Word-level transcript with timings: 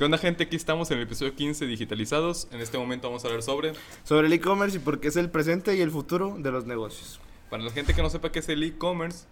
¿Qué 0.00 0.06
onda 0.06 0.16
gente? 0.16 0.44
Aquí 0.44 0.56
estamos 0.56 0.90
en 0.90 0.96
el 0.96 1.02
episodio 1.02 1.34
15 1.34 1.66
digitalizados. 1.66 2.48
En 2.52 2.60
este 2.62 2.78
momento 2.78 3.08
vamos 3.08 3.22
a 3.22 3.28
hablar 3.28 3.42
sobre... 3.42 3.74
Sobre 4.02 4.28
el 4.28 4.32
e-commerce 4.32 4.78
y 4.78 4.80
por 4.80 4.98
qué 4.98 5.08
es 5.08 5.16
el 5.16 5.28
presente 5.28 5.76
y 5.76 5.82
el 5.82 5.90
futuro 5.90 6.38
de 6.38 6.50
los 6.50 6.64
negocios. 6.64 7.20
Para 7.50 7.62
la 7.62 7.70
gente 7.70 7.92
que 7.92 8.00
no 8.00 8.08
sepa 8.08 8.32
qué 8.32 8.38
es 8.38 8.48
el 8.48 8.62
e-commerce, 8.62 9.26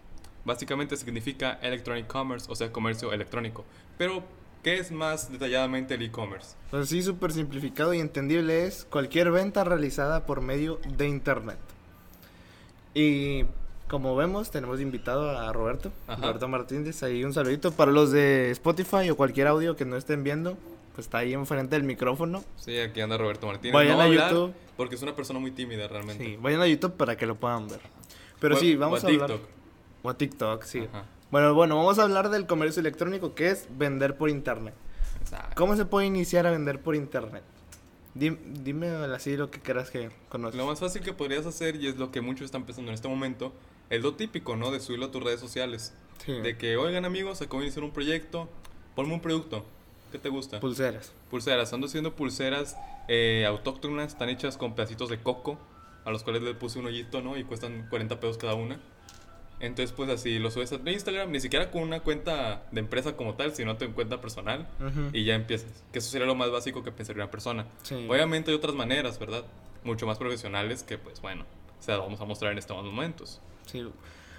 básicamente 0.45 0.99
significa 0.99 1.59
electronic 1.63 2.07
commerce, 2.07 2.53
o 2.53 2.55
sea, 2.55 2.71
comercio 2.71 3.15
electrónico. 3.15 3.65
Pero, 3.97 4.23
¿qué 4.63 4.77
es 4.77 4.93
más 4.93 5.33
detalladamente 5.33 5.95
el 5.95 6.03
e-commerce? 6.03 6.55
Pues 6.71 6.83
así 6.83 7.03
súper 7.03 7.33
simplificado 7.33 7.95
y 7.95 8.01
entendible 8.01 8.67
es 8.67 8.85
cualquier 8.85 9.31
venta 9.31 9.65
realizada 9.65 10.27
por 10.27 10.43
medio 10.43 10.81
de 10.99 11.09
internet. 11.09 11.59
Y 12.93 13.47
como 13.89 14.15
vemos, 14.17 14.51
tenemos 14.51 14.81
invitado 14.81 15.31
a 15.39 15.53
Roberto, 15.53 15.91
Ajá. 16.07 16.21
Roberto 16.23 16.49
Martínez. 16.49 17.03
Ahí 17.03 17.25
un 17.25 17.33
saludito 17.35 17.73
para 17.73 17.91
los 17.93 18.11
de 18.13 18.51
Spotify 18.53 19.11
o 19.11 19.17
cualquier 19.17 19.47
audio 19.47 19.77
que 19.77 19.85
no 19.85 19.97
estén 19.97 20.23
viendo. 20.25 20.57
Pues 20.95 21.07
está 21.07 21.19
ahí 21.19 21.33
enfrente 21.33 21.77
del 21.77 21.85
micrófono. 21.85 22.43
Sí, 22.57 22.77
aquí 22.79 23.01
anda 23.01 23.17
Roberto 23.17 23.47
Martínez. 23.47 23.73
Vayan 23.73 23.97
No 23.99 24.03
a 24.03 24.09
YouTube. 24.09 24.53
Porque 24.77 24.97
es 24.97 25.03
una 25.03 25.15
persona 25.15 25.39
muy 25.39 25.53
tímida 25.53 25.87
realmente. 25.89 26.25
Sí, 26.25 26.37
vayan 26.41 26.61
a 26.61 26.67
YouTube 26.67 26.95
para 26.95 27.17
que 27.17 27.25
lo 27.27 27.37
puedan 27.37 27.69
ver. 27.69 27.81
Pero 28.41 28.57
O- 28.57 28.59
sí, 28.59 28.75
o 28.75 28.79
vamos 28.79 29.05
a 29.05 29.07
a, 29.07 29.11
hablar. 29.11 29.31
TikTok. 29.31 29.49
O 30.03 30.11
a 30.11 30.15
TikTok, 30.19 30.63
sí. 30.65 30.89
Ajá. 30.93 31.05
Bueno, 31.31 31.55
bueno, 31.55 31.77
vamos 31.77 31.99
a 31.99 32.03
hablar 32.05 32.31
del 32.31 32.47
comercio 32.47 32.81
electrónico, 32.81 33.35
que 33.35 33.51
es 33.51 33.69
vender 33.79 34.17
por 34.17 34.29
internet. 34.31 34.75
Exacto. 35.21 35.55
¿Cómo 35.57 35.77
se 35.77 35.85
puede 35.85 36.07
iniciar 36.07 36.47
a 36.47 36.51
vender 36.51 36.81
por 36.81 36.97
internet? 36.97 37.43
Dim- 38.15 38.39
dime 38.65 38.89
así 38.89 39.37
lo 39.37 39.51
que 39.51 39.61
quieras 39.61 39.91
que 39.91 40.11
conozcas. 40.31 40.57
Lo 40.59 40.67
más 40.67 40.81
fácil 40.81 41.03
que 41.03 41.13
podrías 41.13 41.47
hacer, 41.47 41.77
y 41.77 41.87
es 41.87 41.97
lo 41.97 42.11
que 42.11 42.21
muchos 42.21 42.47
están 42.47 42.65
pensando 42.65 42.91
en 42.91 42.95
este 42.95 43.07
momento, 43.09 43.53
es 43.91 44.03
lo 44.03 44.15
típico, 44.15 44.57
¿no? 44.57 44.71
De 44.71 44.81
subirlo 44.81 45.07
a 45.07 45.11
tus 45.11 45.23
redes 45.23 45.41
sociales. 45.41 45.95
Sí. 46.25 46.33
De 46.33 46.57
que, 46.59 46.77
oigan 46.77 47.05
amigos, 47.05 47.41
acabo 47.43 47.61
de 47.61 47.67
iniciar 47.67 47.85
un 47.85 47.93
proyecto, 47.93 48.49
ponme 48.95 49.15
un 49.15 49.21
producto. 49.21 49.65
¿Qué 50.13 50.19
te 50.19 50.29
gusta? 50.29 50.59
Pulseras. 50.61 51.13
Pulseras, 51.31 51.73
ando 51.73 51.87
haciendo 51.87 52.15
pulseras 52.17 52.77
eh, 53.09 53.45
autóctonas, 53.47 54.09
están 54.13 54.29
hechas 54.31 54.57
con 54.57 54.75
pedacitos 54.75 55.11
de 55.11 55.19
coco, 55.21 55.59
a 56.05 56.11
los 56.11 56.23
cuales 56.23 56.43
le 56.43 56.55
puse 56.55 56.79
un 56.79 56.87
hoyito, 56.87 57.21
¿no? 57.21 57.37
Y 57.37 57.45
cuestan 57.45 57.87
40 57.91 58.19
pesos 58.21 58.39
cada 58.39 58.55
una. 58.55 58.81
Entonces, 59.61 59.93
pues 59.93 60.09
así 60.09 60.39
lo 60.39 60.51
subes 60.53 60.73
a 60.73 60.77
Instagram, 60.91 61.33
ni 61.33 61.41
siquiera 61.41 61.71
con 61.73 61.83
una 61.83 62.01
cuenta 62.01 62.63
de 62.71 62.81
empresa 62.81 63.17
como 63.17 63.35
tal, 63.35 63.55
sino 63.57 63.77
tu 63.77 63.93
cuenta 63.93 64.21
personal, 64.21 64.69
Ujú. 64.81 65.11
y 65.13 65.25
ya 65.25 65.35
empiezas. 65.35 65.71
Que 65.93 65.99
eso 65.99 66.09
sería 66.11 66.27
lo 66.29 66.37
más 66.37 66.51
básico 66.51 66.85
que 66.85 66.93
pensaría 66.93 67.25
una 67.25 67.31
persona. 67.31 67.67
Sí. 67.83 68.07
Obviamente 68.09 68.51
hay 68.53 68.57
otras 68.57 68.75
maneras, 68.77 69.19
¿verdad? 69.19 69.45
Mucho 69.83 70.07
más 70.07 70.17
profesionales 70.17 70.85
que, 70.85 70.97
pues 70.97 71.21
bueno, 71.21 71.45
o 71.79 71.83
sea, 71.83 71.97
vamos 71.99 72.21
a 72.21 72.25
mostrar 72.25 72.53
en 72.53 72.59
estos 72.59 72.83
momentos. 72.85 73.41
Sí. 73.71 73.87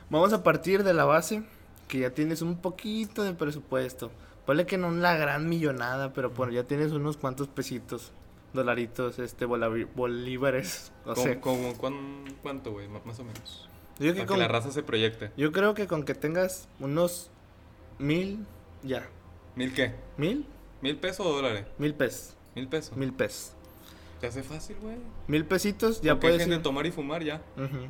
Vamos 0.10 0.34
a 0.34 0.44
partir 0.44 0.84
de 0.84 0.94
la 0.94 1.06
base 1.06 1.44
que 1.88 2.00
ya 2.00 2.10
tienes 2.12 2.42
un 2.42 2.58
poquito 2.58 3.24
de 3.24 3.34
presupuesto. 3.34 4.12
Ponle 4.46 4.66
que 4.66 4.78
no 4.78 4.92
la 4.92 5.16
gran 5.16 5.48
millonada, 5.48 6.14
pero 6.14 6.32
bueno, 6.32 6.52
ya 6.54 6.64
tienes 6.64 6.92
unos 6.92 7.18
cuantos 7.18 7.48
pesitos, 7.48 8.12
dolaritos, 8.54 9.20
este, 9.20 9.46
bolívares. 9.46 10.92
O 11.06 11.14
¿Cómo- 11.14 11.24
sea, 11.26 11.42
cómo- 11.42 11.74
cuán- 11.78 12.26
¿Cuánto, 12.42 12.72
güey? 12.72 12.88
Más 12.88 13.20
o 13.20 13.24
menos. 13.24 13.70
yo, 14.00 14.14
que 14.14 14.38
la 14.38 14.48
raza 14.48 14.72
se 14.72 14.82
proyecte. 14.82 15.32
yo 15.38 15.52
creo 15.52 15.74
que 15.74 15.86
con 15.88 16.04
que 16.04 16.16
tengas 16.16 16.68
unos 16.80 17.30
mil, 18.00 18.46
ya. 18.84 19.08
¿Mil 19.56 19.74
qué? 19.74 19.94
¿Mil? 20.18 20.46
¿Mil 20.82 20.98
pesos 20.98 21.26
o 21.26 21.34
dólares? 21.36 21.66
Mil 21.78 21.94
pesos. 21.94 22.36
Mil 22.56 22.68
pesos. 22.68 22.96
Mil 22.98 23.14
pesos. 23.14 23.54
Te 24.22 24.28
hace 24.28 24.42
fácil, 24.44 24.78
güey. 24.82 24.98
Mil 25.28 25.46
pesitos, 25.46 26.02
ya 26.02 26.20
puedes 26.20 26.38
dejen 26.38 26.50
de 26.52 26.56
ir. 26.58 26.62
tomar 26.64 26.86
y 26.86 26.92
fumar 26.92 27.24
ya. 27.24 27.42
Ujú. 27.58 27.88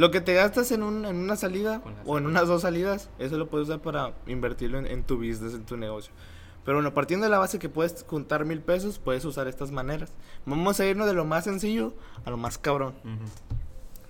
Lo 0.00 0.10
que 0.10 0.22
te 0.22 0.32
gastas 0.32 0.72
en, 0.72 0.82
un- 0.82 1.04
en 1.04 1.16
una 1.16 1.36
salida 1.36 1.82
o 2.06 2.16
en 2.16 2.24
unas 2.24 2.48
dos 2.48 2.62
salidas, 2.62 3.10
eso 3.18 3.36
lo 3.36 3.50
puedes 3.50 3.68
usar 3.68 3.80
para 3.82 4.14
invertirlo 4.26 4.78
en, 4.78 4.86
en 4.86 5.02
tu 5.04 5.16
business, 5.18 5.52
en 5.52 5.66
tu 5.66 5.76
negocio. 5.76 6.10
Pero 6.64 6.78
bueno, 6.78 6.94
partiendo 6.94 7.24
de 7.26 7.30
la 7.30 7.38
base 7.38 7.58
que 7.58 7.68
puedes 7.68 8.02
juntar 8.08 8.46
mil 8.46 8.62
pesos, 8.62 8.98
puedes 8.98 9.26
usar 9.26 9.46
estas 9.46 9.70
maneras. 9.72 10.10
Vamos 10.46 10.80
a 10.80 10.86
irnos 10.86 11.06
de 11.06 11.12
lo 11.12 11.26
más 11.26 11.44
sencillo 11.44 11.92
a 12.24 12.30
lo 12.30 12.38
más 12.38 12.56
cabrón. 12.56 12.94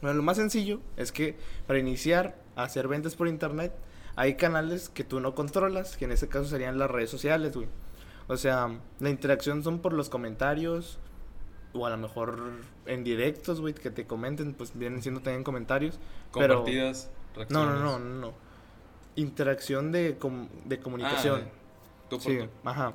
Bueno, 0.01 0.17
lo 0.17 0.23
más 0.23 0.37
sencillo 0.37 0.79
es 0.97 1.11
que 1.11 1.37
para 1.67 1.81
iniciar 1.81 2.37
a 2.55 2.63
hacer 2.63 2.87
ventas 2.87 3.17
por 3.17 3.27
internet, 3.27 3.73
hay 4.15 4.35
canales 4.37 4.91
que 4.91 5.03
tú 5.03 5.19
no 5.19 5.35
controlas, 5.35 5.97
que 5.97 6.05
en 6.05 6.13
este 6.13 6.29
caso 6.29 6.45
serían 6.47 6.79
las 6.79 6.89
redes 6.91 7.11
sociales, 7.11 7.55
güey. 7.57 7.67
O 8.29 8.37
sea, 8.37 8.79
la 9.01 9.11
interacción 9.11 9.65
son 9.65 9.81
por 9.81 9.93
los 9.93 10.09
comentarios, 10.09 11.01
o 11.73 11.87
a 11.87 11.91
lo 11.91 11.97
mejor 11.97 12.39
en 12.87 13.05
directos, 13.05 13.61
güey, 13.61 13.75
que 13.75 13.91
te 13.91 14.07
comenten, 14.07 14.55
pues 14.55 14.73
vienen 14.77 15.03
siendo 15.03 15.21
también 15.21 15.45
comentarios. 15.45 15.99
Pero- 16.33 16.57
Compartidas, 16.57 17.11
No, 17.33 17.37
reacciones. 17.37 17.81
no, 17.81 17.81
no, 17.81 17.99
no, 17.99 18.21
no. 18.29 18.33
Interacción 19.17 19.93
de, 19.93 20.17
com- 20.19 20.49
de 20.65 20.79
comunicación. 20.81 21.43
Ah, 21.47 21.51
Tú 22.09 22.17
por 22.19 22.33
Sí, 22.33 22.39
tú. 22.39 22.49
ajá. 22.69 22.95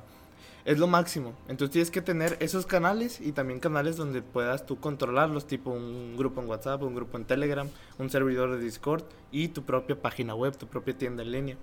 Es 0.66 0.78
lo 0.78 0.88
máximo. 0.88 1.32
Entonces 1.48 1.70
tienes 1.72 1.90
que 1.90 2.02
tener 2.02 2.36
esos 2.40 2.66
canales 2.66 3.20
y 3.20 3.32
también 3.32 3.60
canales 3.60 3.96
donde 3.96 4.20
puedas 4.20 4.66
tú 4.66 4.78
controlarlos, 4.80 5.46
tipo 5.46 5.70
un 5.70 6.16
grupo 6.16 6.40
en 6.42 6.48
WhatsApp, 6.48 6.82
un 6.82 6.94
grupo 6.94 7.16
en 7.16 7.24
Telegram, 7.24 7.68
un 7.98 8.10
servidor 8.10 8.50
de 8.50 8.58
Discord 8.58 9.04
y 9.30 9.48
tu 9.48 9.62
propia 9.62 10.00
página 10.02 10.34
web, 10.34 10.56
tu 10.58 10.66
propia 10.66 10.98
tienda 10.98 11.22
en 11.22 11.30
línea. 11.32 11.56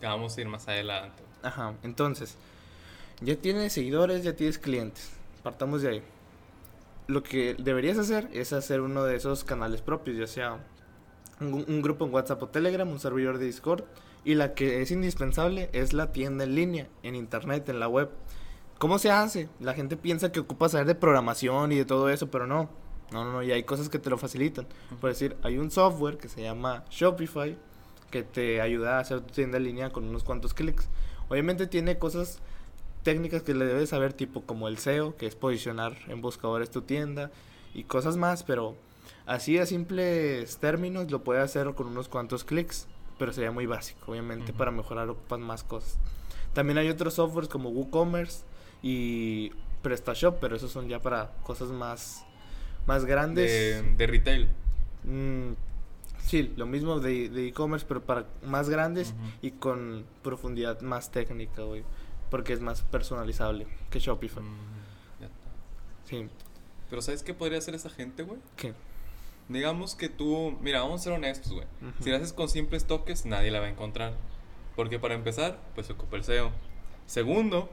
Que 0.00 0.06
vamos 0.06 0.36
a 0.36 0.40
ir 0.40 0.48
más 0.48 0.66
adelante. 0.68 1.22
Ajá. 1.42 1.74
Entonces, 1.84 2.36
ya 3.20 3.36
tienes 3.36 3.72
seguidores, 3.72 4.24
ya 4.24 4.34
tienes 4.34 4.58
clientes. 4.58 5.12
Partamos 5.42 5.82
de 5.82 5.88
ahí. 5.90 6.02
Lo 7.08 7.22
que 7.22 7.56
deberías 7.58 7.98
hacer 7.98 8.28
es 8.32 8.52
hacer 8.52 8.80
uno 8.80 9.02
de 9.02 9.16
esos 9.16 9.42
canales 9.42 9.82
propios, 9.82 10.16
ya 10.16 10.26
sea 10.26 10.64
un, 11.40 11.64
un 11.66 11.82
grupo 11.82 12.04
en 12.04 12.14
WhatsApp 12.14 12.42
o 12.42 12.48
Telegram, 12.48 12.88
un 12.88 13.00
servidor 13.00 13.38
de 13.38 13.46
Discord. 13.46 13.84
Y 14.24 14.34
la 14.34 14.54
que 14.54 14.82
es 14.82 14.90
indispensable 14.90 15.70
es 15.72 15.92
la 15.92 16.12
tienda 16.12 16.44
en 16.44 16.54
línea, 16.54 16.88
en 17.02 17.14
internet, 17.14 17.68
en 17.68 17.80
la 17.80 17.88
web. 17.88 18.10
¿Cómo 18.78 18.98
se 18.98 19.10
hace? 19.10 19.48
La 19.58 19.74
gente 19.74 19.96
piensa 19.96 20.30
que 20.30 20.40
ocupa 20.40 20.68
saber 20.68 20.86
de 20.86 20.94
programación 20.94 21.72
y 21.72 21.76
de 21.76 21.84
todo 21.84 22.10
eso, 22.10 22.30
pero 22.30 22.46
no. 22.46 22.70
No, 23.10 23.24
no, 23.24 23.32
no, 23.32 23.42
y 23.42 23.52
hay 23.52 23.62
cosas 23.64 23.88
que 23.88 23.98
te 23.98 24.10
lo 24.10 24.18
facilitan. 24.18 24.66
Por 25.00 25.10
decir, 25.10 25.36
hay 25.42 25.58
un 25.58 25.70
software 25.70 26.18
que 26.18 26.28
se 26.28 26.42
llama 26.42 26.84
Shopify 26.90 27.56
que 28.10 28.22
te 28.22 28.60
ayuda 28.60 28.98
a 28.98 29.00
hacer 29.00 29.20
tu 29.20 29.32
tienda 29.32 29.56
en 29.56 29.64
línea 29.64 29.90
con 29.90 30.04
unos 30.04 30.24
cuantos 30.24 30.54
clics. 30.54 30.88
Obviamente 31.28 31.66
tiene 31.66 31.98
cosas 31.98 32.40
técnicas 33.08 33.42
que 33.42 33.54
le 33.54 33.64
debes 33.64 33.88
saber, 33.88 34.12
tipo 34.12 34.42
como 34.42 34.68
el 34.68 34.76
SEO, 34.76 35.16
que 35.16 35.24
es 35.24 35.34
posicionar 35.34 35.96
en 36.08 36.20
buscadores 36.20 36.70
tu 36.70 36.82
tienda, 36.82 37.30
y 37.72 37.84
cosas 37.84 38.18
más, 38.18 38.42
pero 38.42 38.76
así 39.24 39.56
a 39.56 39.64
simples 39.64 40.58
términos 40.58 41.10
lo 41.10 41.24
puedes 41.24 41.42
hacer 41.42 41.74
con 41.74 41.86
unos 41.86 42.06
cuantos 42.10 42.44
clics, 42.44 42.86
pero 43.18 43.32
sería 43.32 43.50
muy 43.50 43.64
básico, 43.64 44.12
obviamente 44.12 44.52
para 44.52 44.70
mejorar 44.72 45.08
ocupan 45.08 45.40
más 45.40 45.64
cosas. 45.64 45.96
También 46.52 46.76
hay 46.76 46.90
otros 46.90 47.14
softwares 47.14 47.48
como 47.48 47.70
WooCommerce 47.70 48.44
y 48.82 49.52
PrestaShop, 49.80 50.36
pero 50.38 50.54
esos 50.54 50.70
son 50.70 50.86
ya 50.90 51.00
para 51.00 51.32
cosas 51.44 51.70
más, 51.70 52.26
más 52.86 53.06
grandes. 53.06 53.50
De, 53.50 53.94
de 53.96 54.06
retail. 54.06 54.50
Mm, 55.04 55.52
sí, 56.20 56.52
lo 56.58 56.66
mismo 56.66 57.00
de 57.00 57.30
de 57.30 57.48
e-commerce, 57.48 57.86
pero 57.88 58.02
para 58.02 58.26
más 58.44 58.68
grandes 58.68 59.14
y 59.40 59.52
con 59.52 60.04
profundidad 60.22 60.82
más 60.82 61.10
técnica, 61.10 61.62
güey. 61.62 61.84
Porque 62.30 62.52
es 62.52 62.60
más 62.60 62.82
personalizable 62.82 63.66
que 63.90 63.98
Shopify. 64.00 64.42
Mm, 64.42 65.22
ya. 65.22 65.28
Sí, 66.04 66.28
Pero 66.90 67.02
¿sabes 67.02 67.22
qué 67.22 67.34
podría 67.34 67.58
hacer 67.58 67.74
esa 67.74 67.90
gente, 67.90 68.22
güey? 68.22 68.38
¿qué? 68.56 68.74
Digamos 69.48 69.94
que 69.94 70.08
tú, 70.10 70.58
mira, 70.60 70.80
vamos 70.80 71.00
a 71.00 71.04
ser 71.04 71.12
honestos, 71.14 71.52
güey. 71.52 71.66
Ujú. 71.80 72.02
Si 72.04 72.10
lo 72.10 72.16
haces 72.16 72.32
con 72.34 72.48
simples 72.48 72.84
toques, 72.86 73.24
nadie 73.24 73.50
la 73.50 73.60
va 73.60 73.66
a 73.66 73.70
encontrar. 73.70 74.12
Porque 74.76 74.98
para 74.98 75.14
empezar, 75.14 75.58
pues 75.74 75.88
ocupa 75.90 76.16
el 76.16 76.24
SEO. 76.24 76.50
Segundo, 77.06 77.70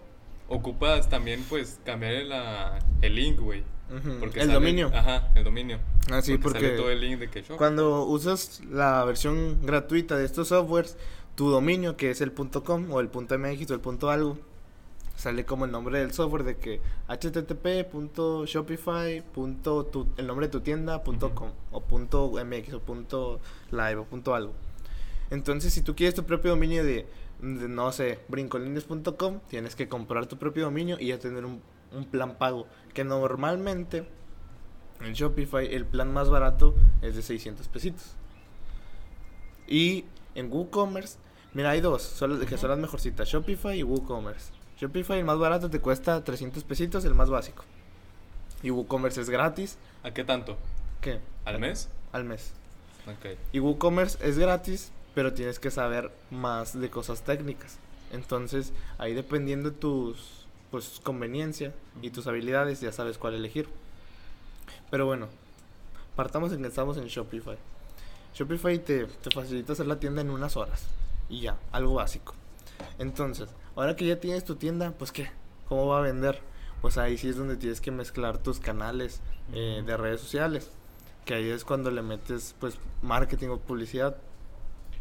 ocupas 0.48 1.10
también, 1.10 1.44
pues, 1.50 1.80
cambiar 1.86 2.14
la, 2.24 2.80
el 3.02 3.16
link, 3.16 3.40
güey. 3.40 3.64
Ujú, 3.90 4.20
Porque 4.20 4.40
El 4.40 4.48
sale- 4.48 4.54
dominio. 4.54 4.90
Ajá, 4.94 5.30
el 5.36 5.44
dominio. 5.44 5.80
Ah, 6.12 6.22
sí, 6.22 6.38
porque, 6.38 6.60
sale 6.60 6.70
porque 6.70 6.82
todo 6.82 6.92
el 6.92 7.02
link 7.02 7.20
de 7.20 7.30
que 7.30 7.44
cuando 7.44 8.04
usas 8.06 8.62
la 8.72 9.04
versión 9.06 9.64
gratuita 9.66 10.18
de 10.18 10.26
estos 10.26 10.48
softwares, 10.48 10.98
tu 11.36 11.50
dominio, 11.50 11.98
que 11.98 12.12
es 12.12 12.22
el 12.22 12.34
.com 12.34 12.92
o 12.92 13.00
el 13.00 13.10
.mx 13.10 13.72
o 13.72 13.74
el 13.74 13.80
punto 13.80 14.10
.algo, 14.10 14.38
sale 15.16 15.46
como 15.46 15.66
el 15.66 15.72
nombre 15.72 16.00
del 16.00 16.14
software 16.14 16.44
de 16.44 16.58
que 16.58 16.82
http.shopify. 17.08 19.24
el 20.18 20.28
nombre 20.28 20.48
de 20.48 20.52
tu 20.52 20.62
tienda 20.62 21.04
punto 21.04 21.28
Ujú. 21.28 21.36
.com 21.36 21.52
o 21.72 21.82
punto 21.82 22.32
.mx 22.44 22.74
o 22.74 22.80
punto 22.80 23.40
.live 23.72 23.98
o 23.98 24.06
punto 24.06 24.36
.algo. 24.36 24.54
Entonces, 25.30 25.74
si 25.74 25.82
tú 25.82 25.96
quieres 25.96 26.16
tu 26.16 26.24
propio 26.24 26.52
dominio 26.52 26.84
de, 26.84 27.08
de, 27.42 27.68
no 27.68 27.92
sé, 27.92 28.20
brincolines.com, 28.28 29.40
tienes 29.50 29.76
que 29.76 29.90
comprar 29.90 30.28
tu 30.28 30.38
propio 30.38 30.66
dominio 30.66 30.98
y 31.00 31.08
ya 31.08 31.20
tener 31.20 31.46
un, 31.46 31.62
un 31.92 32.06
plan 32.06 32.38
pago. 32.38 32.68
Que 32.94 33.04
normalmente 33.04 34.08
en 35.02 35.14
Shopify 35.14 35.74
el 35.74 35.86
plan 35.86 36.14
más 36.14 36.30
barato 36.30 36.76
es 37.02 37.16
de 37.16 37.22
600 37.22 37.68
pesitos. 37.68 38.16
Y 39.68 40.06
en 40.36 40.52
WooCommerce, 40.52 41.18
mira, 41.56 41.72
hay 41.72 41.82
dos, 41.82 42.04
son, 42.04 42.38
las- 42.40 42.48
que 42.48 42.58
son 42.58 42.70
las 42.70 42.78
mejorcitas, 42.80 43.28
Shopify 43.28 43.80
y 43.80 43.84
WooCommerce. 43.84 44.52
Shopify 44.80 45.18
el 45.20 45.26
más 45.26 45.40
barato 45.40 45.70
te 45.70 45.80
cuesta 45.80 46.24
300 46.24 46.64
pesitos, 46.64 47.04
el 47.06 47.16
más 47.16 47.30
básico. 47.32 47.64
Y 48.62 48.70
WooCommerce 48.70 49.22
es 49.22 49.30
gratis, 49.30 49.78
¿A 50.04 50.12
qué 50.12 50.24
tanto? 50.24 50.58
¿qué? 51.02 51.20
¿Al 51.46 51.58
mes? 51.60 51.90
Al 52.12 52.26
mes. 52.26 52.52
Ok. 53.08 53.38
Y 53.54 53.60
WooCommerce 53.60 54.18
es 54.22 54.38
gratis, 54.38 54.92
pero 55.16 55.34
tienes 55.34 55.60
que 55.60 55.72
saber 55.72 56.12
más 56.30 56.80
de 56.80 56.90
cosas 56.92 57.24
técnicas. 57.24 57.78
Entonces, 58.12 58.72
ahí 58.98 59.14
dependiendo 59.14 59.72
de 59.72 59.78
tus 59.78 60.46
pues 60.72 61.00
conveniencia 61.04 61.74
y 62.02 62.10
tus 62.10 62.28
habilidades, 62.28 62.82
ya 62.82 62.92
sabes 62.92 63.18
cuál 63.18 63.34
elegir. 63.36 63.68
Pero 64.92 65.06
bueno, 65.06 65.28
partamos 66.16 66.52
en 66.52 66.62
que 66.62 66.68
estamos 66.68 66.98
en 66.98 67.06
Shopify. 67.08 67.58
Shopify 68.34 68.78
te, 68.80 69.06
te 69.06 69.30
facilita 69.32 69.74
hacer 69.74 69.86
la 69.88 70.00
tienda 70.00 70.22
en 70.22 70.30
unas 70.30 70.58
horas. 70.58 70.84
Y 71.30 71.42
ya, 71.42 71.58
algo 71.72 71.96
básico. 71.96 72.34
Entonces, 73.00 73.50
ahora 73.76 73.96
que 73.96 74.06
ya 74.06 74.20
tienes 74.20 74.44
tu 74.44 74.56
tienda, 74.56 74.92
pues 74.92 75.12
qué, 75.12 75.30
¿cómo 75.68 75.88
va 75.88 76.00
a 76.00 76.02
vender? 76.02 76.42
Pues 76.82 76.98
ahí 76.98 77.18
sí 77.18 77.30
es 77.30 77.38
donde 77.38 77.58
tienes 77.58 77.82
que 77.82 77.92
mezclar 77.92 78.38
tus 78.38 78.60
canales 78.60 79.22
eh, 79.54 79.84
de 79.86 79.98
redes 79.98 80.22
sociales. 80.22 80.72
Que 81.26 81.34
ahí 81.34 81.50
es 81.50 81.66
cuando 81.66 81.90
le 81.90 82.02
metes 82.02 82.56
pues 82.60 82.78
marketing 83.02 83.50
o 83.50 83.58
publicidad, 83.58 84.18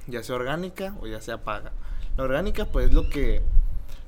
ya 0.07 0.23
sea 0.23 0.37
orgánica 0.37 0.97
o 1.01 1.07
ya 1.07 1.21
sea 1.21 1.45
paga. 1.45 1.73
La 2.17 2.25
orgánica 2.25 2.65
pues 2.67 2.89
es 2.89 2.95
lo 2.95 3.09
que 3.09 3.43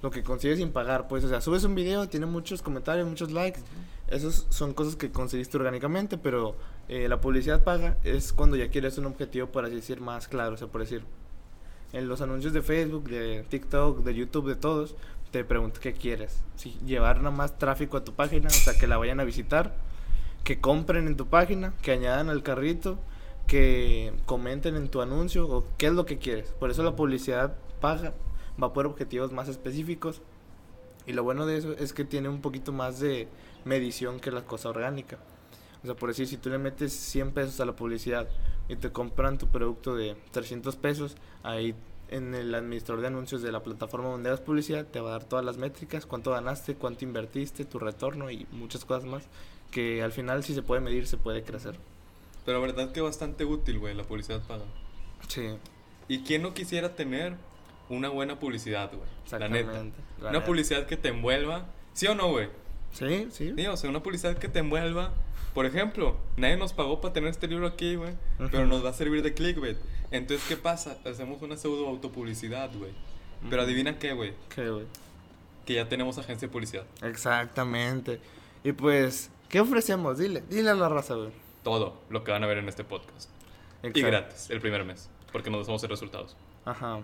lo 0.02 0.10
que 0.10 0.22
consigues 0.22 0.58
sin 0.58 0.72
pagar, 0.72 1.08
pues, 1.08 1.24
o 1.24 1.28
sea, 1.28 1.40
subes 1.40 1.64
un 1.64 1.74
video, 1.74 2.08
tiene 2.08 2.26
muchos 2.26 2.62
comentarios, 2.62 3.08
muchos 3.08 3.32
likes, 3.32 3.60
esas 4.08 4.46
son 4.50 4.74
cosas 4.74 4.94
que 4.94 5.10
conseguiste 5.10 5.56
orgánicamente, 5.56 6.18
pero 6.18 6.54
eh, 6.88 7.08
la 7.08 7.20
publicidad 7.20 7.64
paga 7.64 7.96
es 8.04 8.32
cuando 8.32 8.56
ya 8.56 8.68
quieres 8.68 8.98
un 8.98 9.06
objetivo, 9.06 9.48
por 9.48 9.64
así 9.64 9.74
decir, 9.74 10.00
más 10.00 10.28
claro, 10.28 10.54
o 10.54 10.56
sea, 10.56 10.68
por 10.68 10.82
decir, 10.82 11.02
en 11.96 12.08
los 12.08 12.20
anuncios 12.20 12.52
de 12.52 12.62
Facebook, 12.62 13.08
de 13.08 13.44
TikTok, 13.48 14.04
de 14.04 14.14
YouTube, 14.14 14.48
de 14.48 14.56
todos, 14.56 14.94
te 15.30 15.44
pregunto 15.44 15.80
qué 15.80 15.92
quieres, 15.92 16.42
si 16.54 16.72
llevar 16.84 17.18
nada 17.18 17.34
más 17.34 17.58
tráfico 17.58 17.96
a 17.96 18.04
tu 18.04 18.12
página, 18.12 18.48
o 18.48 18.50
sea, 18.50 18.78
que 18.78 18.86
la 18.86 18.98
vayan 18.98 19.18
a 19.20 19.24
visitar, 19.24 19.74
que 20.44 20.60
compren 20.60 21.06
en 21.06 21.16
tu 21.16 21.26
página, 21.26 21.72
que 21.82 21.92
añadan 21.92 22.28
al 22.28 22.42
carrito, 22.42 22.98
que 23.46 24.12
comenten 24.26 24.76
en 24.76 24.88
tu 24.88 25.00
anuncio, 25.00 25.48
o 25.48 25.64
qué 25.78 25.86
es 25.86 25.92
lo 25.92 26.04
que 26.04 26.18
quieres, 26.18 26.48
por 26.60 26.70
eso 26.70 26.82
la 26.82 26.96
publicidad 26.96 27.56
paga 27.80 28.12
va 28.62 28.72
por 28.72 28.86
objetivos 28.86 29.32
más 29.32 29.48
específicos. 29.48 30.22
Y 31.06 31.12
lo 31.12 31.22
bueno 31.22 31.46
de 31.46 31.56
eso 31.56 31.72
es 31.72 31.92
que 31.92 32.04
tiene 32.04 32.28
un 32.28 32.40
poquito 32.40 32.72
más 32.72 32.98
de 32.98 33.28
medición 33.64 34.18
que 34.18 34.32
la 34.32 34.42
cosa 34.42 34.70
orgánica. 34.70 35.18
O 35.86 35.92
sea, 35.92 35.96
por 35.96 36.08
decir, 36.08 36.26
si 36.26 36.36
tú 36.36 36.50
le 36.50 36.58
metes 36.58 36.92
100 36.92 37.32
pesos 37.32 37.60
a 37.60 37.64
la 37.64 37.76
publicidad 37.76 38.28
y 38.68 38.76
te 38.76 38.90
compran 38.90 39.38
tu 39.38 39.48
producto 39.48 39.94
de 39.94 40.16
300 40.32 40.76
pesos, 40.76 41.16
ahí 41.42 41.74
en 42.08 42.34
el 42.34 42.54
administrador 42.54 43.00
de 43.00 43.08
anuncios 43.08 43.42
de 43.42 43.52
la 43.52 43.62
plataforma 43.62 44.08
donde 44.08 44.28
hagas 44.28 44.40
publicidad 44.40 44.86
te 44.86 45.00
va 45.00 45.10
a 45.10 45.12
dar 45.12 45.24
todas 45.24 45.44
las 45.44 45.56
métricas, 45.56 46.06
cuánto 46.06 46.30
ganaste, 46.30 46.74
cuánto 46.74 47.04
invertiste, 47.04 47.64
tu 47.64 47.78
retorno 47.78 48.30
y 48.30 48.46
muchas 48.52 48.84
cosas 48.84 49.04
más 49.04 49.24
que 49.70 50.02
al 50.02 50.12
final 50.12 50.44
si 50.44 50.54
se 50.54 50.62
puede 50.62 50.80
medir 50.80 51.06
se 51.06 51.16
puede 51.16 51.42
crecer. 51.42 51.76
Pero 52.44 52.60
la 52.60 52.66
verdad 52.66 52.92
que 52.92 53.00
bastante 53.00 53.44
útil, 53.44 53.78
güey, 53.78 53.94
la 53.94 54.04
publicidad 54.04 54.40
paga. 54.46 54.64
Sí. 55.26 55.56
¿Y 56.08 56.20
quién 56.20 56.42
no 56.42 56.54
quisiera 56.54 56.94
tener 56.94 57.36
una 57.88 58.08
buena 58.08 58.38
publicidad, 58.38 58.90
güey. 58.92 59.40
La 59.40 59.48
neta. 59.48 59.72
La 59.72 59.80
una 60.20 60.32
neta. 60.32 60.44
publicidad 60.44 60.86
que 60.86 60.96
te 60.96 61.08
envuelva. 61.08 61.66
¿Sí 61.92 62.06
o 62.06 62.14
no, 62.14 62.30
güey? 62.30 62.48
Sí, 62.92 63.28
sí. 63.30 63.52
Sí, 63.56 63.66
o 63.66 63.76
sea, 63.76 63.90
una 63.90 64.02
publicidad 64.02 64.36
que 64.38 64.48
te 64.48 64.58
envuelva. 64.60 65.12
Por 65.56 65.64
ejemplo, 65.64 66.18
nadie 66.36 66.58
nos 66.58 66.74
pagó 66.74 67.00
para 67.00 67.14
tener 67.14 67.30
este 67.30 67.48
libro 67.48 67.66
aquí, 67.66 67.94
güey. 67.96 68.12
Pero 68.36 68.58
Ujú. 68.64 68.66
nos 68.66 68.84
va 68.84 68.90
a 68.90 68.92
servir 68.92 69.22
de 69.22 69.32
clickbait. 69.32 69.78
Entonces, 70.10 70.46
¿qué 70.46 70.58
pasa? 70.58 70.98
Hacemos 71.06 71.40
una 71.40 71.56
pseudo 71.56 71.88
autopublicidad, 71.88 72.70
güey. 72.76 72.92
Pero 73.48 73.62
Ujú. 73.62 73.64
adivina 73.70 73.98
qué, 73.98 74.12
güey. 74.12 74.34
¿Qué, 74.54 74.68
güey? 74.68 74.84
Que 75.64 75.72
ya 75.72 75.88
tenemos 75.88 76.18
agencia 76.18 76.46
de 76.46 76.52
publicidad. 76.52 76.84
Exactamente. 77.00 78.20
Y 78.64 78.72
pues, 78.72 79.30
¿qué 79.48 79.60
ofrecemos? 79.60 80.18
Dile, 80.18 80.42
dile 80.50 80.68
a 80.68 80.74
la 80.74 80.90
raza, 80.90 81.14
güey. 81.14 81.30
Todo 81.62 82.02
lo 82.10 82.22
que 82.22 82.32
van 82.32 82.44
a 82.44 82.46
ver 82.46 82.58
en 82.58 82.68
este 82.68 82.84
podcast. 82.84 83.30
Y 83.82 83.86
Exacto. 83.86 84.06
gratis, 84.08 84.50
el 84.50 84.60
primer 84.60 84.84
mes. 84.84 85.08
Porque 85.32 85.48
nos 85.48 85.66
damos 85.66 85.82
resultados. 85.84 86.36
Ajá. 86.66 87.00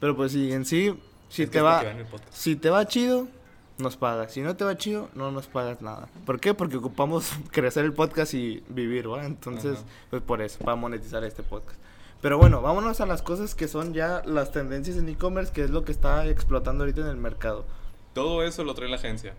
Pero 0.00 0.14
pues 0.14 0.32
sí, 0.32 0.52
en 0.52 0.66
sí, 0.66 0.94
si 1.30 1.44
Es 1.44 1.50
te 1.50 1.62
va, 1.62 1.82
si 2.30 2.56
te 2.56 2.68
va 2.68 2.86
chido, 2.86 3.26
nos 3.78 3.96
pagas. 3.96 4.32
Si 4.32 4.40
no 4.40 4.56
te 4.56 4.64
va 4.64 4.76
chido, 4.76 5.08
no 5.14 5.30
nos 5.30 5.46
pagas 5.46 5.82
nada. 5.82 6.08
¿Por 6.24 6.40
qué? 6.40 6.54
Porque 6.54 6.76
ocupamos 6.76 7.32
crecer 7.50 7.84
el 7.84 7.92
podcast 7.92 8.34
y 8.34 8.62
vivir, 8.68 9.10
¿va? 9.10 9.24
Entonces, 9.24 9.78
Ajá. 9.78 9.86
pues 10.10 10.22
por 10.22 10.42
eso, 10.42 10.58
para 10.64 10.76
monetizar 10.76 11.22
este 11.24 11.42
podcast. 11.42 11.78
Pero 12.22 12.38
bueno, 12.38 12.62
vámonos 12.62 13.00
a 13.00 13.06
las 13.06 13.22
cosas 13.22 13.54
que 13.54 13.68
son 13.68 13.92
ya 13.92 14.22
las 14.24 14.50
tendencias 14.50 14.96
en 14.96 15.08
e-commerce, 15.08 15.52
que 15.52 15.62
es 15.62 15.70
lo 15.70 15.84
que 15.84 15.92
está 15.92 16.26
explotando 16.26 16.84
ahorita 16.84 17.02
en 17.02 17.08
el 17.08 17.16
mercado. 17.16 17.64
Todo 18.14 18.42
eso 18.42 18.64
lo 18.64 18.74
trae 18.74 18.88
la 18.88 18.96
agencia. 18.96 19.34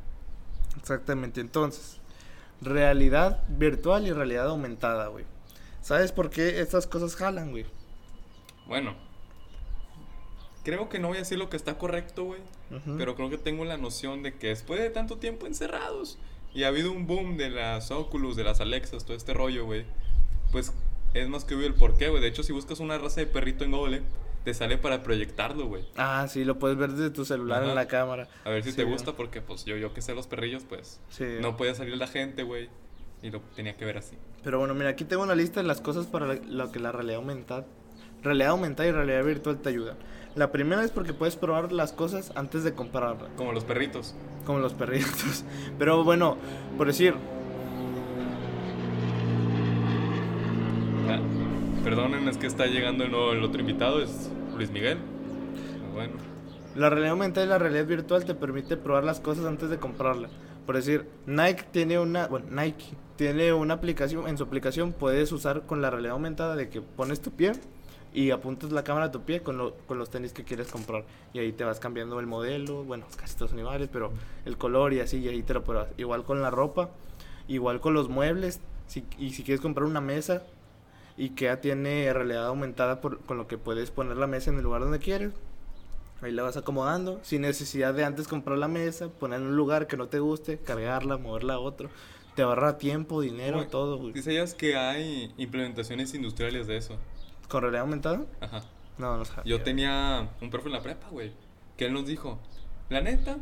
Exactamente, 0.80 1.42
entonces, 1.42 2.00
realidad 2.62 3.44
virtual 3.50 4.06
y 4.06 4.14
realidad 4.14 4.48
aumentada, 4.48 5.08
güey. 5.08 5.26
¿Sabes 5.82 6.12
por 6.12 6.30
qué 6.30 6.62
estas 6.62 6.86
cosas 6.86 7.16
jalan, 7.16 7.52
güey? 7.52 7.66
Bueno. 8.68 8.94
Creo 10.64 10.90
que 10.90 11.00
no 11.00 11.08
voy 11.08 11.18
a 11.18 11.22
decir 11.22 11.40
lo 11.40 11.50
que 11.50 11.58
está 11.58 11.78
correcto, 11.78 12.26
güey. 12.26 12.42
Pero 12.98 13.16
creo 13.16 13.30
que 13.30 13.38
tengo 13.38 13.64
la 13.66 13.78
noción 13.78 14.24
de 14.24 14.34
que 14.34 14.48
después 14.48 14.80
de 14.80 14.90
tanto 14.90 15.18
tiempo 15.18 15.46
encerrados 15.48 16.18
y 16.54 16.64
ha 16.64 16.68
habido 16.70 16.92
un 16.92 17.08
boom 17.08 17.38
de 17.38 17.50
las 17.50 17.92
Oculus, 17.92 18.36
de 18.36 18.44
las 18.44 18.62
Alexas, 18.62 19.06
todo 19.06 19.16
este 19.16 19.34
rollo, 19.34 19.66
güey. 19.66 19.86
Pues 20.52 20.74
es 21.14 21.28
más 21.30 21.46
que 21.46 21.56
obvio 21.56 21.68
el 21.68 21.74
porqué, 21.76 22.10
güey. 22.10 22.22
De 22.22 22.28
hecho, 22.28 22.44
si 22.44 22.52
buscas 22.54 22.80
una 22.80 22.98
raza 22.98 23.20
de 23.22 23.28
perrito 23.28 23.64
en 23.64 23.72
Google, 23.72 24.02
te 24.44 24.54
sale 24.54 24.78
para 24.78 25.04
proyectarlo, 25.04 25.68
güey. 25.68 25.84
Ah, 25.98 26.26
sí, 26.30 26.46
lo 26.46 26.58
puedes 26.58 26.78
ver 26.78 26.92
desde 26.92 27.10
tu 27.10 27.26
celular 27.26 27.62
Ajá. 27.62 27.70
en 27.70 27.76
la 27.76 27.88
cámara. 27.88 28.28
A 28.46 28.50
ver 28.50 28.64
si 28.64 28.72
Sí, 28.72 28.78
te 28.78 28.84
güey. 28.84 28.94
gusta, 28.94 29.14
porque 29.14 29.42
pues 29.42 29.66
yo, 29.66 29.76
yo 29.78 29.94
que 29.94 30.02
sé 30.02 30.14
los 30.16 30.28
perrillos, 30.28 30.64
pues 30.68 31.00
Sí. 31.10 31.26
no 31.42 31.58
podía 31.58 31.76
salir 31.76 31.98
la 31.98 32.08
gente, 32.08 32.44
güey. 32.44 32.70
Y 33.22 33.30
lo 33.32 33.42
tenía 33.56 33.76
que 33.76 33.84
ver 33.84 33.98
así. 33.98 34.16
Pero 34.44 34.60
bueno, 34.60 34.74
mira, 34.74 34.90
aquí 34.90 35.04
tengo 35.04 35.24
una 35.24 35.36
lista 35.36 35.62
de 35.62 35.68
las 35.68 35.82
cosas 35.82 36.06
para 36.06 36.36
lo 36.36 36.72
que 36.72 36.80
la 36.80 36.92
realidad 36.92 37.18
aumentada, 37.18 37.66
realidad 38.24 38.50
aumentada 38.52 38.88
y 38.90 38.92
realidad 38.92 39.24
virtual 39.24 39.58
te 39.60 39.70
ayuda. 39.70 39.96
La 40.36 40.52
primera 40.52 40.84
es 40.84 40.92
porque 40.92 41.14
puedes 41.14 41.36
probar 41.36 41.72
las 41.72 41.94
cosas 41.94 42.32
antes 42.36 42.64
de 42.64 42.74
comprarlas, 42.74 43.30
Como 43.38 43.54
los 43.54 43.64
perritos. 43.64 44.14
como 44.46 44.60
los 44.60 44.74
perritos. 44.74 45.44
Pero 45.80 46.04
bueno, 46.04 46.38
por 46.78 46.88
decir, 46.88 47.16
Ah, 51.10 51.20
perdonen, 51.84 52.28
es 52.28 52.38
que 52.38 52.48
está 52.48 52.66
llegando 52.66 53.04
el, 53.06 53.12
nuevo- 53.12 53.32
el 53.34 53.44
otro 53.44 53.62
invitado, 53.62 54.02
es 54.02 54.30
Luis 54.56 54.72
Miguel. 54.72 54.98
Bueno. 55.94 56.14
la 56.76 56.90
realidad 56.92 57.12
aumentada 57.14 57.44
y 57.46 57.50
la 57.50 57.58
realidad 57.58 57.88
virtual 57.88 58.24
te 58.24 58.36
permite 58.36 58.78
probar 58.78 59.04
las 59.04 59.20
cosas 59.20 59.46
antes 59.46 59.70
de 59.72 59.78
comprarlas. 59.78 60.30
Por 60.68 60.76
decir, 60.76 61.08
Nike 61.26 61.64
tiene 61.72 61.98
una, 61.98 62.28
bueno, 62.28 62.46
Nike 62.52 62.86
tiene 63.16 63.52
una 63.54 63.74
aplicación, 63.76 64.28
en 64.28 64.38
su 64.38 64.44
aplicación 64.44 64.92
puedes 64.94 65.32
usar 65.32 65.64
con 65.66 65.82
la 65.82 65.90
realidad 65.90 66.14
aumentada 66.14 66.56
de 66.56 66.70
que 66.70 66.82
pones 66.82 67.20
tu 67.22 67.32
pie 67.32 67.54
y 68.18 68.32
apuntas 68.32 68.72
la 68.72 68.84
cámara 68.84 69.06
a 69.08 69.12
tu 69.12 69.22
pie 69.22 69.42
con, 69.44 69.58
lo- 69.58 69.76
con 69.86 70.00
los 70.00 70.10
tenis 70.10 70.34
que 70.34 70.44
quieres 70.44 70.68
comprar. 70.70 71.04
Y 71.34 71.40
ahí 71.40 71.52
te 71.52 71.64
vas 71.64 71.80
cambiando 71.80 72.20
el 72.20 72.26
modelo, 72.26 72.84
bueno, 72.84 73.06
casi 73.16 73.36
todos 73.36 73.52
son 73.52 73.60
iguales, 73.60 73.90
pero 73.92 74.12
el 74.46 74.58
color 74.58 74.94
y 74.94 75.02
así, 75.02 75.18
y 75.20 75.28
ahí 75.28 75.44
te 75.44 75.54
lo 75.54 75.64
pruebas. 75.64 75.90
Igual 75.98 76.24
con 76.24 76.42
la 76.42 76.50
ropa, 76.50 76.90
igual 77.48 77.80
con 77.80 77.94
los 77.94 78.10
muebles, 78.10 78.60
si, 78.88 79.04
y 79.20 79.32
si 79.34 79.44
quieres 79.44 79.62
comprar 79.62 79.86
una 79.86 80.02
mesa 80.02 80.44
y 81.16 81.30
que 81.32 81.46
ya 81.46 81.62
tiene 81.62 82.12
realidad 82.12 82.48
aumentada 82.48 83.02
por, 83.02 83.20
con 83.20 83.38
lo 83.38 83.48
que 83.48 83.58
puedes 83.58 83.92
poner 83.92 84.18
la 84.18 84.28
mesa 84.28 84.50
en 84.50 84.58
el 84.58 84.64
lugar 84.64 84.82
donde 84.82 85.00
quieres. 85.00 85.32
Ahí 86.22 86.32
la 86.32 86.42
vas 86.42 86.58
acomodando, 86.58 87.20
sin 87.22 87.44
necesidad 87.44 87.94
de 87.94 88.04
antes 88.04 88.28
comprar 88.28 88.58
la 88.58 88.68
mesa, 88.68 89.10
poner 89.10 89.40
en 89.42 89.48
un 89.48 89.56
lugar 89.56 89.86
que 89.86 89.96
no 89.98 90.08
te 90.08 90.18
guste, 90.18 90.58
cargarla, 90.58 91.18
moverla 91.18 91.54
a 91.56 91.60
otro. 91.60 91.90
Te 92.36 92.42
ahorra 92.42 92.80
tiempo, 92.80 93.22
dinero, 93.22 93.58
Güey, 93.58 93.70
todo, 93.70 93.98
güey. 93.98 94.14
¿Sí 94.14 94.24
sabías 94.24 94.56
que 94.56 94.76
hay 94.76 95.32
implementaciones 95.38 96.16
industriales 96.16 96.66
de 96.66 96.78
eso? 96.78 96.98
¿Con 97.48 97.62
realidad 97.62 97.82
aumentada? 97.82 98.22
Ajá. 98.42 98.64
No, 98.98 99.18
no 99.18 99.26
sabía. 99.26 99.44
Yo 99.46 99.62
tenía 99.64 100.30
un 100.42 100.50
profe 100.50 100.68
en 100.68 100.74
la 100.74 100.82
prepa, 100.82 101.08
güey, 101.10 101.32
que 101.78 101.86
él 101.86 101.94
nos 101.94 102.06
dijo, 102.08 102.40
la 102.90 103.02
neta, 103.02 103.38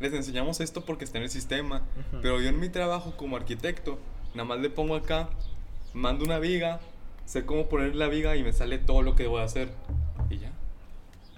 les 0.00 0.12
enseñamos 0.12 0.60
esto 0.60 0.84
porque 0.84 1.04
está 1.04 1.18
en 1.18 1.24
el 1.24 1.30
sistema, 1.30 1.82
Ujú. 2.08 2.20
pero 2.22 2.40
yo 2.40 2.48
en 2.48 2.58
mi 2.58 2.68
trabajo 2.70 3.16
como 3.16 3.36
arquitecto, 3.36 3.98
nada 4.34 4.44
más 4.48 4.58
le 4.60 4.70
pongo 4.70 4.96
acá, 4.96 5.28
mando 5.92 6.24
una 6.24 6.38
viga, 6.38 6.80
sé 7.26 7.44
cómo 7.44 7.68
poner 7.68 7.94
la 7.94 8.08
viga 8.08 8.34
y 8.36 8.42
me 8.42 8.52
sale 8.52 8.78
todo 8.78 9.02
lo 9.02 9.14
que 9.14 9.26
voy 9.26 9.40
a 9.40 9.44
hacer. 9.44 9.68
Y 10.30 10.38
ya. 10.38 10.52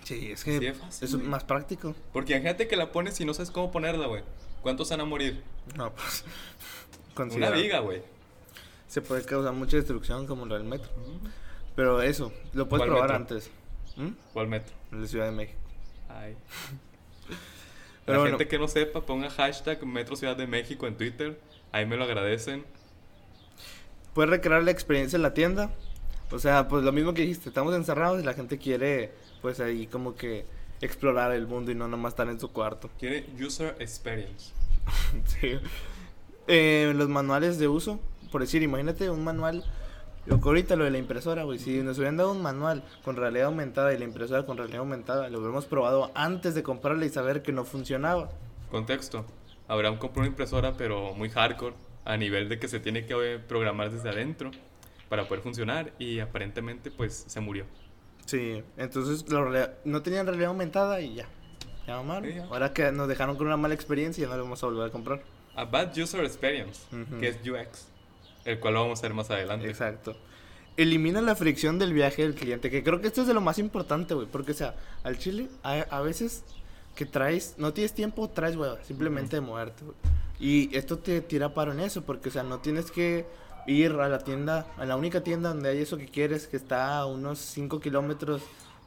Sí, 0.05 0.31
es 0.31 0.45
que 0.45 0.59
Sí, 0.59 0.67
es 0.67 0.79
fácil, 0.79 1.09
es 1.09 1.15
más 1.15 1.43
práctico. 1.45 1.95
Porque 2.13 2.33
imagínate 2.35 2.69
que 2.69 2.77
la 2.77 2.93
pones 2.93 3.21
y 3.21 3.25
no 3.25 3.35
sabes 3.35 3.51
cómo 3.51 3.73
ponerla, 3.73 4.07
güey. 4.07 4.23
¿Cuántos 4.63 4.89
van 4.91 5.01
a 5.01 5.05
morir? 5.05 5.43
No, 5.77 5.93
pues. 5.93 6.25
Una 7.09 7.15
considera- 7.15 7.51
viga, 7.57 7.81
güey. 7.81 8.03
Se 8.87 9.03
puede 9.03 9.25
causar 9.25 9.53
mucha 9.53 9.77
destrucción 9.77 10.27
como 10.29 10.47
lo 10.47 10.55
del 10.55 10.63
metro. 10.65 10.89
Pero 11.77 12.03
eso, 12.03 12.33
lo 12.55 12.69
puedes 12.69 12.87
¿Cuál 12.87 12.91
probar 12.91 13.21
metro? 13.21 13.37
antes. 13.37 13.51
¿Mm? 13.97 14.09
¿Cuál 14.33 14.49
metro? 14.49 14.75
En 14.93 15.03
la 15.03 15.07
Ciudad 15.07 15.27
de 15.27 15.33
México. 15.33 15.59
Ay. 16.09 16.35
Pero 18.07 18.19
la 18.19 18.23
bueno. 18.23 18.39
gente 18.39 18.49
que 18.49 18.59
no 18.59 18.69
sepa, 18.69 19.01
ponga 19.03 19.29
hashtag 19.31 19.85
Metro 19.85 20.17
Ciudad 20.17 20.37
de 20.37 20.47
México 20.47 20.87
en 20.87 20.97
Twitter. 20.97 21.41
Ahí 21.73 21.87
me 21.87 21.97
lo 21.97 22.05
agradecen. 22.05 22.65
Puedes 24.15 24.31
recrear 24.31 24.63
la 24.63 24.71
experiencia 24.71 25.17
en 25.17 25.23
la 25.23 25.35
tienda. 25.35 25.71
O 26.31 26.39
sea, 26.39 26.69
pues 26.69 26.85
lo 26.85 26.93
mismo 26.93 27.15
que 27.15 27.23
dijiste, 27.23 27.49
estamos 27.49 27.75
encerrados 27.75 28.21
y 28.21 28.25
la 28.25 28.33
gente 28.33 28.59
quiere, 28.59 29.13
pues 29.43 29.61
ahí 29.61 29.87
como 29.87 30.15
que 30.15 30.47
explorar 30.81 31.33
el 31.33 31.47
mundo 31.47 31.71
y 31.73 31.75
no 31.75 31.89
nomás 31.89 32.13
estar 32.13 32.29
en 32.29 32.41
su 32.41 32.51
cuarto. 32.53 32.91
Quiere 32.99 33.27
user 33.45 33.77
experience. 33.81 34.53
sí. 35.27 35.59
Eh, 36.47 36.93
los 36.97 37.09
manuales 37.09 37.59
de 37.59 37.69
uso, 37.69 38.01
por 38.31 38.41
decir, 38.41 38.63
imagínate 38.63 39.11
un 39.11 39.25
manual. 39.25 39.65
Lo 40.27 40.41
que 40.41 40.49
ahorita 40.49 40.75
lo 40.77 40.85
de 40.85 40.91
la 40.91 40.99
impresora, 40.99 41.45
güey. 41.45 41.59
Si 41.59 41.83
nos 41.83 41.99
hubieran 41.99 42.17
dado 42.17 42.33
un 42.33 42.43
manual 42.43 42.83
con 43.05 43.17
realidad 43.17 43.47
aumentada 43.47 43.93
y 43.95 43.99
la 43.99 44.05
impresora 44.05 44.45
con 44.45 44.57
realidad 44.57 44.81
aumentada, 44.81 45.29
lo 45.29 45.39
hubiéramos 45.39 45.67
probado 45.67 46.11
antes 46.15 46.55
de 46.55 46.63
comprarla 46.65 47.07
y 47.07 47.11
saber 47.11 47.43
que 47.43 47.53
no 47.53 47.65
funcionaba. 47.65 48.31
Contexto. 48.71 49.25
Abraham 49.69 49.99
compró 49.99 50.21
una 50.23 50.29
impresora, 50.29 50.75
pero 50.77 51.15
muy 51.15 51.29
hardcore, 51.31 51.75
a 52.05 52.17
nivel 52.17 52.49
de 52.49 52.59
que 52.59 52.67
se 52.69 52.81
tiene 52.81 53.07
que 53.07 53.15
eh, 53.35 53.39
programar 53.39 53.91
desde 53.91 54.09
adentro 54.09 54.51
para 55.09 55.29
poder 55.29 55.43
funcionar 55.43 55.93
y 55.99 56.19
aparentemente 56.19 56.91
pues 56.91 57.25
se 57.29 57.41
murió. 57.41 57.65
Sí, 58.27 58.63
entonces 58.77 59.25
realidad- 59.29 59.75
no 59.85 60.03
tenían 60.03 60.27
realidad 60.27 60.49
aumentada 60.49 61.01
y 61.01 61.15
ya. 61.15 61.27
Ya 61.87 62.03
mal. 62.03 62.25
Sí. 62.25 62.37
Ahora 62.51 62.73
que 62.73 62.91
nos 62.91 63.07
dejaron 63.07 63.37
con 63.37 63.47
una 63.47 63.57
mala 63.57 63.75
experiencia, 63.75 64.25
ya 64.25 64.31
no 64.31 64.37
lo 64.37 64.43
vamos 64.43 64.61
a 64.63 64.67
volver 64.67 64.89
a 64.89 64.91
comprar. 64.91 65.23
A 65.55 65.65
Bad 65.65 65.97
User 65.97 66.25
Experience, 66.25 66.83
Ujú. 66.95 67.21
que 67.21 67.29
es 67.29 67.37
UX, 67.49 67.89
el 68.47 68.61
cual 68.61 68.75
lo 68.75 68.83
vamos 68.83 69.01
a 69.01 69.03
ver 69.03 69.15
más 69.15 69.31
adelante. 69.31 69.69
Exacto. 69.69 70.17
Elimina 70.77 71.21
la 71.21 71.35
fricción 71.35 71.79
del 71.79 71.93
viaje 71.93 72.23
del 72.23 72.35
cliente, 72.35 72.71
que 72.71 72.83
creo 72.83 73.01
que 73.01 73.09
esto 73.09 73.23
es 73.23 73.27
de 73.27 73.35
lo 73.35 73.41
más 73.41 73.59
importante, 73.59 74.15
güey. 74.15 74.27
Porque, 74.27 74.53
o 74.53 74.55
sea, 74.55 74.75
al 75.05 75.19
chile, 75.19 75.49
a, 75.63 75.75
a 75.91 76.01
veces 76.01 76.45
que 76.95 77.07
traes, 77.07 77.55
no 77.59 77.73
tienes 77.73 77.93
tiempo, 77.93 78.29
traes 78.31 78.57
hueva, 78.57 78.83
simplemente 78.85 79.37
de 79.37 79.41
moverte, 79.41 79.85
güey. 79.85 79.97
Y 80.39 80.77
esto 80.77 80.99
te 80.99 81.21
tira 81.23 81.55
paro 81.55 81.73
en 81.73 81.81
eso, 81.81 82.03
porque, 82.03 82.29
o 82.29 82.33
sea, 82.33 82.43
no 82.43 82.59
tienes 82.59 82.91
que 82.91 83.27
ir 83.67 83.93
a 83.93 84.09
la 84.09 84.19
tienda, 84.19 84.67
a 84.77 84.85
la 84.85 84.97
única 84.97 85.23
tienda 85.23 85.49
donde 85.49 85.71
hay 85.71 85.79
eso 85.79 85.97
que 85.97 86.07
quieres, 86.07 86.47
que 86.47 86.57
está 86.57 86.99
a 86.99 87.07
unos 87.07 87.39
5 87.39 87.81
kilómetros 87.81 88.43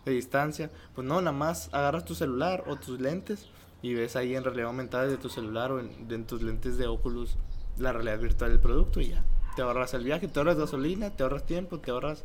de 0.06 0.12
distancia. 0.12 0.70
Pues 0.96 1.06
no, 1.06 1.22
nada 1.22 1.36
más 1.36 1.70
agarras 1.74 2.06
tu 2.06 2.16
celular 2.16 2.64
o 2.68 2.76
tus 2.76 3.00
lentes 3.02 3.48
y 3.82 3.94
ves 3.94 4.16
ahí 4.16 4.36
en 4.36 4.44
realidad 4.44 4.68
aumentada 4.68 5.06
desde 5.06 5.18
tu 5.18 5.30
celular 5.30 5.72
o 5.72 5.80
en, 5.80 5.92
en 6.10 6.26
tus 6.26 6.42
lentes 6.42 6.78
de 6.78 6.88
Oculus 6.88 7.38
la 7.78 7.94
realidad 7.94 8.20
virtual 8.20 8.52
del 8.52 8.60
producto 8.60 9.02
y 9.02 9.10
ya. 9.10 9.24
Te 9.60 9.64
ahorras 9.64 9.94
el 9.94 10.06
viaje, 10.06 10.30
te 10.30 10.40
ahorras 10.40 10.58
gasolina, 10.58 11.10
te 11.10 11.22
ahorras 11.22 11.46
tiempo, 11.46 11.80
te 11.80 11.92
ahorras, 11.92 12.24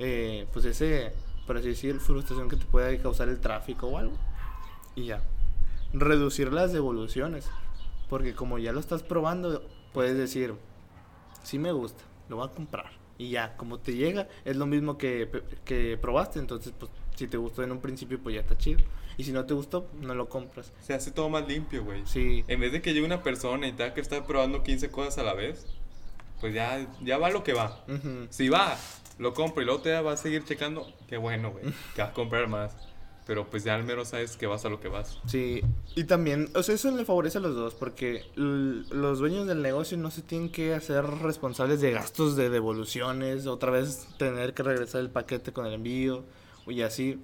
eh, 0.00 0.48
pues 0.52 0.64
ese, 0.64 1.12
por 1.46 1.56
así 1.56 1.68
decir, 1.68 2.00
frustración 2.00 2.48
que 2.48 2.56
te 2.56 2.64
puede 2.64 2.98
causar 2.98 3.28
el 3.28 3.38
tráfico 3.38 3.86
o 3.86 3.98
algo. 3.98 4.14
Y 4.96 5.04
ya. 5.04 5.22
Reducir 5.92 6.52
las 6.52 6.72
devoluciones. 6.72 7.48
Porque 8.10 8.34
como 8.34 8.58
ya 8.58 8.72
lo 8.72 8.80
estás 8.80 9.04
probando, 9.04 9.62
puedes 9.92 10.16
decir, 10.18 10.54
sí 11.44 11.56
me 11.56 11.70
gusta, 11.70 12.02
lo 12.28 12.38
voy 12.38 12.48
a 12.48 12.50
comprar. 12.50 12.90
Y 13.16 13.30
ya, 13.30 13.56
como 13.56 13.78
te 13.78 13.94
llega, 13.94 14.26
es 14.44 14.56
lo 14.56 14.66
mismo 14.66 14.98
que, 14.98 15.30
que 15.64 15.96
probaste. 15.98 16.40
Entonces, 16.40 16.74
pues, 16.76 16.90
si 17.14 17.28
te 17.28 17.36
gustó 17.36 17.62
en 17.62 17.70
un 17.70 17.80
principio, 17.80 18.18
pues 18.20 18.34
ya 18.34 18.40
está 18.40 18.58
chido. 18.58 18.80
Y 19.16 19.22
si 19.22 19.30
no 19.30 19.44
te 19.44 19.54
gustó, 19.54 19.86
no 20.00 20.16
lo 20.16 20.28
compras. 20.28 20.72
Se 20.80 20.94
hace 20.94 21.12
todo 21.12 21.28
más 21.28 21.46
limpio, 21.46 21.84
güey. 21.84 22.02
Sí. 22.06 22.42
En 22.48 22.58
vez 22.58 22.72
de 22.72 22.82
que 22.82 22.92
llegue 22.92 23.06
una 23.06 23.22
persona 23.22 23.68
y 23.68 23.70
tenga 23.72 23.94
que 23.94 24.00
estar 24.00 24.26
probando 24.26 24.64
15 24.64 24.90
cosas 24.90 25.18
a 25.18 25.22
la 25.22 25.34
vez, 25.34 25.64
pues 26.42 26.52
ya, 26.52 26.86
ya 27.02 27.16
va 27.16 27.30
lo 27.30 27.42
que 27.42 27.54
va. 27.54 27.82
Si 28.28 28.50
va, 28.50 28.76
lo 29.18 29.32
compro 29.32 29.62
y 29.62 29.64
luego 29.64 29.80
te 29.80 29.98
va 29.98 30.12
a 30.12 30.16
seguir 30.18 30.44
checando, 30.44 30.86
qué 31.08 31.16
bueno, 31.16 31.52
güey, 31.52 31.64
que 31.94 32.02
vas 32.02 32.10
a 32.10 32.12
comprar 32.12 32.48
más. 32.48 32.76
Pero 33.24 33.48
pues 33.48 33.62
ya 33.62 33.76
al 33.76 33.84
menos 33.84 34.08
sabes 34.08 34.36
que 34.36 34.48
vas 34.48 34.64
a 34.64 34.68
lo 34.68 34.80
que 34.80 34.88
vas. 34.88 35.20
Sí, 35.26 35.62
y 35.94 36.04
también, 36.04 36.50
o 36.56 36.62
sea, 36.64 36.74
eso 36.74 36.90
le 36.90 37.04
favorece 37.04 37.38
a 37.38 37.40
los 37.40 37.54
dos, 37.54 37.74
porque 37.74 38.24
los 38.34 39.20
dueños 39.20 39.46
del 39.46 39.62
negocio 39.62 39.96
no 39.96 40.10
se 40.10 40.22
tienen 40.22 40.50
que 40.50 40.74
hacer 40.74 41.04
responsables 41.04 41.80
de 41.80 41.92
gastos 41.92 42.34
de 42.34 42.50
devoluciones, 42.50 43.46
otra 43.46 43.70
vez 43.70 44.08
tener 44.18 44.54
que 44.54 44.64
regresar 44.64 45.02
el 45.02 45.10
paquete 45.10 45.52
con 45.52 45.66
el 45.66 45.74
envío 45.74 46.24
y 46.66 46.82
así. 46.82 47.20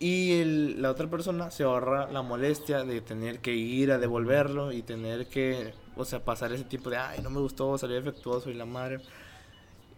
Y 0.00 0.40
el- 0.40 0.82
la 0.82 0.90
otra 0.90 1.08
persona 1.08 1.50
se 1.52 1.62
ahorra 1.62 2.10
la 2.10 2.22
molestia 2.22 2.82
de 2.82 3.00
tener 3.00 3.38
que 3.38 3.54
ir 3.54 3.92
a 3.92 3.98
devolverlo 3.98 4.72
y 4.72 4.82
tener 4.82 5.28
que, 5.28 5.72
o 5.96 6.04
sea, 6.04 6.24
pasar 6.24 6.52
ese 6.52 6.64
tipo 6.64 6.90
de, 6.90 6.96
ay, 6.98 7.20
no 7.22 7.30
me 7.30 7.40
gustó, 7.40 7.76
salió 7.78 7.96
defectuoso 7.96 8.50
y 8.50 8.54
la 8.54 8.66
madre. 8.66 9.00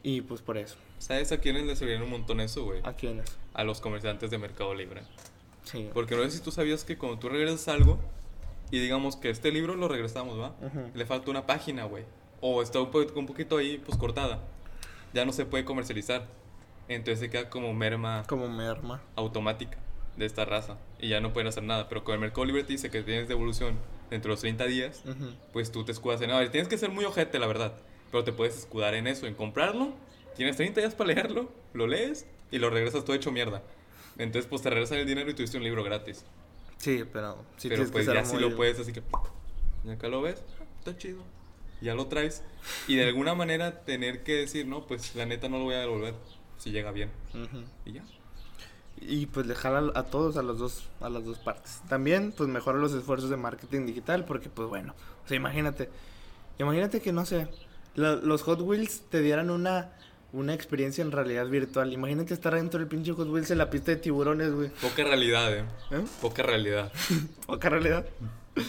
Y 0.02 0.20
pues 0.22 0.40
por 0.42 0.56
eso, 0.56 0.76
¿Sabes 0.98 1.30
a 1.32 1.38
quiénes 1.38 1.64
les 1.64 1.78
servirían 1.78 2.02
un 2.02 2.10
montón 2.10 2.40
eso, 2.40 2.64
güey? 2.64 2.80
¿a 2.84 2.92
quiénes? 2.92 3.36
A 3.54 3.62
los 3.64 3.80
comerciantes 3.80 4.30
de 4.30 4.38
Mercado 4.38 4.74
Libre. 4.74 5.02
Sí. 5.64 5.90
Porque 5.92 6.16
no 6.16 6.22
sé 6.24 6.30
si 6.32 6.40
tú 6.40 6.50
sabías 6.50 6.84
que 6.84 6.96
cuando 6.98 7.18
tú 7.18 7.28
regresas 7.28 7.68
algo 7.68 7.98
y 8.70 8.78
digamos 8.80 9.16
que 9.16 9.30
este 9.30 9.52
libro 9.52 9.74
lo 9.76 9.86
regresamos, 9.88 10.38
¿va? 10.40 10.54
Ujú. 10.60 10.90
Le 10.94 11.06
falta 11.06 11.30
una 11.30 11.46
página, 11.46 11.84
güey. 11.84 12.04
O 12.40 12.62
está 12.62 12.80
un, 12.80 12.90
po- 12.90 13.06
un 13.16 13.26
poquito 13.26 13.56
ahí, 13.58 13.78
pues 13.84 13.98
cortada. 13.98 14.40
Ya 15.14 15.24
no 15.24 15.32
se 15.32 15.44
puede 15.46 15.64
comercializar. 15.64 16.26
Entonces 16.88 17.20
se 17.20 17.28
queda 17.30 17.50
como 17.50 17.72
merma 17.74 18.24
Como 18.26 18.48
merma. 18.48 19.02
automática 19.16 19.76
de 20.16 20.24
esta 20.26 20.44
raza. 20.44 20.78
Y 20.98 21.08
ya 21.08 21.20
no 21.20 21.32
pueden 21.32 21.48
hacer 21.48 21.62
nada. 21.64 21.88
Pero 21.88 22.02
con 22.04 22.14
el 22.14 22.20
Mercado 22.20 22.44
Libre 22.44 22.64
te 22.64 22.72
dice 22.72 22.90
que 22.90 23.02
tienes 23.02 23.28
devolución 23.28 23.76
dentro 24.10 24.30
de 24.30 24.34
los 24.34 24.40
30 24.40 24.64
días. 24.66 25.02
Ujú. 25.06 25.32
Pues 25.52 25.70
tú 25.72 25.84
te 25.84 25.92
escudas 25.92 26.20
en... 26.22 26.30
Ver, 26.30 26.50
tienes 26.50 26.68
que 26.68 26.78
ser 26.78 26.90
muy 26.90 27.04
ojete, 27.04 27.38
la 27.38 27.46
verdad. 27.46 27.74
Pero 28.10 28.24
te 28.24 28.32
puedes 28.32 28.56
escudar 28.58 28.94
en 28.94 29.06
eso, 29.06 29.26
en 29.26 29.34
comprarlo. 29.34 29.92
Tienes 30.36 30.56
30 30.56 30.80
días 30.80 30.94
para 30.94 31.12
leerlo, 31.14 31.50
lo 31.74 31.86
lees 31.86 32.26
y 32.50 32.58
lo 32.58 32.70
regresas 32.70 33.04
todo 33.04 33.14
hecho 33.16 33.32
mierda. 33.32 33.62
Entonces, 34.18 34.48
pues 34.48 34.62
te 34.62 34.70
regresan 34.70 34.98
el 34.98 35.06
dinero 35.06 35.30
y 35.30 35.34
tuviste 35.34 35.56
un 35.58 35.64
libro 35.64 35.82
gratis. 35.84 36.24
Sí, 36.78 37.04
pero 37.12 37.44
sí 37.56 37.68
Pero 37.68 37.84
que 37.84 37.90
pues 37.90 38.04
ser 38.06 38.14
ya 38.14 38.24
si 38.24 38.34
muy- 38.34 38.42
lo 38.42 38.56
puedes, 38.56 38.78
así 38.78 38.92
que. 38.92 39.02
Y 39.84 39.90
acá 39.90 40.08
lo 40.08 40.22
ves, 40.22 40.42
ah, 40.60 40.64
está 40.78 40.96
chido. 40.96 41.22
Ya 41.80 41.94
lo 41.94 42.06
traes. 42.06 42.42
Y 42.88 42.96
de 42.96 43.04
alguna 43.06 43.34
manera 43.34 43.84
tener 43.84 44.22
que 44.24 44.34
decir, 44.34 44.66
no, 44.66 44.86
pues 44.86 45.14
la 45.14 45.26
neta 45.26 45.48
no 45.48 45.58
lo 45.58 45.64
voy 45.64 45.74
a 45.74 45.80
devolver. 45.80 46.14
Si 46.56 46.70
llega 46.70 46.90
bien. 46.92 47.10
Y 47.84 47.92
ya. 47.92 48.04
Y 49.00 49.26
pues 49.26 49.46
le 49.46 49.54
jala 49.54 49.92
a 49.94 50.04
todos, 50.04 50.36
a 50.36 50.42
los 50.42 50.58
dos, 50.58 50.84
a 51.00 51.08
las 51.08 51.24
dos 51.24 51.38
partes. 51.38 51.80
También, 51.88 52.32
pues 52.36 52.48
mejora 52.48 52.78
los 52.78 52.92
esfuerzos 52.92 53.30
de 53.30 53.36
marketing 53.36 53.86
digital, 53.86 54.24
porque 54.24 54.48
pues 54.48 54.68
bueno, 54.68 54.94
o 55.24 55.28
sea, 55.28 55.36
imagínate, 55.36 55.88
imagínate 56.58 57.00
que 57.00 57.12
no 57.12 57.24
sé, 57.26 57.48
lo- 57.94 58.16
los 58.16 58.42
Hot 58.42 58.60
Wheels 58.60 59.02
te 59.10 59.20
dieran 59.20 59.50
una, 59.50 59.92
una 60.32 60.54
experiencia 60.54 61.02
en 61.02 61.12
realidad 61.12 61.46
virtual. 61.46 61.92
Imagínate 61.92 62.34
estar 62.34 62.54
dentro 62.54 62.78
del 62.80 62.88
pinche 62.88 63.12
Hot 63.12 63.28
Wheels 63.28 63.50
en 63.50 63.58
la 63.58 63.70
pista 63.70 63.92
de 63.92 63.96
tiburones, 63.98 64.52
güey. 64.52 64.68
Poca 64.70 65.04
realidad, 65.04 65.54
eh. 65.56 65.64
¿Eh? 65.90 66.04
Poca 66.20 66.42
realidad. 66.42 66.92
Poca 67.46 67.68
realidad. 67.68 68.06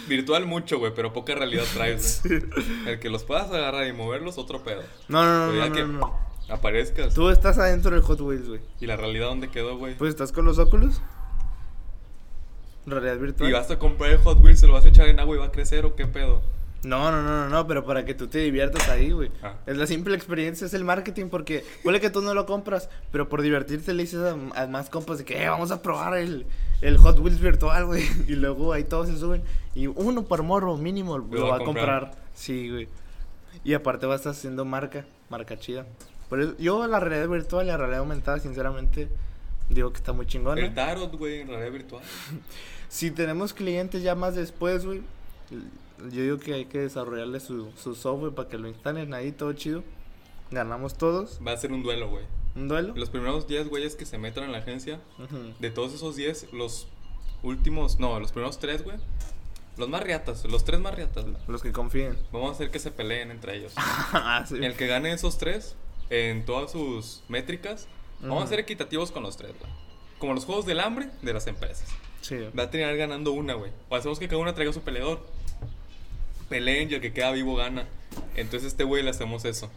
Virtual 0.08 0.46
mucho, 0.46 0.78
güey, 0.78 0.94
pero 0.94 1.12
poca 1.14 1.34
realidad 1.34 1.64
traes, 1.74 2.22
güey. 2.24 2.44
El 2.86 3.00
que 3.00 3.10
los 3.10 3.24
puedas 3.24 3.50
agarrar 3.52 3.88
y 3.88 3.94
moverlos, 3.94 4.38
otro 4.38 4.64
pedo. 4.64 4.84
No, 5.08 5.24
no, 5.26 5.48
no, 5.48 5.56
ya 5.58 5.70
no, 5.70 5.76
que 5.76 5.82
no, 5.82 5.88
no. 6.00 6.29
Aparezcas. 6.50 7.14
Tú 7.14 7.30
estás 7.30 7.58
adentro 7.58 7.92
del 7.92 8.02
Hot 8.02 8.20
Wheels, 8.22 8.48
güey. 8.48 8.62
¿Y 8.80 8.86
la 8.88 8.96
realidad 8.98 9.28
dónde 9.28 9.50
quedó, 9.50 9.78
güey? 9.78 9.96
Pues 9.96 10.10
estás 10.10 10.32
con 10.32 10.46
los 10.46 10.60
óculos. 10.60 11.02
Realidad 12.86 13.18
virtual. 13.18 13.50
¿Y 13.50 13.54
vas 13.54 13.70
a 13.70 13.78
comprar 13.78 14.12
el 14.12 14.18
Hot 14.20 14.40
Wheels, 14.42 14.60
se 14.60 14.68
lo 14.68 14.74
vas 14.74 14.86
a 14.86 14.90
echar 14.90 15.08
en 15.08 15.20
agua 15.20 15.36
y 15.36 15.40
va 15.40 15.46
a 15.46 15.52
crecer 15.52 15.86
o 15.86 15.96
qué 15.96 16.08
pedo? 16.08 16.42
No, 16.82 17.12
no, 17.12 17.22
no, 17.22 17.42
no, 17.44 17.50
no, 17.50 17.68
pero 17.68 17.86
para 17.86 18.06
que 18.06 18.14
tú 18.14 18.28
te 18.28 18.40
diviertas 18.40 18.88
ahí, 18.88 19.12
güey. 19.12 19.30
Ah. 19.44 19.56
Es 19.66 19.76
la 19.76 19.86
simple 19.86 20.16
experiencia, 20.16 20.66
es 20.66 20.74
el 20.74 20.86
marketing, 20.86 21.26
porque 21.28 21.66
puede 21.84 22.00
que 22.00 22.10
tú 22.10 22.22
no 22.22 22.34
lo 22.34 22.46
compras, 22.46 22.90
pero 23.12 23.28
por 23.28 23.42
divertirte 23.42 23.94
le 23.94 24.04
dices 24.04 24.22
a, 24.22 24.62
a 24.64 24.68
más 24.68 24.90
compas 24.90 25.18
de 25.18 25.26
que 25.26 25.44
"Eh, 25.44 25.50
vamos 25.50 25.72
a 25.72 25.82
probar 25.82 26.18
el, 26.18 26.46
el 26.82 26.98
Hot 26.98 27.20
Wheels 27.20 27.42
virtual, 27.42 27.86
güey. 27.86 28.04
Y 28.28 28.36
luego 28.36 28.72
ahí 28.72 28.86
todos 28.86 29.10
se 29.10 29.18
suben 29.18 29.44
y 29.76 29.88
uno 29.88 30.24
por 30.24 30.42
morro 30.44 30.78
mínimo 30.78 31.18
lo, 31.18 31.48
va 31.48 31.58
a 31.58 31.60
comprar. 31.60 32.14
Sí, 32.34 32.70
güey. 32.70 32.88
Y 33.66 33.74
aparte 33.74 34.06
vas 34.06 34.14
a 34.14 34.18
estar 34.18 34.32
haciendo 34.32 34.64
marca, 34.64 35.06
marca 35.30 35.60
chida. 35.60 35.86
Por 36.30 36.42
eso, 36.42 36.56
yo 36.58 36.86
la 36.88 37.00
realidad 37.00 37.28
virtual 37.30 37.66
y 37.66 37.70
la 37.70 37.78
realidad 37.78 38.00
aumentada, 38.02 38.40
sinceramente, 38.40 39.10
digo 39.70 39.92
que 39.92 39.98
está 39.98 40.14
muy 40.14 40.26
chingona. 40.28 40.62
El 40.62 40.74
tarot, 40.74 41.16
güey, 41.18 41.42
en 41.42 41.48
realidad 41.48 41.72
virtual. 41.72 42.04
Si 42.90 43.12
tenemos 43.12 43.54
clientes 43.54 44.02
ya 44.02 44.16
más 44.16 44.34
después, 44.34 44.84
güey, 44.84 45.02
yo 45.52 46.22
digo 46.24 46.40
que 46.40 46.56
hay 46.56 46.66
que 46.66 46.80
desarrollarle 46.80 47.40
su, 47.40 47.72
su 47.78 47.94
software 47.94 48.34
para 48.34 48.50
que 48.50 48.58
lo 48.58 48.68
instalen 48.68 49.14
ahí, 49.14 49.32
todo 49.32 49.54
chido. 49.54 49.84
Ganamos 50.50 50.98
todos. 50.98 51.40
Va 51.46 51.52
a 51.52 51.58
ser 51.58 51.72
un 51.72 51.84
duelo, 51.84 52.10
güey. 52.10 52.26
¿Un 52.56 52.68
duelo? 52.68 52.94
Los 52.96 53.12
primeros 53.12 53.48
10 53.48 53.70
güeyes 53.70 53.96
que 53.96 54.08
se 54.08 54.18
metan 54.18 54.46
en 54.46 54.52
la 54.54 54.58
agencia, 54.58 55.00
Ujú. 55.20 55.54
de 55.60 55.70
todos 55.70 55.94
esos 55.94 56.16
10, 56.16 56.52
los 56.52 56.88
últimos, 57.44 58.00
no, 58.00 58.20
los 58.20 58.32
primeros 58.32 58.58
3, 58.58 58.84
güey. 58.84 58.98
Los 59.78 59.88
más 59.88 60.02
riatas, 60.02 60.44
los 60.46 60.66
3 60.66 60.80
más 60.80 60.96
riatas. 60.96 61.26
Los 61.48 61.62
que 61.62 61.72
confíen. 61.72 62.18
Vamos 62.32 62.50
a 62.50 62.54
hacer 62.56 62.72
que 62.72 62.80
se 62.80 62.90
peleen 62.90 63.30
entre 63.30 63.56
ellos. 63.58 63.74
Ah, 63.78 64.44
sí. 64.48 64.56
El 64.56 64.74
que 64.76 64.88
gane 64.88 65.14
esos 65.14 65.38
3, 65.38 65.76
en 66.10 66.46
todas 66.46 66.72
sus 66.72 67.24
métricas, 67.28 67.88
vamos 68.20 68.38
Ujú. 68.38 68.44
a 68.46 68.48
ser 68.48 68.60
equitativos 68.60 69.12
con 69.12 69.24
los 69.24 69.38
3, 69.38 69.54
güey. 69.60 69.72
Como 70.20 70.34
los 70.34 70.46
juegos 70.46 70.66
del 70.66 70.80
hambre 70.80 71.10
de 71.22 71.34
las 71.34 71.48
empresas. 71.48 71.88
Sí. 72.22 72.36
Va 72.58 72.64
a 72.64 72.70
terminar 72.70 72.98
ganando 72.98 73.32
una, 73.32 73.54
güey. 73.54 73.72
O 73.90 73.96
hacemos 73.96 74.20
que 74.20 74.28
cada 74.28 74.42
una 74.42 74.54
traiga 74.54 74.74
su 74.74 74.82
peleador. 74.82 75.26
Peleen 76.50 76.90
y 76.92 76.96
el 76.96 77.02
que 77.02 77.14
queda 77.14 77.32
vivo 77.32 77.56
gana. 77.56 77.88
Entonces 78.36 78.68
este 78.70 78.84
güey 78.84 79.04
le 79.04 79.12
hacemos 79.12 79.46
eso. 79.46 79.70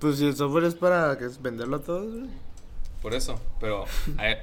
Pues 0.00 0.18
si 0.18 0.26
el 0.26 0.34
software 0.36 0.64
es 0.64 0.74
para 0.74 1.16
que 1.18 1.26
es 1.26 1.40
venderlo 1.40 1.76
a 1.76 1.80
todos, 1.82 2.12
güey. 2.12 2.30
Por 3.02 3.14
eso. 3.14 3.40
Pero 3.60 3.84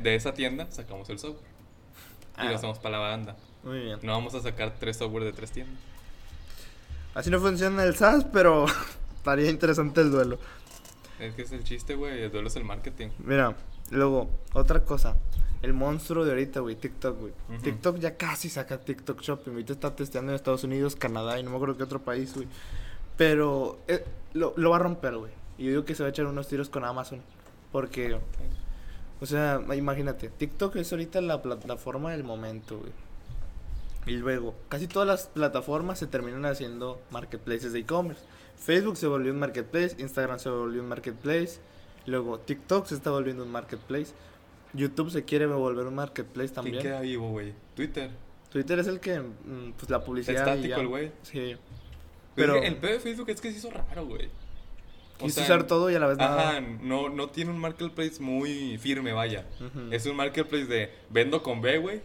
de 0.01 0.15
esa 0.15 0.33
tienda 0.33 0.67
sacamos 0.71 1.09
el 1.09 1.19
software. 1.19 1.51
Y 2.38 2.41
Ah. 2.41 2.50
lo 2.50 2.55
hacemos 2.55 2.79
para 2.79 2.97
la 2.97 3.09
banda. 3.09 3.35
Muy 3.63 3.79
bien. 3.79 4.00
No 4.03 4.13
vamos 4.13 4.33
a 4.35 4.41
sacar 4.41 4.75
tres 4.79 4.97
software 4.97 5.23
de 5.25 5.33
tres 5.33 5.51
tiendas. 5.51 5.77
Así 7.13 7.29
no 7.29 7.39
funciona 7.39 7.83
el 7.83 7.95
SaaS, 7.95 8.25
pero 8.31 8.65
estaría 9.17 9.50
interesante 9.50 10.01
el 10.01 10.12
duelo. 10.12 10.39
Es 11.24 11.36
que 11.36 11.44
es 11.44 11.51
el 11.51 11.63
chiste, 11.63 11.96
güey. 11.96 12.24
El 12.24 12.32
duelo 12.32 12.48
es 12.48 12.56
el 12.56 12.63
marketing. 12.63 13.10
Mira, 13.20 13.56
luego, 13.92 14.30
otra 14.53 14.84
cosa. 14.84 15.18
El 15.62 15.74
monstruo 15.74 16.25
de 16.25 16.32
ahorita, 16.32 16.60
güey, 16.60 16.75
TikTok, 16.75 17.20
güey. 17.20 17.34
TikTok 17.62 17.98
ya 17.98 18.18
casi 18.18 18.50
saca 18.50 18.82
TikTok 18.82 19.22
Shopping. 19.22 19.51
Ahorita 19.51 19.74
está 19.74 19.96
testeando 19.96 20.32
en 20.32 20.36
Estados 20.36 20.63
Unidos, 20.65 20.96
Canadá 20.96 21.39
y 21.39 21.44
no 21.44 21.51
me 21.51 21.56
acuerdo 21.56 21.77
qué 21.77 21.84
otro 21.84 22.01
país, 22.01 22.34
güey. 22.36 22.48
Pero 23.15 23.80
eh, 23.88 24.03
lo, 24.34 24.53
lo 24.58 24.70
va 24.72 24.75
a 24.75 24.80
romper, 24.80 25.15
güey. 25.18 25.32
Y 25.58 25.65
yo 25.65 25.70
digo 25.70 25.86
que 25.86 25.96
se 25.96 26.03
va 26.03 26.08
a 26.08 26.10
echar 26.10 26.25
unos 26.25 26.48
tiros 26.48 26.70
con 26.70 26.84
Amazon. 26.84 27.22
Porque, 27.72 28.20
o 29.22 29.25
sea, 29.25 29.62
imagínate, 29.75 30.30
TikTok 30.30 30.75
es 30.75 30.92
ahorita 30.92 31.22
la 31.22 31.42
plataforma 31.42 32.12
del 32.12 32.24
momento, 32.24 32.80
güey. 32.80 32.92
Y 34.06 34.18
luego, 34.18 34.53
casi 34.70 34.88
todas 34.88 35.08
las 35.08 35.27
plataformas 35.27 35.98
se 36.00 36.08
terminan 36.08 36.46
haciendo 36.46 37.01
marketplaces 37.10 37.72
de 37.72 37.80
e-commerce. 37.80 38.22
Facebook 38.57 38.98
se 38.98 39.07
volvió 39.07 39.31
un 39.31 39.39
marketplace, 39.39 39.95
Instagram 40.00 40.39
se 40.39 40.50
volvió 40.50 40.81
un 40.81 40.88
marketplace, 40.88 41.60
luego 42.05 42.39
TikTok 42.39 42.86
se 42.86 42.95
está 42.95 43.12
volviendo 43.12 43.43
un 43.43 43.51
marketplace, 43.51 44.13
YouTube 44.74 45.12
se 45.12 45.24
quiere 45.24 45.45
volver 45.45 45.86
un 45.86 45.95
marketplace 45.95 46.50
¿Quién 46.50 46.55
también. 46.55 46.81
queda 46.81 47.01
vivo, 47.01 47.29
güey? 47.29 47.53
Twitter. 47.75 48.10
Twitter 48.50 48.79
es 48.79 48.88
el 48.88 49.00
que, 49.00 49.19
mm, 49.19 49.74
pues 49.77 49.89
la 49.89 50.03
publicidad. 50.03 50.48
Estático 50.48 50.79
el 50.79 50.88
güey. 50.88 51.12
Sí. 51.24 51.55
Pero 52.36 52.55
el 52.62 52.77
pedo 52.77 52.93
de 52.93 53.00
Facebook 53.00 53.29
es 53.29 53.41
que 53.41 53.51
se 53.51 53.57
hizo 53.57 53.69
raro, 53.69 54.05
güey. 54.05 54.29
Quiso 55.17 55.36
sea, 55.36 55.43
usar 55.43 55.67
todo 55.67 55.91
y 55.91 55.95
a 55.95 56.00
la 56.00 56.07
vez 56.07 56.17
nada. 56.17 56.50
Ajá, 56.50 56.62
no, 56.62 57.10
no 57.10 57.29
tiene 57.29 57.51
un 57.51 57.60
marketplace 57.60 58.19
muy 58.19 58.77
firme, 58.79 59.13
vaya. 59.13 59.45
Es 59.91 60.05
un 60.05 60.15
marketplace 60.15 60.65
de 60.65 60.91
vendo 61.10 61.43
con 61.43 61.62
B, 61.62 61.77
güey. 61.77 62.01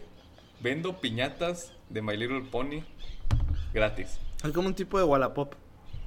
Vendo 0.61 0.99
piñatas 0.99 1.73
de 1.89 2.01
My 2.01 2.17
Little 2.17 2.41
Pony 2.41 2.83
gratis. 3.73 4.19
Es 4.43 4.51
como 4.51 4.67
un 4.67 4.75
tipo 4.75 4.97
de 4.97 5.03
Wallapop. 5.03 5.53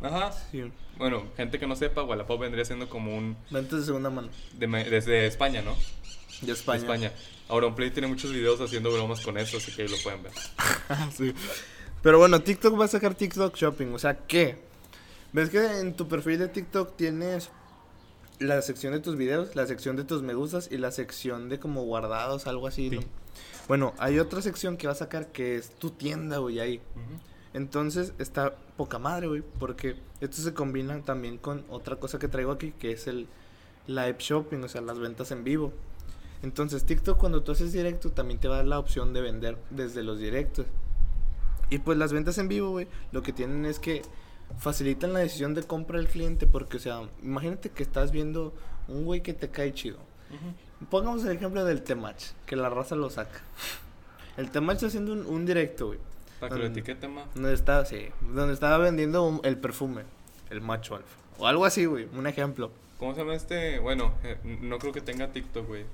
Ajá. 0.03 0.33
Sí. 0.51 0.71
Bueno, 0.99 1.25
gente 1.37 1.59
que 1.59 1.67
no 1.67 1.77
sepa, 1.77 2.03
Wallapop 2.03 2.41
vendría 2.41 2.65
siendo 2.65 2.89
como 2.89 3.17
un... 3.17 3.37
Ventas 3.51 3.81
de 3.81 3.87
segunda 3.87 4.11
mano. 4.11 4.29
de 4.55 4.67
desde 4.67 5.27
España, 5.27 5.63
¿no? 5.63 5.75
De 6.41 6.49
De 6.49 6.53
España. 6.53 6.81
España. 6.81 7.13
Auronplay 7.49 7.91
tiene 7.91 8.09
muchos 8.09 8.33
videos 8.33 8.61
haciendo 8.61 8.93
bromas 8.93 9.21
con 9.21 9.37
eso, 9.39 9.57
así 9.57 9.73
que 9.73 9.83
ahí 9.83 9.89
lo 9.89 9.97
pueden 10.03 10.23
ver. 10.23 10.33
sí. 11.17 11.35
Pero 12.03 12.19
bueno, 12.19 12.41
TikTok 12.41 12.79
va 12.79 12.87
a 12.87 12.89
sacar 12.89 13.15
TikTok 13.15 13.57
Shopping. 13.57 13.93
O 13.95 13.99
sea, 13.99 14.19
¿qué? 14.27 14.59
¿Ves 15.33 15.51
que 15.51 15.81
en 15.81 15.95
tu 15.95 16.09
perfil 16.09 16.39
de 16.39 16.49
TikTok 16.49 16.97
tienes 16.97 17.51
la 18.39 18.61
sección 18.61 18.93
de 18.93 19.01
tus 19.01 19.17
videos, 19.17 19.55
la 19.55 19.67
sección 19.67 19.97
de 19.97 20.05
tus 20.05 20.23
me 20.23 20.35
gustas 20.35 20.69
y 20.71 20.79
la 20.79 20.91
sección 20.91 21.49
de 21.49 21.59
como 21.59 21.83
guardados, 21.85 22.47
algo 22.47 22.67
así? 22.67 22.91
Sí. 22.91 22.97
¿no? 22.97 23.03
Bueno, 23.69 23.95
hay 23.99 24.19
otra 24.19 24.43
sección 24.43 24.77
que 24.77 24.87
va 24.87 24.93
a 24.93 24.97
sacar 24.97 25.29
que 25.29 25.57
es 25.57 25.71
tu 25.71 25.91
tienda, 25.91 26.39
güey, 26.39 26.59
ahí. 26.61 26.79
Ujú. 26.97 27.32
Entonces 27.55 28.15
está 28.19 28.55
poca 28.77 28.99
madre, 28.99 29.27
güey, 29.27 29.43
porque 29.59 29.97
esto 30.21 30.39
se 30.39 30.55
combina 30.55 31.01
también 31.03 31.39
con 31.39 31.65
otra 31.69 31.97
cosa 31.97 32.19
que 32.19 32.29
traigo 32.29 32.53
aquí, 32.53 32.73
que 32.73 32.93
es 32.93 33.07
el 33.07 33.27
live 33.87 34.17
shopping, 34.19 34.59
o 34.63 34.69
sea, 34.69 34.81
las 34.81 34.99
ventas 34.99 35.31
en 35.33 35.45
vivo. 35.45 35.73
Entonces 36.43 36.85
TikTok 36.85 37.19
cuando 37.19 37.43
tú 37.43 37.53
haces 37.53 37.73
directo 37.73 38.11
también 38.11 38.41
te 38.41 38.49
va 38.49 38.55
a 38.55 38.59
dar 38.59 38.67
la 38.67 38.79
opción 38.79 39.13
de 39.13 39.21
vender 39.21 39.59
desde 39.71 40.03
los 40.03 40.19
directos. 40.19 40.67
Y 41.71 41.79
pues 41.79 41.97
las 41.99 42.13
ventas 42.13 42.39
en 42.39 42.49
vivo, 42.49 42.71
güey, 42.71 42.89
lo 43.13 43.23
que 43.23 43.33
tienen 43.33 43.65
es 43.65 43.79
que 43.79 44.03
facilitan 44.59 45.13
la 45.13 45.21
decisión 45.21 45.55
de 45.55 45.63
compra 45.63 45.99
del 45.99 46.09
cliente, 46.09 46.47
porque, 46.47 46.77
o 46.77 46.81
sea, 46.81 47.09
imagínate 47.23 47.71
que 47.71 47.83
estás 47.83 48.13
viendo 48.13 48.53
un 48.89 49.05
güey 49.05 49.23
que 49.23 49.35
te 49.35 49.51
cae 49.51 49.73
chido. 49.73 49.99
Pongamos 50.91 51.25
el 51.25 51.33
ejemplo 51.37 51.65
del 51.65 51.83
T-Match, 51.83 52.31
que 52.47 52.57
la 52.57 52.69
raza 52.69 52.97
lo 52.97 53.09
saca. 53.09 53.41
El 54.37 54.51
T-Match 54.51 54.77
está 54.77 54.87
haciendo 54.89 55.13
un, 55.13 55.27
un 55.27 55.47
directo, 55.47 55.89
güey. 55.89 55.99
Para 56.43 56.55
que 56.55 56.61
lo 56.61 56.67
etiqueten, 56.67 57.15
ma. 57.15 57.25
Donde 57.35 57.55
estaba, 57.55 57.85
sí, 57.85 58.09
donde 58.33 58.53
estaba 58.55 58.79
vendiendo 58.79 59.23
un- 59.25 59.41
el 59.45 59.57
perfume, 59.59 60.03
el 60.51 60.61
macho 60.61 60.97
alfa. 60.97 61.17
O 61.39 61.47
algo 61.47 61.65
así, 61.65 61.85
güey, 61.87 62.09
un 62.15 62.27
ejemplo. 62.27 62.71
¿Cómo 62.99 63.15
se 63.15 63.21
llama 63.21 63.35
este? 63.35 63.79
Bueno, 63.79 64.13
eh, 64.23 64.37
no 64.61 64.79
creo 64.79 64.93
que 64.93 65.01
tenga 65.01 65.29
TikTok, 65.33 65.67
güey. 65.67 65.85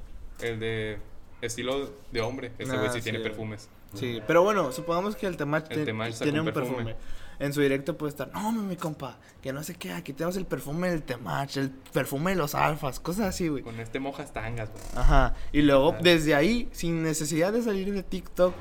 El 0.40 0.59
de 0.61 0.99
estilo 1.40 1.90
de 2.12 2.21
hombre. 2.21 2.52
Ese 2.59 2.76
güey 2.76 2.88
Ah, 2.88 2.93
sí, 2.93 2.99
sí, 2.99 3.05
tiene 3.05 3.21
perfumes. 3.21 3.69
Sí, 3.95 4.21
pero 4.26 4.43
bueno, 4.43 4.71
supongamos 4.73 5.17
que 5.17 5.26
el 5.26 5.37
Temach 5.38 5.64
El 5.71 5.85
te- 5.87 5.93
tiene 6.25 6.40
un 6.40 6.47
perfume. 6.47 6.76
perfume. 6.85 6.97
En 7.40 7.52
su 7.52 7.61
directo 7.61 7.97
puede 7.97 8.11
estar, 8.11 8.31
no, 8.35 8.50
mi 8.52 8.75
compa, 8.76 9.17
que 9.40 9.52
no 9.52 9.62
sé 9.62 9.75
qué, 9.76 9.93
aquí 9.93 10.12
tenemos 10.12 10.37
el 10.37 10.45
perfume 10.45 10.90
del 10.90 11.02
Temach, 11.05 11.57
el 11.57 11.71
perfume 11.71 12.33
de 12.33 12.37
los 12.37 12.55
alfas, 12.57 12.99
cosas 12.99 13.26
así, 13.26 13.47
güey. 13.47 13.62
Con 13.62 13.78
este 13.78 14.00
mojas 14.00 14.33
tangas, 14.33 14.69
güey. 14.71 14.83
Ajá, 14.97 15.35
y 15.52 15.62
luego 15.62 15.95
desde 16.02 16.35
ahí, 16.35 16.69
sin 16.73 17.02
necesidad 17.05 17.52
de 17.52 17.62
salir 17.62 17.93
de 17.93 18.02
TikTok, 18.02 18.52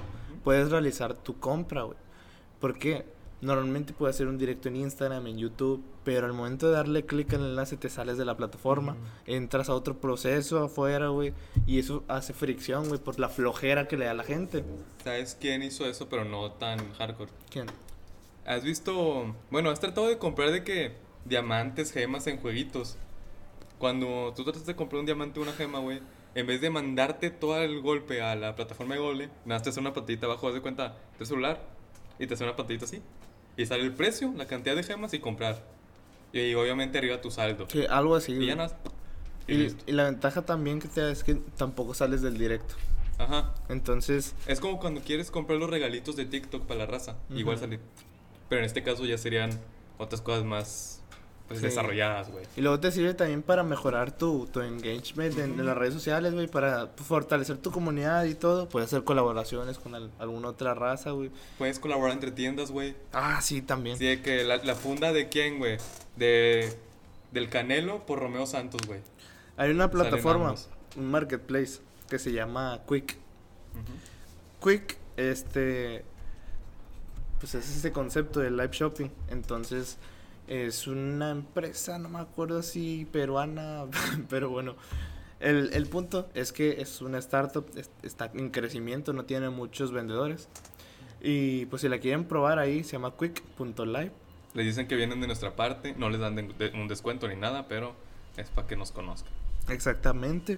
puedes 0.47 0.71
realizar 0.71 1.13
tu 1.13 1.37
compra, 1.41 1.81
güey. 1.81 1.97
Porque 2.61 3.03
normalmente 3.41 3.91
puedes 3.91 4.15
hacer 4.15 4.27
un 4.27 4.37
directo 4.37 4.69
en 4.69 4.77
Instagram, 4.77 5.27
en 5.27 5.37
YouTube, 5.37 5.83
pero 6.05 6.25
al 6.25 6.31
momento 6.31 6.67
de 6.67 6.71
darle 6.71 7.05
clic 7.05 7.33
en 7.33 7.41
el 7.41 7.47
enlace 7.47 7.75
te 7.75 7.89
sales 7.89 8.17
de 8.17 8.23
la 8.23 8.37
plataforma, 8.37 8.95
entras 9.25 9.67
a 9.67 9.73
otro 9.73 9.97
proceso 9.97 10.63
afuera, 10.63 11.09
güey, 11.09 11.33
y 11.65 11.79
eso 11.79 12.05
hace 12.07 12.31
fricción, 12.31 12.87
güey, 12.87 12.97
por 12.97 13.19
la 13.19 13.27
flojera 13.27 13.89
que 13.89 13.97
le 13.97 14.05
da 14.05 14.11
a 14.11 14.13
la 14.13 14.23
gente. 14.23 14.63
¿Sabes 15.03 15.35
quién 15.37 15.63
hizo 15.63 15.85
eso, 15.85 16.07
pero 16.07 16.23
no 16.23 16.49
tan 16.53 16.93
hardcore? 16.93 17.29
¿Quién? 17.49 17.65
¿Has 18.45 18.63
visto? 18.63 19.35
Bueno, 19.51 19.69
has 19.69 19.81
tratado 19.81 20.07
de 20.07 20.17
comprar 20.17 20.51
de 20.51 20.63
que 20.63 20.93
diamantes, 21.25 21.91
gemas 21.91 22.25
en 22.27 22.39
jueguitos. 22.39 22.95
Cuando 23.79 24.31
tú 24.33 24.45
tratas 24.45 24.65
de 24.65 24.77
comprar 24.77 25.01
un 25.01 25.05
diamante 25.07 25.41
o 25.41 25.43
una 25.43 25.51
gema, 25.51 25.79
güey, 25.79 25.99
en 26.37 26.45
vez 26.45 26.61
de 26.61 26.69
mandarte 26.69 27.31
todo 27.31 27.59
el 27.63 27.81
golpe 27.81 28.21
a 28.21 28.35
la 28.35 28.55
plataforma 28.55 28.93
de 28.93 29.01
gole, 29.01 29.25
nada 29.43 29.57
más 29.57 29.63
te 29.63 29.69
hace 29.69 29.79
una 29.79 29.91
pantallita 29.93 30.27
abajo, 30.27 30.47
haz 30.47 30.53
de 30.53 30.61
cuenta, 30.61 30.95
tu 31.17 31.25
celular, 31.25 31.59
y 32.19 32.27
te 32.27 32.35
hace 32.35 32.43
una 32.43 32.55
pantallita 32.55 32.85
así. 32.85 33.01
Y 33.57 33.65
sale 33.65 33.81
el 33.81 33.93
precio, 33.93 34.31
la 34.37 34.45
cantidad 34.45 34.75
de 34.75 34.83
gemas 34.83 35.15
y 35.15 35.19
comprar. 35.19 35.63
Y 36.31 36.53
obviamente 36.53 36.99
arriba 36.99 37.19
tu 37.21 37.31
saldo. 37.31 37.65
Sí, 37.67 37.85
algo 37.89 38.15
así. 38.15 38.33
Y 38.33 38.45
ya. 38.45 38.69
Y, 39.47 39.53
Y, 39.55 39.77
y 39.87 39.91
la 39.93 40.03
ventaja 40.03 40.43
también 40.43 40.79
que 40.79 40.87
te 40.87 41.01
da 41.01 41.11
es 41.11 41.23
que 41.23 41.35
tampoco 41.57 41.95
sales 41.95 42.21
del 42.21 42.37
directo. 42.37 42.75
Ajá. 43.17 43.55
Entonces, 43.67 44.35
Es 44.45 44.59
como 44.59 44.79
cuando 44.79 45.01
quieres 45.01 45.31
comprar 45.31 45.57
los 45.57 45.71
regalitos 45.71 46.15
de 46.15 46.25
TikTok 46.25 46.67
para 46.67 46.81
la 46.81 46.85
raza. 46.85 47.15
Igual 47.35 47.57
salir. 47.57 47.79
Pero 48.47 48.59
en 48.59 48.65
este 48.65 48.83
caso 48.83 49.05
ya 49.05 49.17
serían 49.17 49.49
otras 49.97 50.21
cosas 50.21 50.43
más 50.43 51.01
pues, 51.47 51.59
Sí. 51.61 51.65
desarrolladas, 51.67 52.29
güey. 52.31 52.45
y 52.57 52.61
luego 52.61 52.79
te 52.79 52.91
sirve 52.91 53.13
también 53.13 53.41
para 53.41 53.63
mejorar 53.63 54.11
tu, 54.11 54.47
tu 54.51 54.59
engagement 54.61 55.37
en, 55.37 55.59
en 55.59 55.65
las 55.65 55.77
redes 55.77 55.93
sociales, 55.93 56.33
güey, 56.33 56.47
para 56.47 56.87
fortalecer 56.87 57.57
tu 57.57 57.71
comunidad 57.71 58.25
y 58.25 58.35
todo. 58.35 58.67
Puedes 58.67 58.87
hacer 58.87 59.03
colaboraciones 59.05 59.77
con 59.77 59.95
al- 59.95 60.11
alguna 60.19 60.49
otra 60.49 60.73
raza, 60.73 61.11
güey. 61.11 61.31
Puedes 61.57 61.79
colaborar 61.79 62.11
entre 62.13 62.31
tiendas, 62.31 62.71
güey. 62.71 62.95
Ah, 63.13 63.39
sí, 63.41 63.61
también. 63.61 63.97
Sí, 63.97 64.05
de 64.05 64.21
que 64.21 64.43
la, 64.43 64.57
la 64.57 64.75
funda 64.75 65.13
de 65.13 65.29
quién, 65.29 65.57
güey. 65.59 65.77
De, 66.17 66.77
del 67.31 67.49
Canelo 67.49 68.05
por 68.05 68.19
Romeo 68.19 68.45
Santos, 68.45 68.81
güey. 68.85 68.99
Hay 69.55 69.71
una 69.71 69.89
plataforma, 69.89 70.53
un 70.97 71.09
marketplace, 71.11 71.79
que 72.09 72.19
se 72.19 72.31
llama 72.33 72.81
Quick. 72.87 73.17
Quick, 74.63 74.97
este, 75.17 76.03
pues 77.39 77.55
es 77.55 77.69
ese 77.75 77.91
concepto 77.91 78.39
de 78.39 78.49
live 78.51 78.69
shopping. 78.71 79.09
Entonces, 79.29 79.97
es 80.47 80.87
una 80.87 81.31
empresa, 81.31 81.97
no 81.99 82.09
me 82.09 82.19
acuerdo 82.19 82.61
si 82.63 83.05
peruana, 83.11 83.85
pero 84.29 84.49
bueno. 84.49 84.75
El, 85.39 85.71
el 85.73 85.85
punto 85.85 86.27
es 86.33 86.51
que 86.51 86.81
es 86.81 86.99
una 87.01 87.19
startup, 87.19 87.63
es- 87.75 87.91
está 88.01 88.31
en 88.33 88.49
crecimiento, 88.49 89.13
no 89.13 89.25
tiene 89.25 89.49
muchos 89.51 89.91
vendedores. 89.91 90.49
Y 91.21 91.65
pues 91.67 91.81
si 91.83 91.89
la 91.89 91.99
quieren 91.99 92.25
probar 92.25 92.57
ahí, 92.57 92.83
se 92.83 92.93
llama 92.93 93.13
quick.live. 93.17 94.11
Les 94.55 94.65
dicen 94.65 94.87
que 94.87 94.95
vienen 94.95 95.21
de 95.21 95.27
nuestra 95.27 95.55
parte. 95.55 95.93
No 95.97 96.09
les 96.09 96.19
dan 96.19 96.35
de- 96.35 96.51
de- 96.57 96.69
un 96.79 96.87
descuento 96.87 97.27
ni 97.27 97.35
nada, 97.35 97.67
pero 97.67 97.93
es 98.35 98.49
para 98.49 98.67
que 98.67 98.75
nos 98.75 98.91
conozcan. 98.91 99.31
Exactamente. 99.69 100.57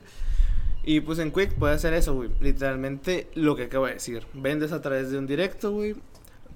Y 0.84 1.02
pues 1.02 1.20
en 1.20 1.32
Quick 1.34 1.56
puedes 1.56 1.76
hacer 1.78 1.94
eso, 1.94 2.14
güey. 2.16 2.30
Literalmente 2.40 3.30
lo 3.36 3.56
que 3.58 3.64
acabo 3.64 3.86
de 3.88 3.96
decir. 3.96 4.26
Vendes 4.34 4.72
a 4.72 4.82
través 4.82 5.12
de 5.12 5.18
un 5.18 5.28
directo, 5.28 5.72
güey. 5.72 5.96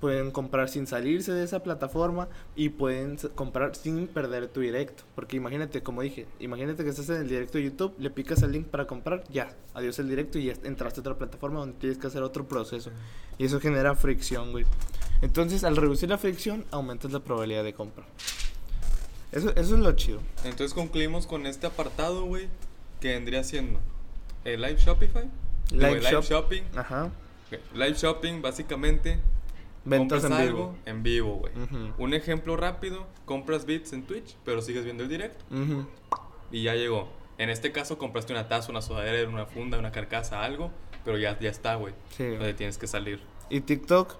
Pueden 0.03 0.31
comprar 0.31 0.67
sin 0.67 0.85
salirse 0.85 1.31
de 1.31 1.45
esa 1.45 1.63
plataforma 1.63 2.27
y 2.57 2.67
pueden 2.67 3.15
comprar 3.35 3.73
sin 3.73 4.07
perder 4.07 4.49
tu 4.49 4.59
directo. 4.59 5.05
Porque 5.15 5.37
imagínate, 5.37 5.81
como 5.81 6.01
dije, 6.01 6.25
imagínate 6.41 6.83
que 6.83 6.89
estás 6.89 7.07
en 7.07 7.21
el 7.21 7.29
directo 7.29 7.57
de 7.57 7.63
YouTube, 7.63 7.95
le 7.99 8.09
picas 8.09 8.43
al 8.43 8.51
link 8.51 8.67
para 8.67 8.85
comprar, 8.85 9.23
ya, 9.31 9.55
adiós 9.73 9.97
el 9.99 10.09
directo 10.09 10.39
y 10.39 10.47
ya 10.47 10.55
entraste 10.65 10.99
a 10.99 11.01
otra 11.03 11.17
plataforma 11.17 11.61
donde 11.61 11.77
tienes 11.79 11.97
que 11.99 12.07
hacer 12.07 12.21
otro 12.21 12.45
proceso. 12.49 12.91
Y 13.37 13.45
eso 13.45 13.61
genera 13.61 13.95
fricción, 13.95 14.51
güey. 14.51 14.65
Entonces, 15.21 15.63
al 15.63 15.77
reducir 15.77 16.09
la 16.09 16.17
fricción, 16.17 16.65
aumentas 16.71 17.13
la 17.13 17.21
probabilidad 17.21 17.63
de 17.63 17.73
compra. 17.73 18.03
Eso, 19.31 19.51
eso 19.51 19.75
es 19.75 19.79
lo 19.79 19.93
chido. 19.93 20.19
Entonces 20.43 20.73
concluimos 20.73 21.27
con 21.27 21.47
este 21.47 21.65
apartado, 21.65 22.25
güey. 22.25 22.49
Que 22.99 23.13
vendría 23.13 23.45
siendo 23.45 23.79
el 24.43 24.59
Live 24.61 24.79
Shopify. 24.79 25.29
Digo, 25.69 25.81
Live 25.81 25.91
el 25.93 25.99
live 26.03 26.11
shop- 26.11 26.23
Shopping. 26.25 26.63
Ajá. 26.75 27.05
Ok, 27.05 27.59
Live 27.73 27.93
Shopping, 27.93 28.41
básicamente. 28.41 29.17
Ventas 29.85 30.23
en 30.23 30.29
compras 30.29 30.47
vivo. 30.47 30.59
algo 30.63 30.75
en 30.85 31.03
vivo, 31.03 31.33
güey. 31.35 31.53
Ujú. 31.61 32.03
Un 32.03 32.13
ejemplo 32.13 32.55
rápido, 32.57 33.05
compras 33.25 33.65
bits 33.65 33.93
en 33.93 34.03
Twitch, 34.03 34.35
pero 34.45 34.61
sigues 34.61 34.85
viendo 34.85 35.03
el 35.03 35.09
directo 35.09 35.43
Ujú. 35.51 35.85
y 36.51 36.63
ya 36.63 36.75
llegó. 36.75 37.09
En 37.37 37.49
este 37.49 37.71
caso 37.71 37.97
compraste 37.97 38.31
una 38.33 38.47
taza, 38.47 38.71
una 38.71 38.81
sudadera, 38.81 39.27
una 39.29 39.45
funda, 39.45 39.77
una 39.79 39.91
carcasa, 39.91 40.43
algo, 40.43 40.71
pero 41.03 41.17
ya, 41.17 41.37
ya 41.39 41.49
está, 41.49 41.75
güey. 41.75 41.93
Sí. 42.15 42.25
Donde 42.27 42.53
tienes 42.53 42.77
que 42.77 42.87
salir. 42.87 43.19
Y 43.49 43.61
TikTok. 43.61 44.15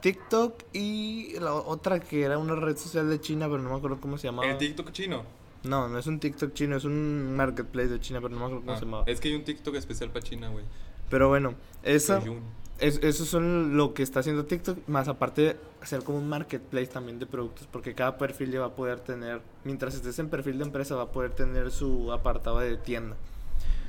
TikTok 0.00 0.62
y 0.72 1.38
la 1.40 1.54
otra 1.54 2.00
que 2.00 2.22
era 2.22 2.36
una 2.38 2.54
red 2.56 2.76
social 2.76 3.08
de 3.08 3.20
China, 3.20 3.46
pero 3.48 3.62
no 3.62 3.70
me 3.70 3.76
acuerdo 3.76 4.00
cómo 4.00 4.18
se 4.18 4.26
llamaba. 4.28 4.50
El 4.50 4.58
TikTok 4.58 4.92
chino. 4.92 5.22
No, 5.62 5.88
no 5.88 5.98
es 5.98 6.06
un 6.06 6.20
TikTok 6.20 6.52
chino, 6.52 6.76
es 6.76 6.84
un 6.84 7.34
marketplace 7.36 7.88
de 7.88 8.00
China, 8.00 8.20
pero 8.20 8.34
no 8.34 8.40
me 8.40 8.44
acuerdo 8.46 8.60
cómo 8.62 8.72
Ah, 8.72 8.78
se 8.78 8.84
llamaba. 8.84 9.04
es 9.06 9.18
que 9.20 9.28
hay 9.28 9.34
un 9.34 9.44
TikTok 9.44 9.74
especial 9.76 10.10
para 10.10 10.22
China, 10.22 10.48
güey. 10.50 10.64
Pero 11.08 11.28
bueno, 11.28 11.54
esa, 11.82 12.18
Douyin. 12.18 12.42
Es, 12.78 12.98
eso 13.02 13.24
son 13.24 13.76
lo 13.76 13.94
que 13.94 14.02
está 14.02 14.20
haciendo 14.20 14.44
TikTok, 14.44 14.88
más 14.88 15.08
aparte 15.08 15.42
de 15.42 15.56
hacer 15.82 16.02
como 16.02 16.18
un 16.18 16.28
marketplace 16.28 16.86
también 16.88 17.18
de 17.18 17.26
productos, 17.26 17.66
porque 17.70 17.94
cada 17.94 18.16
perfil 18.18 18.50
ya 18.50 18.60
va 18.60 18.66
a 18.66 18.74
poder 18.74 19.00
tener, 19.00 19.40
mientras 19.64 19.94
estés 19.94 20.18
en 20.18 20.28
perfil 20.28 20.58
de 20.58 20.64
empresa, 20.64 20.94
va 20.94 21.02
a 21.04 21.12
poder 21.12 21.30
tener 21.32 21.70
su 21.70 22.12
apartado 22.12 22.58
de 22.60 22.76
tienda. 22.76 23.16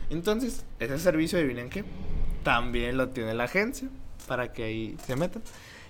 Entonces, 0.09 0.63
ese 0.79 0.99
servicio, 0.99 1.39
adivinen 1.39 1.69
qué, 1.69 1.83
también 2.43 2.97
lo 2.97 3.09
tiene 3.09 3.33
la 3.33 3.45
agencia. 3.45 3.89
para 4.27 4.51
que 4.53 4.63
ahí 4.63 4.97
se 5.05 5.15
metan. 5.15 5.43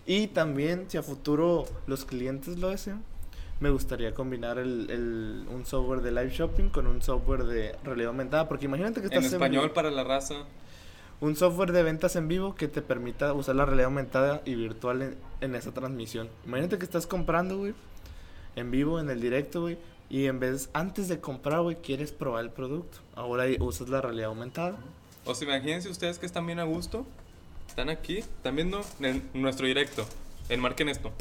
Y 0.05 0.27
también, 0.27 0.85
si 0.89 0.97
a 0.97 1.03
futuro 1.03 1.63
los 1.87 2.03
clientes 2.03 2.57
lo 2.59 2.67
desean, 2.69 3.01
me 3.61 3.69
gustaría 3.69 4.13
combinar 4.13 4.57
el, 4.57 4.89
el- 4.89 5.45
un 5.49 5.65
software 5.65 6.01
de 6.01 6.11
live 6.11 6.29
shopping 6.31 6.67
con 6.69 6.85
un 6.85 7.01
software 7.01 7.45
de 7.45 7.75
realidad 7.85 8.09
aumentada. 8.09 8.49
Porque 8.49 8.65
imagínate 8.65 8.99
que 8.99 9.07
estás 9.07 9.23
En 9.23 9.31
español 9.31 9.63
vivo. 9.63 9.73
para 9.73 9.89
la 9.89 10.03
raza. 10.03 10.35
Un 11.21 11.35
software 11.35 11.71
de 11.71 11.83
ventas 11.83 12.15
en 12.15 12.27
vivo 12.27 12.55
que 12.55 12.67
te 12.67 12.81
permita 12.81 13.33
usar 13.33 13.55
la 13.55 13.65
realidad 13.65 13.85
aumentada 13.85 14.41
y 14.45 14.55
virtual 14.55 15.01
en, 15.01 15.17
en 15.41 15.55
esa 15.55 15.73
transmisión. 15.73 16.29
Imagínate 16.45 16.77
que 16.77 16.85
estás 16.85 17.07
comprando, 17.07 17.57
güey, 17.57 17.73
en 18.55 18.71
vivo, 18.71 18.99
en 18.99 19.09
el 19.09 19.21
directo, 19.21 19.61
güey. 19.61 19.77
Y 20.09 20.27
en 20.27 20.39
vez, 20.39 20.69
antes 20.73 21.07
de 21.07 21.19
comprar, 21.19 21.61
güey, 21.61 21.77
quieres 21.77 22.11
probar 22.11 22.43
el 22.43 22.51
producto. 22.51 22.99
Ahora 23.15 23.45
usas 23.59 23.89
la 23.89 24.01
realidad 24.01 24.27
aumentada. 24.27 24.77
O 25.25 25.33
sea, 25.33 25.47
imagínense 25.47 25.89
ustedes 25.89 26.19
que 26.19 26.25
están 26.25 26.45
bien 26.45 26.59
a 26.59 26.63
gusto. 26.63 27.05
Están 27.67 27.89
aquí, 27.89 28.19
están 28.19 28.55
viendo 28.55 28.81
en 28.99 29.27
nuestro 29.33 29.65
directo. 29.65 30.05
Enmarquen 30.49 30.89
esto. 30.89 31.11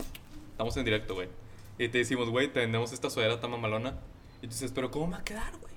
Estamos 0.51 0.77
en 0.77 0.85
directo, 0.85 1.15
güey. 1.15 1.29
Y 1.79 1.89
te 1.89 1.99
decimos, 1.99 2.29
güey, 2.29 2.53
tenemos 2.53 2.93
esta 2.93 3.11
sudadera 3.11 3.41
tan 3.41 3.51
mamalona. 3.51 3.95
Y 4.43 4.47
tú 4.47 4.53
dices, 4.53 4.73
pero 4.75 4.91
¿cómo 4.91 5.11
va 5.11 5.19
a 5.19 5.25
quedar, 5.25 5.53
güey? 5.57 5.73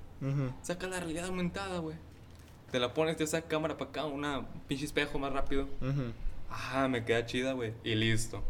Saca 0.61 0.87
la 0.87 0.99
realidad 0.99 1.25
aumentada, 1.27 1.79
güey. 1.79 1.95
Te 2.71 2.79
la 2.79 2.93
pones, 2.93 3.17
te 3.17 3.25
saca 3.27 3.47
cámara 3.47 3.77
para 3.77 3.89
acá, 3.89 4.05
una 4.05 4.45
pinche 4.67 4.85
espejo 4.85 5.17
más 5.19 5.31
rápido. 5.33 5.63
Ujú. 5.81 6.11
Ah, 6.49 6.87
me 6.89 7.03
queda 7.05 7.25
chida, 7.25 7.53
güey. 7.53 7.73
Y 7.83 7.95
listo. 7.95 8.43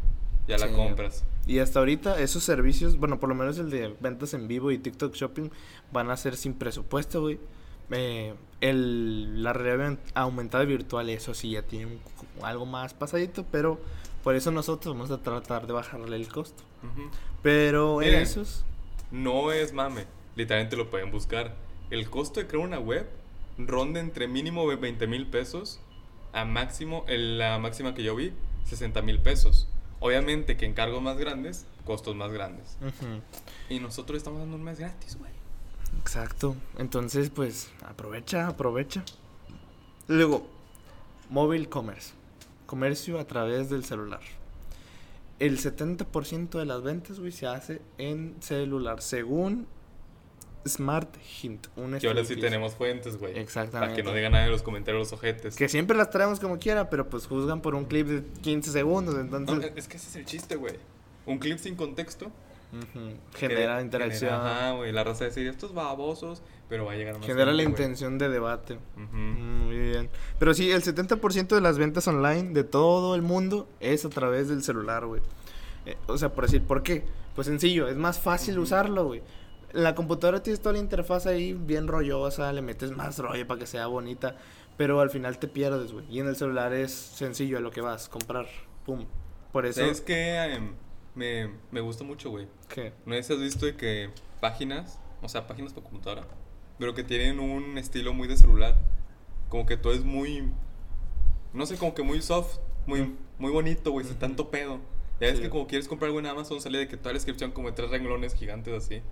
Ya 0.46 0.56
la 0.58 0.68
compras. 0.72 1.24
Y 1.46 1.58
hasta 1.58 1.78
ahorita 1.78 2.20
esos 2.20 2.42
servicios, 2.42 2.96
bueno, 2.98 3.20
por 3.20 3.28
lo 3.28 3.34
menos 3.34 3.58
el 3.58 3.70
de 3.70 3.94
ventas 4.00 4.34
en 4.34 4.48
vivo 4.48 4.70
y 4.70 4.78
TikTok 4.78 5.14
Shopping, 5.14 5.50
van 5.92 6.10
a 6.10 6.16
ser 6.16 6.36
sin 6.36 6.54
presupuesto, 6.54 7.20
güey. 7.20 7.38
Eh, 7.90 8.34
el, 8.60 9.42
la 9.42 9.52
realidad 9.52 9.98
aumentada 10.14 10.64
virtual, 10.64 11.08
eso 11.10 11.32
sí, 11.34 11.50
ya 11.52 11.62
tiene 11.62 11.86
un- 11.86 12.00
algo 12.44 12.66
más 12.66 12.92
pasadito, 12.94 13.44
pero 13.50 13.78
por 14.24 14.34
eso 14.34 14.50
nosotros 14.50 14.94
vamos 14.94 15.10
a 15.10 15.22
tratar 15.22 15.66
de 15.66 15.72
bajarle 15.74 16.16
el 16.16 16.28
costo. 16.28 16.62
Pero 17.42 17.98
Miren. 17.98 18.20
esos, 18.22 18.64
No 19.10 19.52
es 19.52 19.72
mame. 19.72 20.04
Literalmente 20.36 20.76
lo 20.76 20.90
pueden 20.90 21.10
buscar. 21.10 21.54
El 21.90 22.08
costo 22.10 22.40
de 22.40 22.46
crear 22.46 22.64
una 22.66 22.78
web 22.78 23.08
ronda 23.58 24.00
entre 24.00 24.28
mínimo 24.28 24.66
20 24.66 25.06
mil 25.06 25.26
pesos 25.26 25.80
a 26.32 26.44
máximo, 26.44 27.04
la 27.08 27.58
máxima 27.58 27.94
que 27.94 28.02
yo 28.02 28.14
vi, 28.14 28.32
60 28.64 29.02
mil 29.02 29.20
pesos. 29.20 29.68
Obviamente 30.00 30.56
que 30.56 30.66
en 30.66 30.74
cargos 30.74 31.02
más 31.02 31.18
grandes, 31.18 31.66
costos 31.84 32.14
más 32.14 32.32
grandes. 32.32 32.76
Y 33.68 33.80
nosotros 33.80 34.18
estamos 34.18 34.40
dando 34.40 34.56
un 34.56 34.62
mes 34.62 34.78
gratis, 34.78 35.18
güey. 35.18 35.32
exacto. 36.00 36.54
Entonces, 36.78 37.30
pues, 37.30 37.70
aprovecha, 37.84 38.46
aprovecha. 38.46 39.04
Luego, 40.06 40.46
mobile 41.30 41.68
commerce, 41.68 42.12
comercio 42.66 43.18
a 43.18 43.24
través 43.26 43.70
del 43.70 43.84
celular. 43.84 44.20
El 45.40 45.58
70% 45.58 46.58
de 46.58 46.64
las 46.64 46.82
ventas, 46.82 47.18
güey, 47.20 47.32
se 47.32 47.46
hace 47.46 47.80
en 47.96 48.36
celular, 48.40 49.02
según 49.02 49.66
Smart 50.68 51.08
Hint. 51.42 51.66
Un 51.76 51.98
Que 51.98 52.06
ahora 52.08 52.24
sí 52.24 52.36
tenemos 52.36 52.74
fuentes, 52.74 53.16
güey. 53.18 53.32
Para 53.32 53.42
Exactamente. 53.42 53.96
que 53.96 54.02
no 54.02 54.12
digan 54.14 54.32
nada 54.32 54.44
en 54.46 54.50
los 54.52 54.62
comentarios 54.62 55.00
los 55.00 55.12
ojetes. 55.12 55.56
Que 55.56 55.68
siempre 55.68 55.96
las 55.96 56.10
traemos 56.10 56.40
como 56.40 56.58
quiera, 56.58 56.90
pero 56.90 57.08
pues 57.08 57.26
juzgan 57.26 57.60
por 57.60 57.74
un 57.74 57.84
clip 57.86 58.06
de 58.06 58.22
15 58.42 58.70
segundos, 58.70 59.14
No, 59.14 59.20
entonces 59.20 59.72
es 59.76 59.88
que 59.88 59.96
ese 59.96 60.08
es 60.08 60.16
el 60.16 60.24
chiste, 60.24 60.56
güey. 60.56 60.74
Un 61.26 61.38
clip 61.38 61.58
sin 61.58 61.74
contexto. 61.76 62.30
genera 63.34 63.80
interacción, 63.80 64.30
genera- 64.30 64.56
Ajá, 64.68 64.72
güey. 64.72 64.92
La 64.92 65.02
raza 65.04 65.24
de 65.24 65.30
decir 65.30 65.46
estos 65.46 65.72
babosos, 65.72 66.42
pero 66.68 66.84
va 66.84 66.92
a 66.92 66.96
llegar 66.96 67.14
a 67.14 67.18
más 67.18 67.26
genera 67.26 67.46
la 67.52 67.62
güey. 67.62 67.66
intención 67.66 68.18
de 68.18 68.28
debate. 68.28 68.74
Ujú. 68.96 69.16
Muy 69.16 69.78
bien. 69.78 70.10
Pero 70.38 70.52
sí, 70.54 70.70
el 70.70 70.82
70% 70.82 71.54
de 71.54 71.60
las 71.62 71.78
ventas 71.78 72.06
online 72.08 72.52
de 72.52 72.64
todo 72.64 73.14
el 73.14 73.22
mundo 73.22 73.68
es 73.80 74.04
a 74.04 74.10
través 74.10 74.48
del 74.48 74.62
celular, 74.62 75.06
güey. 75.06 75.22
Eh, 75.86 75.96
o 76.08 76.18
sea, 76.18 76.34
por 76.34 76.44
decir, 76.44 76.62
¿por 76.62 76.82
qué? 76.82 77.04
Pues 77.34 77.46
sencillo, 77.46 77.88
es 77.88 77.96
más 77.96 78.18
fácil 78.20 78.54
Ujú. 78.54 78.64
usarlo, 78.64 79.06
güey. 79.06 79.22
La 79.72 79.94
computadora 79.94 80.42
tienes 80.42 80.60
toda 80.60 80.72
la 80.74 80.78
interfaz 80.78 81.26
ahí 81.26 81.52
bien 81.52 81.88
rollosa, 81.88 82.52
le 82.52 82.62
metes 82.62 82.90
más 82.92 83.18
rollo 83.18 83.46
para 83.46 83.60
que 83.60 83.66
sea 83.66 83.86
bonita, 83.86 84.36
pero 84.76 85.00
al 85.00 85.10
final 85.10 85.38
te 85.38 85.46
pierdes, 85.48 85.92
güey. 85.92 86.06
Y 86.08 86.20
en 86.20 86.26
el 86.28 86.36
celular 86.36 86.72
es 86.72 86.92
sencillo 86.92 87.58
a 87.58 87.60
lo 87.60 87.70
que 87.70 87.80
vas, 87.80 88.08
comprar, 88.08 88.46
pum. 88.86 89.04
Por 89.52 89.66
eso, 89.66 89.80
¿Sabes 89.80 90.00
qué? 90.00 90.36
Em, 90.54 90.72
me, 91.14 91.50
me 91.70 91.80
gusta 91.80 92.02
mucho, 92.04 92.30
güey. 92.30 92.46
¿qué? 92.68 92.92
¿No 93.04 93.14
sé 93.14 93.22
si 93.24 93.32
has 93.34 93.40
visto 93.40 93.66
de 93.66 93.76
que 93.76 94.10
páginas, 94.40 94.98
o 95.22 95.28
sea, 95.28 95.46
páginas 95.46 95.72
por 95.74 95.82
computadora, 95.82 96.24
pero 96.78 96.94
que 96.94 97.02
tienen 97.04 97.38
un 97.40 97.76
estilo 97.76 98.14
muy 98.14 98.26
de 98.28 98.36
celular? 98.36 98.76
Como 99.50 99.66
que 99.66 99.76
todo 99.76 99.92
es 99.92 100.04
muy, 100.04 100.48
no 101.52 101.66
sé, 101.66 101.76
como 101.76 101.94
que 101.94 102.02
muy 102.02 102.22
soft, 102.22 102.58
muy, 102.86 103.02
Mm. 103.02 103.16
muy 103.38 103.50
bonito, 103.52 103.90
güey, 103.90 104.06
sin 104.06 104.16
tanto 104.18 104.50
pedo. 104.50 104.78
Ya 105.20 105.34
Sí. 105.34 105.42
que 105.42 105.50
como 105.50 105.66
quieres 105.66 105.88
comprar 105.88 106.08
algo 106.08 106.20
en 106.20 106.26
Amazon, 106.26 106.60
sale 106.60 106.78
de 106.78 106.88
que 106.88 106.96
toda 106.96 107.10
la 107.12 107.14
descripción 107.14 107.50
como 107.50 107.68
de 107.68 107.74
tres 107.74 107.90
renglones 107.90 108.34
gigantes 108.34 108.72
así. 108.72 109.02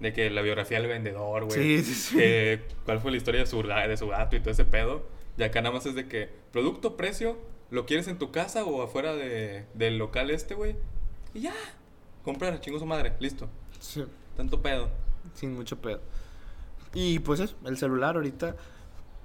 De 0.00 0.12
que 0.12 0.28
la 0.30 0.42
biografía 0.42 0.78
del 0.78 0.88
vendedor, 0.88 1.44
güey. 1.44 1.58
Sí, 1.58 1.82
sí, 1.82 1.94
sí. 1.94 2.16
que 2.16 2.60
cuál 2.84 3.00
fue 3.00 3.10
la 3.10 3.16
historia 3.16 3.40
de 3.40 3.46
su, 3.46 3.62
de 3.62 3.96
su 3.96 4.08
gato 4.08 4.36
y 4.36 4.40
todo 4.40 4.50
ese 4.50 4.64
pedo. 4.64 5.06
Y 5.36 5.42
acá 5.42 5.60
nada 5.62 5.74
más 5.74 5.86
es 5.86 5.94
de 5.94 6.08
que 6.08 6.28
producto, 6.52 6.96
precio, 6.96 7.38
lo 7.70 7.86
quieres 7.86 8.08
en 8.08 8.18
tu 8.18 8.30
casa 8.30 8.64
o 8.64 8.82
afuera 8.82 9.14
de, 9.14 9.66
del 9.74 9.98
local 9.98 10.30
este, 10.30 10.54
güey. 10.54 10.76
Y 11.32 11.42
ya, 11.42 11.54
comprar, 12.22 12.60
chingo 12.60 12.78
su 12.78 12.86
madre, 12.86 13.14
listo. 13.18 13.48
Sí. 13.80 14.04
Tanto 14.36 14.62
pedo. 14.62 14.90
sin 15.34 15.54
mucho 15.54 15.80
pedo. 15.80 16.00
Y 16.92 17.18
pues 17.20 17.40
eso, 17.40 17.56
el 17.64 17.76
celular 17.76 18.16
ahorita, 18.16 18.56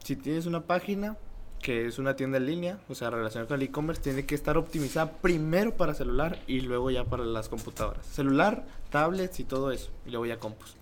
si 0.03 0.15
tienes 0.15 0.45
una 0.45 0.61
página 0.61 1.17
que 1.61 1.85
es 1.85 1.99
una 1.99 2.15
tienda 2.15 2.37
en 2.37 2.45
línea, 2.45 2.79
o 2.87 2.95
sea, 2.95 3.09
relacionada 3.09 3.47
con 3.47 3.61
el 3.61 3.67
e-commerce, 3.67 4.01
tiene 4.01 4.25
que 4.25 4.33
estar 4.33 4.57
optimizada 4.57 5.11
primero 5.11 5.75
para 5.75 5.93
celular 5.93 6.39
y 6.47 6.61
luego 6.61 6.89
ya 6.89 7.03
para 7.05 7.23
las 7.25 7.49
computadoras. 7.49 8.05
Celular, 8.05 8.65
tablets 8.89 9.39
y 9.39 9.43
todo 9.43 9.71
eso, 9.71 9.89
y 10.05 10.09
luego 10.09 10.25
ya 10.25 10.39
compus. 10.39 10.75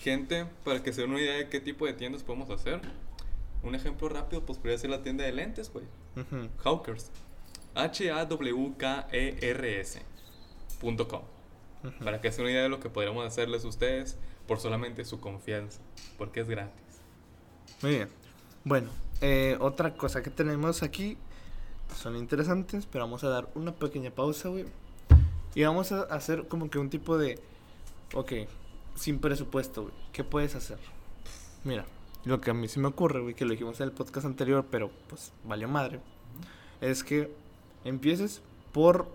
Gente, 0.00 0.46
para 0.64 0.82
que 0.82 0.92
se 0.92 1.02
den 1.02 1.10
una 1.10 1.20
idea 1.20 1.36
de 1.36 1.48
qué 1.48 1.60
tipo 1.60 1.86
de 1.86 1.92
tiendas 1.92 2.22
podemos 2.22 2.50
hacer. 2.50 2.80
Un 3.62 3.74
ejemplo 3.74 4.08
rápido, 4.08 4.42
pues 4.46 4.58
podría 4.58 4.78
ser 4.78 4.88
la 4.90 5.02
tienda 5.02 5.24
de 5.24 5.32
lentes, 5.32 5.70
güey. 5.70 5.84
Ujú. 6.16 6.48
Hawkers. 6.64 7.10
H-A-W-K-E-R-S. 8.80 10.00
punto 10.80 11.06
com. 11.06 11.22
Para 12.02 12.20
que 12.20 12.30
se 12.30 12.38
den 12.38 12.46
una 12.46 12.52
idea 12.52 12.62
de 12.62 12.68
lo 12.68 12.80
que 12.80 12.90
podríamos 12.90 13.26
hacerles 13.26 13.64
a 13.64 13.68
ustedes 13.68 14.16
por 14.46 14.58
solamente 14.58 15.04
su 15.04 15.20
confianza. 15.20 15.80
Porque 16.16 16.40
es 16.40 16.48
gratis. 16.48 16.82
Muy 17.82 17.92
bien. 17.92 18.08
Bueno, 18.64 18.88
eh, 19.20 19.56
otra 19.60 19.94
cosa 19.94 20.22
que 20.22 20.30
tenemos 20.30 20.82
aquí 20.82 21.18
son 21.96 22.16
interesantes, 22.16 22.86
pero 22.86 23.04
vamos 23.04 23.24
a 23.24 23.28
dar 23.28 23.48
una 23.54 23.72
pequeña 23.72 24.10
pausa, 24.10 24.48
güey. 24.48 24.64
Y 25.54 25.62
vamos 25.64 25.92
a 25.92 26.02
hacer 26.02 26.48
como 26.48 26.70
que 26.70 26.78
un 26.78 26.88
tipo 26.90 27.18
de, 27.18 27.38
ok, 28.14 28.32
sin 28.94 29.18
presupuesto, 29.18 29.82
güey. 29.82 29.94
¿Qué 30.12 30.24
puedes 30.24 30.54
hacer? 30.54 30.78
Mira, 31.64 31.84
lo 32.24 32.40
que 32.40 32.50
a 32.50 32.54
mí 32.54 32.68
se 32.68 32.80
me 32.80 32.88
ocurre, 32.88 33.20
güey, 33.20 33.34
que 33.34 33.44
lo 33.44 33.52
dijimos 33.52 33.80
en 33.80 33.88
el 33.88 33.92
podcast 33.92 34.26
anterior, 34.26 34.66
pero 34.70 34.90
pues 35.08 35.32
valió 35.44 35.68
madre, 35.68 36.00
es 36.80 37.04
que 37.04 37.32
empieces 37.84 38.42
por 38.72 39.08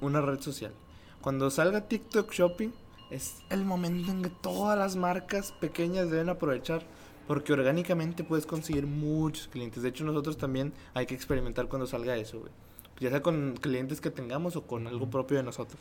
una 0.00 0.20
red 0.20 0.40
social. 0.40 0.72
Cuando 1.20 1.50
salga 1.50 1.88
TikTok 1.88 2.32
Shopping, 2.32 2.70
es 3.10 3.42
el 3.50 3.64
momento 3.64 4.10
en 4.10 4.22
que 4.22 4.30
todas 4.30 4.78
las 4.78 4.96
marcas 4.96 5.52
pequeñas 5.52 6.10
deben 6.10 6.30
aprovechar. 6.30 6.82
Porque 7.28 7.52
orgánicamente 7.52 8.24
puedes 8.24 8.46
conseguir 8.46 8.86
muchos 8.86 9.46
clientes. 9.46 9.82
De 9.82 9.90
hecho, 9.90 10.04
nosotros 10.04 10.36
también 10.36 10.72
hay 10.92 11.06
que 11.06 11.14
experimentar 11.14 11.68
cuando 11.68 11.86
salga 11.86 12.16
eso, 12.16 12.40
güey. 12.40 12.50
Ya 12.98 13.10
sea 13.10 13.22
con 13.22 13.56
clientes 13.60 14.00
que 14.00 14.10
tengamos 14.10 14.56
o 14.56 14.62
con 14.62 14.86
algo 14.88 15.08
propio 15.08 15.36
de 15.36 15.44
nosotros. 15.44 15.80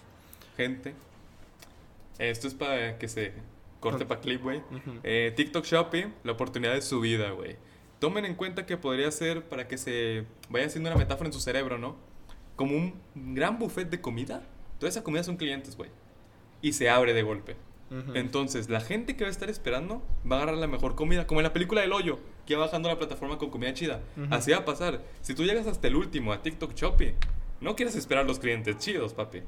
Gente, 0.56 0.94
esto 2.20 2.48
es 2.48 2.54
para 2.54 2.98
que 2.98 3.08
se 3.08 3.34
corte 3.80 4.06
para 4.06 4.22
clip, 4.22 4.42
güey. 4.42 4.60
Ujú. 4.60 5.00
Eh, 5.04 5.34
TikTok 5.36 5.66
Shopping, 5.66 6.14
la 6.24 6.34
oportunidad 6.34 6.74
de 6.74 6.82
su 6.82 7.00
vida, 7.00 7.32
güey. 7.32 7.58
Tomen 8.00 8.26
en 8.26 8.36
cuenta 8.36 8.66
que 8.66 8.78
podría 8.78 9.12
ser 9.12 9.44
para 9.44 9.68
que 9.68 9.78
se 9.78 10.26
vaya 10.50 10.66
haciendo 10.66 10.90
una 10.90 10.98
metáfora 10.98 11.28
en 11.28 11.34
su 11.34 11.40
cerebro, 11.40 11.78
¿no? 11.78 11.96
Como 12.56 12.76
un 12.76 13.00
gran 13.16 13.60
buffet 13.60 13.90
de 13.90 14.02
comida. 14.02 14.44
Toda 14.80 14.90
esa 14.90 15.04
comida 15.04 15.24
son 15.24 15.38
clientes, 15.38 15.76
güey. 15.78 15.90
Y 16.62 16.74
se 16.74 16.90
abre 16.90 17.14
de 17.14 17.24
golpe. 17.24 17.56
Entonces, 18.14 18.70
la 18.70 18.80
gente 18.80 19.18
que 19.18 19.26
va 19.26 19.28
a 19.28 19.32
estar 19.32 19.50
esperando 19.50 20.02
va 20.30 20.38
a 20.38 20.44
agarrar 20.44 20.58
la 20.60 20.68
mejor 20.68 20.96
comida. 20.96 21.28
Como 21.28 21.42
en 21.42 21.44
la 21.44 21.52
película 21.52 21.82
del 21.82 21.92
hoyo, 21.92 22.20
que 22.46 22.56
va 22.56 22.66
bajando 22.66 22.88
la 22.88 22.98
plataforma 22.98 23.38
con 23.38 23.50
comida 23.50 23.74
chida. 23.74 24.02
Ujú. 24.16 24.34
Así 24.34 24.52
va 24.52 24.60
a 24.60 24.66
pasar. 24.66 25.04
Si 25.22 25.36
tú 25.36 25.44
llegas 25.44 25.68
hasta 25.68 25.90
el 25.90 25.98
último 25.98 26.32
a 26.32 26.42
TikTok 26.42 26.74
Shopping, 26.74 27.14
no 27.60 27.76
quieres 27.76 27.96
esperar 27.96 28.26
los 28.26 28.40
clientes 28.40 28.78
chidos, 28.78 29.14
papi. 29.14 29.42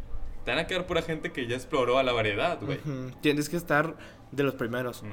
Te 0.46 0.52
van 0.52 0.60
a 0.60 0.68
quedar 0.68 0.86
pura 0.86 1.02
gente 1.02 1.32
que 1.32 1.48
ya 1.48 1.56
exploró 1.56 1.98
a 1.98 2.04
la 2.04 2.12
variedad, 2.12 2.60
güey. 2.62 2.80
Tienes 3.22 3.50
que 3.50 3.58
estar 3.58 3.96
de 4.32 4.44
los 4.44 4.56
primeros. 4.56 5.04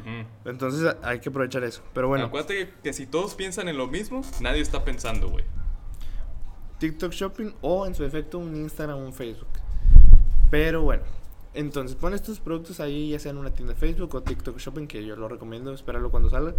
Entonces 0.45 0.97
hay 1.03 1.21
que 1.21 1.29
aprovechar 1.29 1.63
eso. 1.65 1.83
Pero 1.95 2.09
bueno, 2.09 2.27
Acuérdate 2.27 2.67
que, 2.67 2.73
que 2.83 2.93
si 2.93 3.07
todos 3.07 3.35
piensan 3.35 3.69
en 3.69 3.77
lo 3.79 3.87
mismo, 3.87 4.23
nadie 4.41 4.61
está 4.61 4.85
pensando, 4.85 5.29
güey. 5.29 5.45
TikTok 6.79 7.13
Shopping 7.13 7.53
o 7.61 7.87
en 7.87 7.95
su 7.95 8.05
efecto 8.05 8.39
un 8.39 8.57
Instagram 8.57 8.99
o 8.99 9.05
un 9.05 9.13
Facebook. 9.13 9.49
Pero 10.51 10.83
bueno, 10.83 11.03
entonces 11.55 11.97
pones 11.97 12.23
tus 12.23 12.41
productos 12.41 12.81
ahí, 12.81 13.11
ya 13.11 13.19
sea 13.19 13.31
en 13.33 13.39
una 13.39 13.51
tienda 13.51 13.75
de 13.75 13.79
Facebook 13.79 14.15
o 14.15 14.23
TikTok 14.23 14.59
Shopping, 14.59 14.87
que 14.87 15.05
yo 15.05 15.15
lo 15.15 15.29
recomiendo, 15.29 15.73
espéralo 15.73 16.11
cuando 16.11 16.31
salga. 16.31 16.55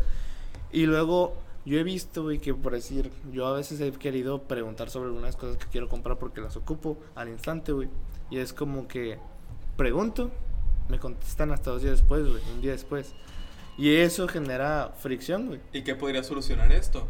Y 0.72 0.86
luego 0.86 1.36
Yo 1.66 1.78
he 1.80 1.84
visto, 1.84 2.24
güey, 2.24 2.40
que 2.40 2.54
por 2.54 2.74
decir, 2.74 3.12
yo 3.32 3.46
a 3.46 3.54
veces 3.54 3.80
he 3.82 3.92
querido 3.92 4.44
preguntar 4.44 4.90
sobre 4.90 5.08
algunas 5.10 5.36
cosas 5.36 5.58
que 5.58 5.66
quiero 5.68 5.88
comprar 5.90 6.18
porque 6.18 6.42
las 6.42 6.56
ocupo 6.58 6.98
al 7.16 7.30
instante, 7.30 7.72
güey. 7.72 7.88
Y 8.32 8.40
es 8.40 8.52
como 8.54 8.88
que 8.88 9.20
pregunto, 9.78 10.32
me 10.90 11.00
contestan 11.00 11.52
hasta 11.52 11.72
dos 11.72 11.82
días 11.84 12.00
después, 12.00 12.28
güey, 12.28 12.42
un 12.56 12.62
día 12.62 12.72
después. 12.72 13.14
Y 13.78 13.96
eso 13.96 14.28
genera 14.28 14.94
fricción, 15.00 15.48
güey. 15.48 15.60
¿Y 15.72 15.84
qué 15.84 15.96
podría 15.96 16.24
solucionar 16.24 16.72
esto? 16.72 17.08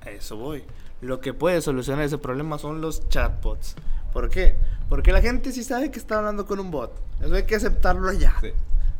A 0.00 0.10
eso 0.10 0.36
voy. 0.36 0.64
Lo 1.00 1.20
que 1.20 1.34
puede 1.34 1.60
solucionar 1.60 2.04
ese 2.04 2.18
problema 2.18 2.58
son 2.58 2.80
los 2.80 3.08
chatbots. 3.08 3.76
¿Por 4.12 4.28
qué? 4.30 4.56
Porque 4.88 5.12
la 5.12 5.20
gente 5.20 5.52
sí 5.52 5.64
sabe 5.64 5.90
que 5.90 5.98
está 5.98 6.18
hablando 6.18 6.46
con 6.46 6.60
un 6.60 6.70
bot. 6.70 6.92
Eso 7.20 7.34
hay 7.34 7.44
que 7.44 7.56
aceptarlo 7.56 8.12
ya. 8.12 8.34
Sí. 8.40 8.48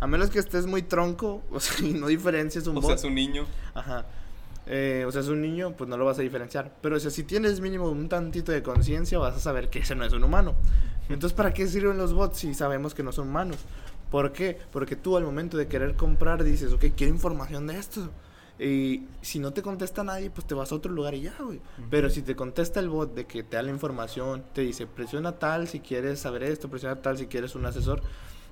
A 0.00 0.06
menos 0.06 0.30
que 0.30 0.38
estés 0.38 0.66
muy 0.66 0.82
tronco, 0.82 1.42
o 1.50 1.60
sea, 1.60 1.86
y 1.86 1.92
no 1.92 2.08
diferencias 2.08 2.66
un 2.66 2.76
O 2.78 2.80
bot. 2.80 2.86
sea, 2.90 2.94
es 2.96 3.04
un 3.04 3.14
niño. 3.14 3.46
Ajá. 3.74 4.06
Eh, 4.66 5.04
o 5.06 5.10
sea, 5.10 5.22
es 5.22 5.28
un 5.28 5.40
niño, 5.40 5.74
pues 5.76 5.90
no 5.90 5.96
lo 5.96 6.04
vas 6.04 6.18
a 6.18 6.22
diferenciar. 6.22 6.72
Pero 6.80 6.96
o 6.96 7.00
sea, 7.00 7.10
si 7.10 7.24
tienes 7.24 7.60
mínimo 7.60 7.88
un 7.90 8.08
tantito 8.08 8.52
de 8.52 8.62
conciencia, 8.62 9.18
vas 9.18 9.34
a 9.34 9.40
saber 9.40 9.70
que 9.70 9.80
ese 9.80 9.94
no 9.94 10.04
es 10.04 10.12
un 10.12 10.24
humano. 10.24 10.54
Entonces, 11.08 11.36
¿para 11.36 11.52
qué 11.52 11.66
sirven 11.66 11.98
los 11.98 12.12
bots 12.12 12.38
si 12.38 12.54
sabemos 12.54 12.94
que 12.94 13.02
no 13.02 13.12
son 13.12 13.28
humanos? 13.28 13.58
¿Por 14.10 14.32
qué? 14.32 14.58
Porque 14.70 14.94
tú 14.94 15.16
al 15.16 15.24
momento 15.24 15.56
de 15.56 15.66
querer 15.66 15.96
comprar 15.96 16.44
dices, 16.44 16.72
ok, 16.72 16.86
quiero 16.96 17.12
información 17.12 17.66
de 17.66 17.78
esto. 17.78 18.10
Y 18.58 19.06
si 19.22 19.38
no 19.38 19.52
te 19.52 19.62
contesta 19.62 20.04
nadie, 20.04 20.30
pues 20.30 20.46
te 20.46 20.54
vas 20.54 20.70
a 20.70 20.74
otro 20.74 20.92
lugar 20.92 21.14
y 21.14 21.22
ya, 21.22 21.34
güey. 21.40 21.60
Pero 21.90 22.10
si 22.10 22.22
te 22.22 22.36
contesta 22.36 22.78
el 22.78 22.88
bot 22.88 23.14
de 23.14 23.26
que 23.26 23.42
te 23.42 23.56
da 23.56 23.62
la 23.62 23.70
información, 23.70 24.44
te 24.52 24.60
dice, 24.60 24.86
presiona 24.86 25.32
tal 25.32 25.66
si 25.66 25.80
quieres 25.80 26.20
saber 26.20 26.44
esto, 26.44 26.68
presiona 26.68 27.00
tal 27.00 27.18
si 27.18 27.26
quieres 27.26 27.54
un 27.54 27.66
asesor. 27.66 28.02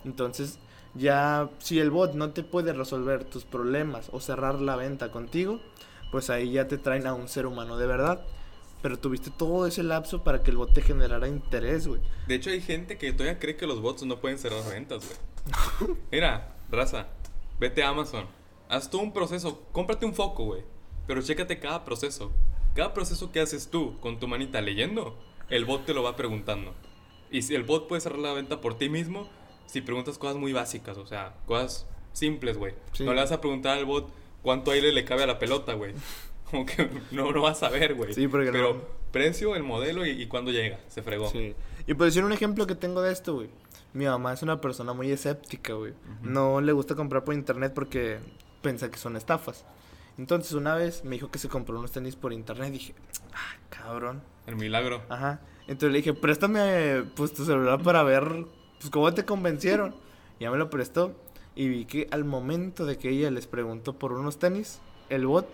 Entonces, 0.05 0.59
ya 0.95 1.51
si 1.59 1.79
el 1.79 1.91
bot 1.91 2.15
no 2.15 2.31
te 2.31 2.43
puede 2.43 2.73
resolver 2.73 3.25
tus 3.25 3.45
problemas 3.45 4.09
o 4.13 4.21
cerrar 4.21 4.61
la 4.61 4.77
venta 4.77 5.13
contigo, 5.13 5.61
pues 6.11 6.31
ahí 6.31 6.53
ya 6.53 6.69
te 6.69 6.79
traen 6.79 7.07
a 7.07 7.15
un 7.15 7.29
ser 7.29 7.47
humano 7.47 7.77
de 7.77 7.87
verdad. 7.87 8.25
Pero 8.83 8.99
tuviste 8.99 9.31
todo 9.31 9.67
ese 9.67 9.83
lapso 9.83 10.25
para 10.25 10.43
que 10.43 10.51
el 10.51 10.57
bot 10.57 10.73
te 10.73 10.81
generara 10.81 11.29
interés, 11.29 11.87
güey. 11.87 12.01
De 12.27 12.37
hecho, 12.37 12.51
hay 12.51 12.63
gente 12.63 12.97
que 12.97 13.13
todavía 13.13 13.39
cree 13.39 13.57
que 13.57 13.67
los 13.67 13.83
bots 13.83 14.05
no 14.05 14.21
pueden 14.21 14.39
cerrar 14.39 14.63
ventas, 14.71 15.05
güey. 15.07 15.97
Mira, 16.11 16.57
raza, 16.71 17.09
vete 17.59 17.83
a 17.83 17.91
Amazon. 17.91 18.27
Haz 18.71 18.89
tú 18.89 19.01
un 19.01 19.13
proceso. 19.13 19.67
Cómprate 19.73 20.07
un 20.07 20.15
foco, 20.15 20.45
güey. 20.45 20.63
Pero 21.07 21.21
chécate 21.21 21.59
cada 21.59 21.85
proceso. 21.85 22.33
Cada 22.75 22.95
proceso 22.95 23.33
que 23.33 23.41
haces 23.41 23.69
tú 23.69 23.99
con 24.01 24.19
tu 24.19 24.29
manita 24.29 24.61
leyendo, 24.61 25.19
el 25.51 25.65
bot 25.65 25.85
te 25.85 25.93
lo 25.93 26.03
va 26.03 26.17
preguntando. 26.17 26.73
Y 27.31 27.43
si 27.43 27.55
el 27.55 27.65
bot 27.65 27.87
puede 27.87 28.01
cerrar 28.01 28.21
la 28.21 28.33
venta 28.33 28.61
por 28.61 28.79
ti 28.79 28.89
mismo, 28.89 29.29
si 29.67 29.81
preguntas 29.83 30.19
cosas 30.19 30.37
muy 30.37 30.53
básicas, 30.53 30.97
o 30.97 31.07
sea, 31.07 31.35
cosas 31.47 31.87
simples, 32.13 32.57
güey. 32.57 32.75
Sí. 32.93 33.05
No 33.05 33.13
le 33.13 33.21
vas 33.21 33.33
a 33.33 33.41
preguntar 33.41 33.77
al 33.77 33.85
bot 33.85 34.11
cuánto 34.43 34.71
aire 34.71 34.93
le 34.93 35.05
cabe 35.05 35.23
a 35.25 35.27
la 35.27 35.39
pelota, 35.39 35.75
güey. 35.75 35.95
Como 36.51 36.67
que 36.67 36.89
no 37.13 37.31
lo 37.31 37.43
vas 37.43 37.63
a 37.63 37.69
ver, 37.69 37.95
güey. 37.95 38.13
Sí, 38.13 38.27
porque 38.27 38.51
Pero 38.51 38.75
no- 38.75 38.81
precio, 39.13 39.55
el 39.55 39.63
modelo 39.63 40.05
y, 40.05 40.11
y 40.11 40.27
cuándo 40.27 40.51
llega. 40.51 40.79
Se 40.89 41.03
fregó. 41.03 41.29
Sí. 41.31 41.55
Y 41.87 41.95
por 41.95 42.07
decir 42.07 42.25
un 42.25 42.33
ejemplo 42.33 42.67
que 42.67 42.75
tengo 42.75 43.03
de 43.03 43.13
esto, 43.13 43.35
güey. 43.35 43.49
Mi 43.93 44.05
mamá 44.05 44.33
es 44.33 44.43
una 44.43 44.61
persona 44.61 44.93
muy 44.93 45.11
escéptica, 45.11 45.75
güey. 45.75 45.95
No 46.23 46.61
le 46.61 46.73
gusta 46.73 46.95
comprar 46.95 47.25
por 47.25 47.35
internet 47.35 47.73
porque 47.75 48.19
piensa 48.63 48.91
que 48.91 48.99
son 48.99 49.17
estafas. 49.17 49.65
Entonces 50.19 50.53
una 50.53 50.75
vez 50.75 51.03
me 51.05 51.17
dijo 51.17 51.31
que 51.31 51.39
se 51.39 51.49
compró 51.49 51.79
unos 51.79 51.91
tenis 51.93 52.15
por 52.15 52.33
internet. 52.33 52.73
Dije, 52.73 52.95
ah, 53.33 53.57
cabrón. 53.69 54.23
El 54.47 54.57
milagro. 54.57 55.03
Ajá. 55.09 55.41
Entonces 55.63 55.91
le 55.93 55.99
dije, 55.99 56.15
préstame 56.15 57.05
pues 57.17 57.33
tu 57.33 57.45
celular 57.45 57.83
para 57.83 58.03
ver 58.03 58.47
pues 58.79 58.91
cómo 58.91 59.13
te 59.15 59.25
convencieron. 59.25 59.95
Y 60.39 60.45
ya 60.45 60.51
me 60.51 60.59
lo 60.59 60.71
prestó. 60.71 61.15
Y 61.55 61.69
vi 61.69 61.85
que 61.85 62.09
al 62.11 62.25
momento 62.25 62.87
de 62.87 62.99
que 62.99 63.11
ella 63.11 63.31
les 63.31 63.47
preguntó 63.47 63.95
por 63.95 64.13
unos 64.13 64.39
tenis, 64.39 64.81
el 65.09 65.27
bot 65.27 65.47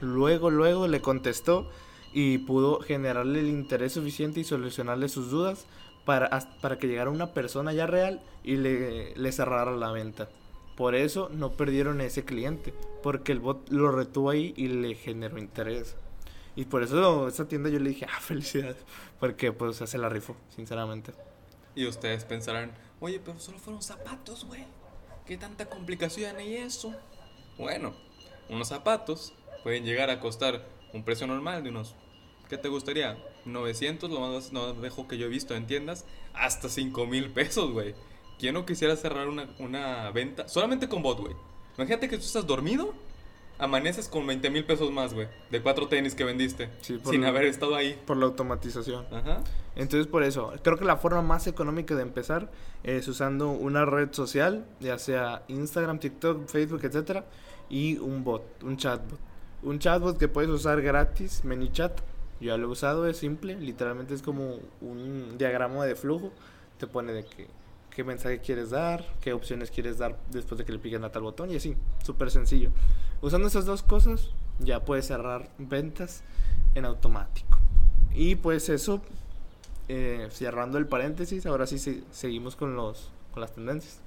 luego, 0.00 0.50
luego 0.50 0.86
le 0.86 1.00
contestó 1.00 1.68
y 2.12 2.38
pudo 2.38 2.80
generarle 2.80 3.40
el 3.40 3.48
interés 3.48 3.92
suficiente 3.92 4.40
y 4.40 4.44
solucionarle 4.44 5.08
sus 5.08 5.30
dudas 5.30 5.66
para, 6.04 6.28
para 6.60 6.78
que 6.78 6.88
llegara 6.88 7.10
una 7.10 7.32
persona 7.32 7.72
ya 7.72 7.86
real 7.86 8.20
y 8.42 8.56
le, 8.56 9.14
le 9.14 9.32
cerrara 9.32 9.72
la 9.76 9.92
venta. 9.92 10.28
Por 10.76 10.94
eso 10.94 11.28
no 11.32 11.52
perdieron 11.52 12.00
ese 12.00 12.24
cliente, 12.24 12.72
porque 13.02 13.32
el 13.32 13.40
bot 13.40 13.68
lo 13.70 13.92
retuvo 13.92 14.30
ahí 14.30 14.54
y 14.56 14.68
le 14.68 14.94
generó 14.94 15.38
interés. 15.38 15.96
Y 16.56 16.64
por 16.64 16.82
eso 16.82 17.28
esa 17.28 17.46
tienda 17.46 17.68
yo 17.68 17.78
le 17.78 17.90
dije, 17.90 18.06
ah, 18.06 18.20
felicidades, 18.20 18.78
porque 19.18 19.52
pues 19.52 19.76
se 19.76 19.98
la 19.98 20.08
rifó, 20.08 20.36
sinceramente. 20.54 21.12
Y 21.74 21.86
ustedes 21.86 22.24
pensarán, 22.24 22.72
oye, 22.98 23.20
pero 23.24 23.38
solo 23.38 23.58
fueron 23.58 23.82
zapatos, 23.82 24.44
güey. 24.44 24.64
¿Qué 25.30 25.36
tanta 25.36 25.66
complicación 25.66 26.38
hay 26.38 26.56
eso? 26.56 26.92
Bueno, 27.56 27.94
unos 28.48 28.66
zapatos 28.66 29.32
pueden 29.62 29.84
llegar 29.84 30.10
a 30.10 30.18
costar 30.18 30.66
un 30.92 31.04
precio 31.04 31.24
normal 31.28 31.62
de 31.62 31.70
unos, 31.70 31.94
¿qué 32.48 32.58
te 32.58 32.66
gustaría? 32.66 33.16
900, 33.44 34.10
lo 34.10 34.18
más 34.18 34.52
no 34.52 34.72
dejo 34.72 35.06
que 35.06 35.18
yo 35.18 35.26
he 35.26 35.28
visto 35.28 35.54
en 35.54 35.68
tiendas, 35.68 36.04
hasta 36.34 36.68
5 36.68 37.06
mil 37.06 37.30
pesos, 37.30 37.70
güey. 37.70 37.94
¿Quién 38.40 38.54
no 38.54 38.66
quisiera 38.66 38.96
cerrar 38.96 39.28
una, 39.28 39.48
una 39.60 40.10
venta 40.10 40.48
solamente 40.48 40.88
con 40.88 41.00
bot? 41.00 41.20
Imagínate 41.78 42.08
que 42.08 42.16
tú 42.16 42.24
estás 42.24 42.44
dormido, 42.44 42.92
amaneces 43.60 44.08
con 44.08 44.26
20 44.26 44.50
mil 44.50 44.64
pesos 44.64 44.90
más, 44.90 45.14
güey, 45.14 45.28
de 45.50 45.62
cuatro 45.62 45.86
tenis 45.86 46.14
que 46.14 46.24
vendiste, 46.24 46.70
Sí, 46.80 46.98
por 46.98 47.12
sin 47.12 47.24
haber 47.24 47.44
estado 47.44 47.76
ahí. 47.76 48.00
Por 48.06 48.16
la 48.16 48.26
automatización. 48.26 49.06
Ajá. 49.12 49.42
Entonces 49.76 50.06
por 50.06 50.22
eso, 50.22 50.52
creo 50.62 50.76
que 50.76 50.84
la 50.84 50.96
forma 50.96 51.22
más 51.22 51.46
económica 51.46 51.94
de 51.94 52.02
empezar 52.02 52.50
es 52.82 53.06
usando 53.06 53.50
una 53.50 53.84
red 53.84 54.12
social, 54.12 54.64
ya 54.80 54.98
sea 54.98 55.42
Instagram, 55.48 55.98
TikTok, 56.00 56.48
Facebook, 56.48 56.84
etcétera, 56.84 57.24
y 57.68 57.98
un 57.98 58.24
bot, 58.24 58.62
un 58.62 58.76
chatbot. 58.76 59.18
Un 59.62 59.78
chatbot 59.78 60.16
que 60.18 60.28
puedes 60.28 60.50
usar 60.50 60.80
gratis, 60.80 61.44
ManyChat. 61.44 62.00
Yo 62.40 62.48
ya 62.48 62.56
lo 62.56 62.68
he 62.68 62.70
usado, 62.70 63.06
es 63.06 63.18
simple, 63.18 63.54
literalmente 63.60 64.14
es 64.14 64.22
como 64.22 64.58
un 64.80 65.36
diagrama 65.36 65.84
de 65.84 65.94
flujo. 65.94 66.32
Te 66.78 66.86
pone 66.86 67.12
de 67.12 67.24
que, 67.24 67.46
qué 68.00 68.04
mensaje 68.04 68.38
quieres 68.40 68.70
dar, 68.70 69.04
qué 69.20 69.34
opciones 69.34 69.70
quieres 69.70 69.98
dar 69.98 70.16
después 70.30 70.56
de 70.58 70.64
que 70.64 70.72
le 70.72 70.78
piquen 70.78 71.04
a 71.04 71.12
tal 71.12 71.20
botón 71.22 71.50
y 71.50 71.56
así, 71.56 71.76
súper 72.02 72.30
sencillo. 72.30 72.70
Usando 73.20 73.46
esas 73.46 73.66
dos 73.66 73.82
cosas, 73.82 74.30
ya 74.58 74.86
puedes 74.86 75.06
cerrar 75.06 75.50
ventas 75.58 76.22
en 76.74 76.86
automático. 76.86 77.58
Y 78.14 78.36
pues 78.36 78.70
eso 78.70 79.02
eh, 79.88 80.28
cerrando 80.30 80.78
el 80.78 80.86
paréntesis, 80.86 81.44
ahora 81.44 81.66
sí 81.66 81.78
se- 81.78 82.02
seguimos 82.10 82.56
con 82.56 82.74
los 82.74 83.10
con 83.32 83.42
las 83.42 83.52
tendencias. 83.52 84.00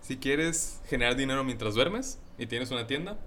Si 0.00 0.16
quieres 0.16 0.80
generar 0.88 1.14
dinero 1.14 1.44
mientras 1.44 1.76
duermes 1.76 2.18
y 2.38 2.46
tienes 2.46 2.72
una 2.72 2.88
tienda, 2.88 3.18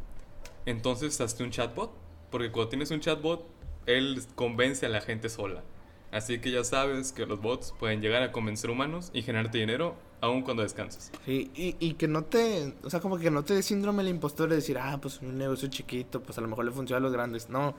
entonces 0.66 1.22
hazte 1.22 1.44
un 1.44 1.52
chatbot. 1.52 1.92
Porque 2.32 2.52
cuando 2.52 2.68
tienes 2.70 2.92
un 2.92 3.00
chatbot, 3.00 3.48
él 3.86 4.22
convence 4.36 4.86
a 4.86 4.90
la 4.90 5.00
gente 5.00 5.30
sola. 5.30 5.64
Así 6.12 6.39
que 6.39 6.52
ya 6.52 6.63
sabes 6.63 7.12
que 7.12 7.26
los 7.26 7.41
bots 7.41 7.74
pueden 7.78 8.02
llegar 8.02 8.24
a 8.24 8.32
convencer 8.32 8.70
humanos 8.70 9.12
y 9.13 9.24
generarte 9.24 9.58
dinero 9.58 9.96
aun 10.22 10.41
cuando 10.41 10.63
descansas. 10.63 11.12
Sí, 11.26 11.52
y, 11.56 11.76
y 11.80 11.93
que 11.93 12.08
no 12.08 12.24
te, 12.24 12.74
o 12.84 12.89
sea, 12.89 13.00
como 13.00 13.17
que 13.17 13.30
no 13.30 13.43
te 13.43 13.54
dé 13.54 13.62
síndrome 13.62 14.04
del 14.04 14.13
impostor 14.13 14.50
de 14.50 14.56
decir, 14.56 14.78
ah, 14.80 14.98
pues 15.02 15.22
un 15.22 15.38
negocio 15.38 15.67
chiquito, 15.67 16.24
pues 16.24 16.38
a 16.38 16.41
lo 16.41 16.48
mejor 16.48 16.65
le 16.65 16.72
funciona 16.72 16.98
a 16.98 17.02
los 17.02 17.12
grandes. 17.12 17.50
No, 17.50 17.76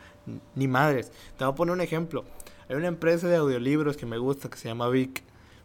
ni 0.55 0.69
madres. 0.69 1.11
Te 1.37 1.45
voy 1.45 1.53
a 1.53 1.55
poner 1.57 1.73
un 1.75 1.81
ejemplo. 1.81 2.25
Hay 2.69 2.77
una 2.77 2.89
empresa 2.89 3.29
de 3.29 3.37
audiolibros 3.37 3.97
que 3.97 4.07
me 4.07 4.19
gusta, 4.19 4.49
que 4.49 4.59
se 4.59 4.69
llama 4.69 4.89
Vic. 4.89 5.23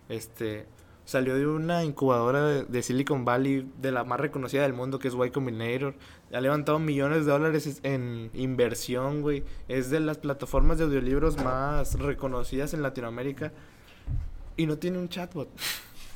Este, 0.09 0.65
salió 1.05 1.35
de 1.35 1.47
una 1.47 1.83
incubadora 1.83 2.45
de, 2.45 2.63
de 2.65 2.81
Silicon 2.81 3.25
Valley, 3.25 3.69
de 3.81 3.91
la 3.91 4.03
más 4.03 4.19
reconocida 4.19 4.61
del 4.63 4.73
mundo, 4.73 4.99
que 4.99 5.07
es 5.07 5.13
Y 5.13 5.29
Combinator. 5.31 5.95
Ha 6.33 6.41
levantado 6.41 6.79
millones 6.79 7.25
de 7.25 7.31
dólares 7.31 7.79
en 7.83 8.29
inversión, 8.33 9.21
güey. 9.21 9.43
Es 9.67 9.89
de 9.89 9.99
las 9.99 10.17
plataformas 10.17 10.77
de 10.77 10.85
audiolibros 10.85 11.37
más 11.43 11.99
reconocidas 11.99 12.73
en 12.73 12.81
Latinoamérica. 12.81 13.51
Y 14.55 14.65
no 14.65 14.77
tiene 14.77 14.97
un 14.97 15.09
chatbot. 15.09 15.49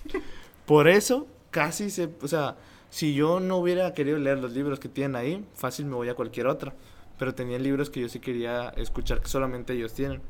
Por 0.66 0.88
eso, 0.88 1.28
casi 1.52 1.90
se. 1.90 2.10
O 2.22 2.28
sea, 2.28 2.56
si 2.90 3.14
yo 3.14 3.40
no 3.40 3.58
hubiera 3.58 3.94
querido 3.94 4.18
leer 4.18 4.40
los 4.40 4.54
libros 4.54 4.80
que 4.80 4.90
tienen 4.90 5.16
ahí, 5.16 5.46
fácil 5.54 5.86
me 5.86 5.96
voy 5.96 6.10
a 6.10 6.16
cualquier 6.16 6.48
otra. 6.48 6.74
Pero 7.20 7.34
tenían 7.34 7.64
libros 7.64 7.90
que 7.90 8.02
yo 8.02 8.10
sí 8.10 8.20
quería 8.20 8.70
escuchar 8.70 9.22
que 9.22 9.28
solamente 9.28 9.74
ellos 9.74 9.94
tienen. 9.94 10.22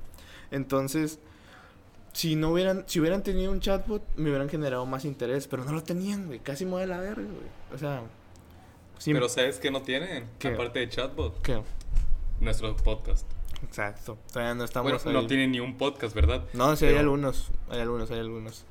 Entonces, 0.51 1.19
si 2.17 2.35
no 2.35 2.49
hubieran, 2.49 2.83
si 2.87 2.99
hubieran 2.99 3.21
tenido 3.21 3.51
un 3.51 3.59
chatbot, 3.59 4.01
me 4.15 4.29
hubieran 4.29 4.49
generado 4.49 4.87
más 4.87 5.05
interés. 5.05 5.47
Pero 5.47 5.63
no 5.63 5.71
lo 5.71 5.83
tenían, 5.83 6.25
güey. 6.25 6.39
Casi 6.39 6.65
me 6.65 6.71
voy 6.71 6.81
a 6.81 6.87
la 6.87 6.99
verga, 6.99 7.21
güey. 7.21 7.47
O 7.71 7.77
sea. 7.77 8.01
sí, 8.97 9.13
Pero 9.13 9.29
¿sabes 9.29 9.59
qué 9.59 9.69
no 9.69 9.83
tienen? 9.83 10.25
¿Qué? 10.39 10.47
Aparte 10.47 10.79
de 10.79 10.89
chatbot, 10.89 11.39
¿qué? 11.43 11.61
nuestro 12.39 12.75
podcast. 12.75 13.27
Exacto. 13.63 14.17
Todavía 14.33 14.55
no 14.55 14.63
estamos 14.63 14.91
Bueno, 14.91 15.09
ahí. 15.19 15.23
no 15.23 15.27
tienen 15.27 15.51
ni 15.51 15.59
un 15.59 15.77
podcast, 15.77 16.15
¿verdad? 16.15 16.43
No, 16.53 16.75
sí 16.75 16.87
hay 16.87 16.95
algunos. 16.95 17.51
Hay 17.69 17.81
algunos, 17.81 18.09
hay 18.09 18.19
algunos. 18.19 18.65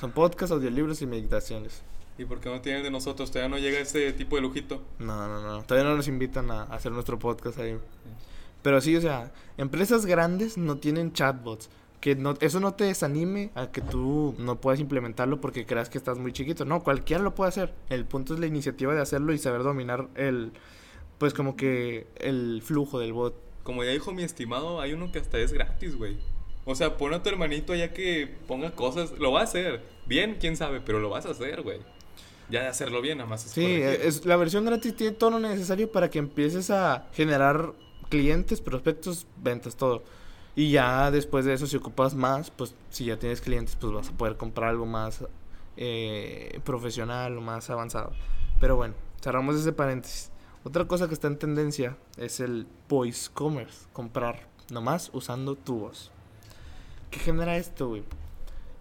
Son 0.00 0.10
podcasts, 0.10 0.50
audiolibros 0.50 1.00
y 1.00 1.06
meditaciones. 1.06 1.80
¿Y 2.18 2.24
por 2.24 2.40
qué 2.40 2.48
no 2.48 2.60
tienen 2.60 2.82
de 2.82 2.90
nosotros? 2.90 3.30
Todavía 3.30 3.48
no 3.56 3.58
llega 3.58 3.78
ese 3.78 4.12
tipo 4.14 4.34
de 4.34 4.42
lujito. 4.42 4.82
No, 4.98 5.28
no, 5.28 5.40
no. 5.40 5.62
Todavía 5.62 5.88
no 5.88 5.96
nos 5.96 6.08
invitan 6.08 6.50
a 6.50 6.64
hacer 6.64 6.90
nuestro 6.90 7.20
podcast 7.20 7.56
ahí. 7.60 7.78
Pero 8.62 8.80
sí, 8.80 8.96
o 8.96 9.00
sea, 9.00 9.32
empresas 9.58 10.06
grandes 10.06 10.58
no 10.58 10.78
tienen 10.78 11.12
chatbots. 11.12 11.68
Que 12.04 12.14
no, 12.14 12.34
eso 12.42 12.60
no 12.60 12.74
te 12.74 12.84
desanime 12.84 13.50
a 13.54 13.72
que 13.72 13.80
tú 13.80 14.34
no 14.36 14.60
puedas 14.60 14.78
implementarlo 14.78 15.40
porque 15.40 15.64
creas 15.64 15.88
que 15.88 15.96
estás 15.96 16.18
muy 16.18 16.34
chiquito. 16.34 16.66
No, 16.66 16.82
cualquiera 16.82 17.22
lo 17.22 17.34
puede 17.34 17.48
hacer. 17.48 17.72
El 17.88 18.04
punto 18.04 18.34
es 18.34 18.40
la 18.40 18.46
iniciativa 18.46 18.94
de 18.94 19.00
hacerlo 19.00 19.32
y 19.32 19.38
saber 19.38 19.62
dominar 19.62 20.08
el 20.14 20.52
pues 21.16 21.32
como 21.32 21.56
que 21.56 22.06
el 22.16 22.60
flujo 22.62 22.98
del 22.98 23.14
bot. 23.14 23.34
Como 23.62 23.84
ya 23.84 23.90
dijo 23.92 24.12
mi 24.12 24.22
estimado, 24.22 24.82
hay 24.82 24.92
uno 24.92 25.10
que 25.12 25.18
hasta 25.18 25.38
es 25.38 25.54
gratis, 25.54 25.96
güey. 25.96 26.18
O 26.66 26.74
sea, 26.74 26.98
pon 26.98 27.14
a 27.14 27.22
tu 27.22 27.30
hermanito 27.30 27.74
ya 27.74 27.94
que 27.94 28.28
ponga 28.46 28.72
cosas. 28.72 29.12
Lo 29.18 29.32
va 29.32 29.40
a 29.40 29.44
hacer. 29.44 29.82
Bien, 30.04 30.36
quién 30.38 30.58
sabe, 30.58 30.82
pero 30.82 31.00
lo 31.00 31.08
vas 31.08 31.24
a 31.24 31.30
hacer, 31.30 31.62
güey. 31.62 31.78
Ya 32.50 32.64
de 32.64 32.68
hacerlo 32.68 33.00
bien, 33.00 33.16
nada 33.16 33.30
más 33.30 33.46
es 33.46 33.52
Sí, 33.52 33.62
corregir. 33.62 34.06
es, 34.06 34.26
la 34.26 34.36
versión 34.36 34.66
gratis 34.66 34.94
tiene 34.94 35.16
todo 35.16 35.30
lo 35.30 35.40
necesario 35.40 35.90
para 35.90 36.10
que 36.10 36.18
empieces 36.18 36.68
a 36.68 37.08
generar 37.14 37.72
clientes, 38.10 38.60
prospectos, 38.60 39.26
ventas, 39.42 39.76
todo. 39.76 40.02
Y 40.56 40.70
ya 40.70 41.10
después 41.10 41.44
de 41.44 41.54
eso, 41.54 41.66
si 41.66 41.76
ocupas 41.76 42.14
más, 42.14 42.50
pues 42.50 42.74
si 42.90 43.06
ya 43.06 43.18
tienes 43.18 43.40
clientes, 43.40 43.76
pues 43.76 43.92
vas 43.92 44.08
a 44.08 44.12
poder 44.12 44.36
comprar 44.36 44.70
algo 44.70 44.86
más 44.86 45.24
eh, 45.76 46.60
profesional 46.64 47.36
o 47.36 47.40
más 47.40 47.70
avanzado. 47.70 48.12
Pero 48.60 48.76
bueno, 48.76 48.94
cerramos 49.20 49.56
ese 49.56 49.72
paréntesis. 49.72 50.30
Otra 50.62 50.86
cosa 50.86 51.08
que 51.08 51.14
está 51.14 51.26
en 51.26 51.38
tendencia 51.38 51.96
es 52.16 52.40
el 52.40 52.66
voice 52.88 53.30
commerce, 53.32 53.86
comprar 53.92 54.48
nomás 54.70 55.10
usando 55.12 55.56
tu 55.56 55.80
voz. 55.80 56.10
¿Qué 57.10 57.18
genera 57.18 57.56
esto, 57.56 57.88
güey? 57.88 58.02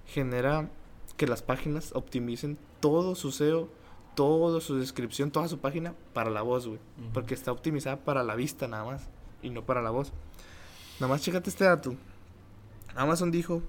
Genera 0.05 0.69
que 1.17 1.27
las 1.27 1.41
páginas 1.41 1.91
optimicen 1.93 2.57
todo 2.79 3.15
su 3.15 3.31
SEO, 3.31 3.67
toda 4.15 4.61
su 4.61 4.77
descripción, 4.77 5.31
toda 5.31 5.47
su 5.47 5.59
página 5.59 5.93
para 6.13 6.29
la 6.29 6.41
voz, 6.41 6.67
güey. 6.67 6.79
Porque 7.13 7.33
está 7.33 7.51
optimizada 7.51 7.97
para 7.97 8.23
la 8.23 8.35
vista 8.35 8.67
nada 8.67 8.85
más 8.85 9.09
y 9.41 9.49
no 9.49 9.65
para 9.65 9.81
la 9.81 9.89
voz. 9.89 10.13
Nada 10.99 11.11
más 11.11 11.21
chécate 11.21 11.49
este 11.49 11.65
dato. 11.65 11.95
Amazon 12.95 13.31
dijo 13.31 13.61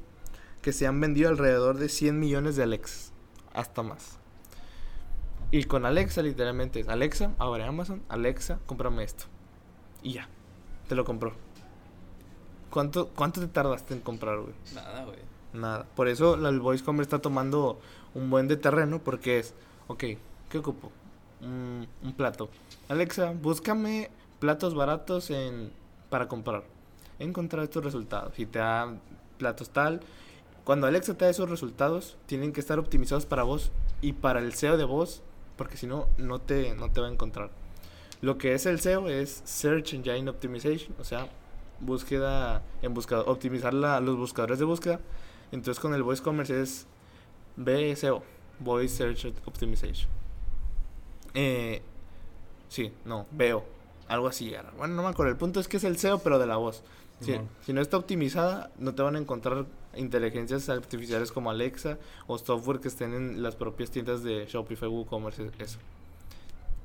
que 0.63 0.73
se 0.73 0.87
han 0.87 1.01
vendido 1.01 1.29
alrededor 1.29 1.79
de 1.79 1.89
100 1.89 2.19
millones 2.19 2.57
de 2.57 2.63
Alexas, 2.63 3.13
hasta 3.53 3.83
más. 3.83 4.19
Y 5.51 5.65
con 5.65 5.87
Alexa 5.87 6.23
literalmente 6.23 6.81
es 6.81 6.89
Alexa, 6.89 7.33
abre 7.39 7.65
Amazon, 7.65 8.03
Alexa, 8.09 8.59
cómprame 8.67 9.05
esto. 9.05 9.25
Y 10.03 10.15
ya, 10.15 10.29
te 10.89 10.95
lo 10.95 11.05
compró. 11.05 11.33
¿Cuánto, 12.71 13.09
cuánto 13.11 13.41
te 13.41 13.47
tardaste 13.47 13.95
en 13.95 14.01
comprar, 14.01 14.41
güey? 14.41 14.55
Nada, 14.75 15.05
güey. 15.05 15.19
Nada. 15.53 15.87
Por 15.95 16.09
eso 16.09 16.35
el 16.35 16.61
voice 16.61 16.85
commerce 16.85 17.07
está 17.07 17.21
tomando 17.21 17.79
un 18.15 18.31
buen 18.31 18.49
de 18.49 18.57
terreno 18.57 18.99
porque 18.99 19.39
es, 19.39 19.55
ok, 19.87 20.05
¿qué 20.51 20.59
ocupo? 20.59 20.91
Un, 21.41 21.87
un 22.03 22.13
plato. 22.15 22.51
Alexa, 22.89 23.31
búscame 23.31 24.11
platos 24.41 24.75
baratos 24.75 25.31
en 25.31 25.73
para 26.11 26.27
comprar. 26.27 26.65
He 27.19 27.25
encontrado 27.25 27.65
estos 27.65 27.85
resultados 27.85 28.39
y 28.39 28.47
te 28.47 28.59
da 28.59 28.95
platos 29.39 29.71
tal. 29.71 30.01
Cuando 30.65 30.87
Alexa 30.87 31.15
te 31.15 31.25
da 31.27 31.31
esos 31.31 31.49
resultados, 31.51 32.17
tienen 32.27 32.53
que 32.53 32.61
estar 32.61 32.79
optimizados 32.79 33.27
para 33.27 33.43
vos 33.43 33.71
y 34.01 34.15
para 34.15 34.41
el 34.41 34.55
SEO 34.55 34.77
de 34.77 34.85
voz, 34.85 35.23
porque 35.57 35.77
si 35.77 35.87
no, 35.87 36.09
no 36.19 36.41
te, 36.41 36.75
no 36.75 36.91
te 36.91 37.01
va 37.01 37.09
a 37.09 37.11
encontrar. 37.13 37.51
Lo 38.23 38.39
que 38.39 38.55
es 38.55 38.65
el 38.67 38.81
SEO 38.81 39.09
es 39.09 39.43
Search 39.45 39.93
Engine 39.95 40.29
Optimization, 40.31 40.95
o 40.99 41.05
sea, 41.05 41.29
búsqueda 41.81 42.63
en 42.81 42.95
buscador, 42.95 43.29
optimizar 43.29 43.75
la- 43.75 44.01
los 44.01 44.17
buscadores 44.17 44.59
de 44.59 44.65
búsqueda. 44.65 45.01
Entonces 45.53 45.81
con 45.81 45.93
el 45.95 46.03
Voice 46.03 46.23
Commerce 46.23 46.61
es 46.63 46.87
VSEO, 47.57 48.23
Voice 48.61 48.97
Search 48.97 49.27
Optimization. 49.45 50.09
Eh, 51.35 51.83
sí, 52.69 52.93
no, 53.05 53.27
veo, 53.33 53.65
algo 54.09 54.29
así. 54.29 54.55
Bueno, 54.79 54.95
no 54.95 55.03
me 55.03 55.09
acuerdo. 55.09 55.31
El 55.33 55.39
punto 55.39 55.61
es 55.61 55.69
que 55.69 55.77
es 55.77 55.85
el 55.85 55.99
SEO, 55.99 56.21
pero 56.21 56.39
de 56.39 56.47
la 56.47 56.57
voz. 56.57 56.83
Si, 57.21 57.33
si 57.65 57.73
no 57.73 57.81
está 57.81 57.97
optimizada, 57.97 58.71
no 58.79 58.95
te 58.95 59.03
van 59.03 59.17
a 59.17 59.19
encontrar 59.19 59.67
inteligencias 59.97 60.69
artificiales 60.69 61.33
como 61.33 61.51
Alexa 61.51 61.99
o 62.27 62.37
software 62.39 62.81
que 62.81 62.89
estén 62.89 63.15
en 63.15 63.43
las 63.43 63.55
propias 63.57 63.91
tiendas 63.91 64.23
de 64.23 64.47
Shopify, 64.47 64.89
WooCommerce, 64.89 65.51
eso. 65.59 65.79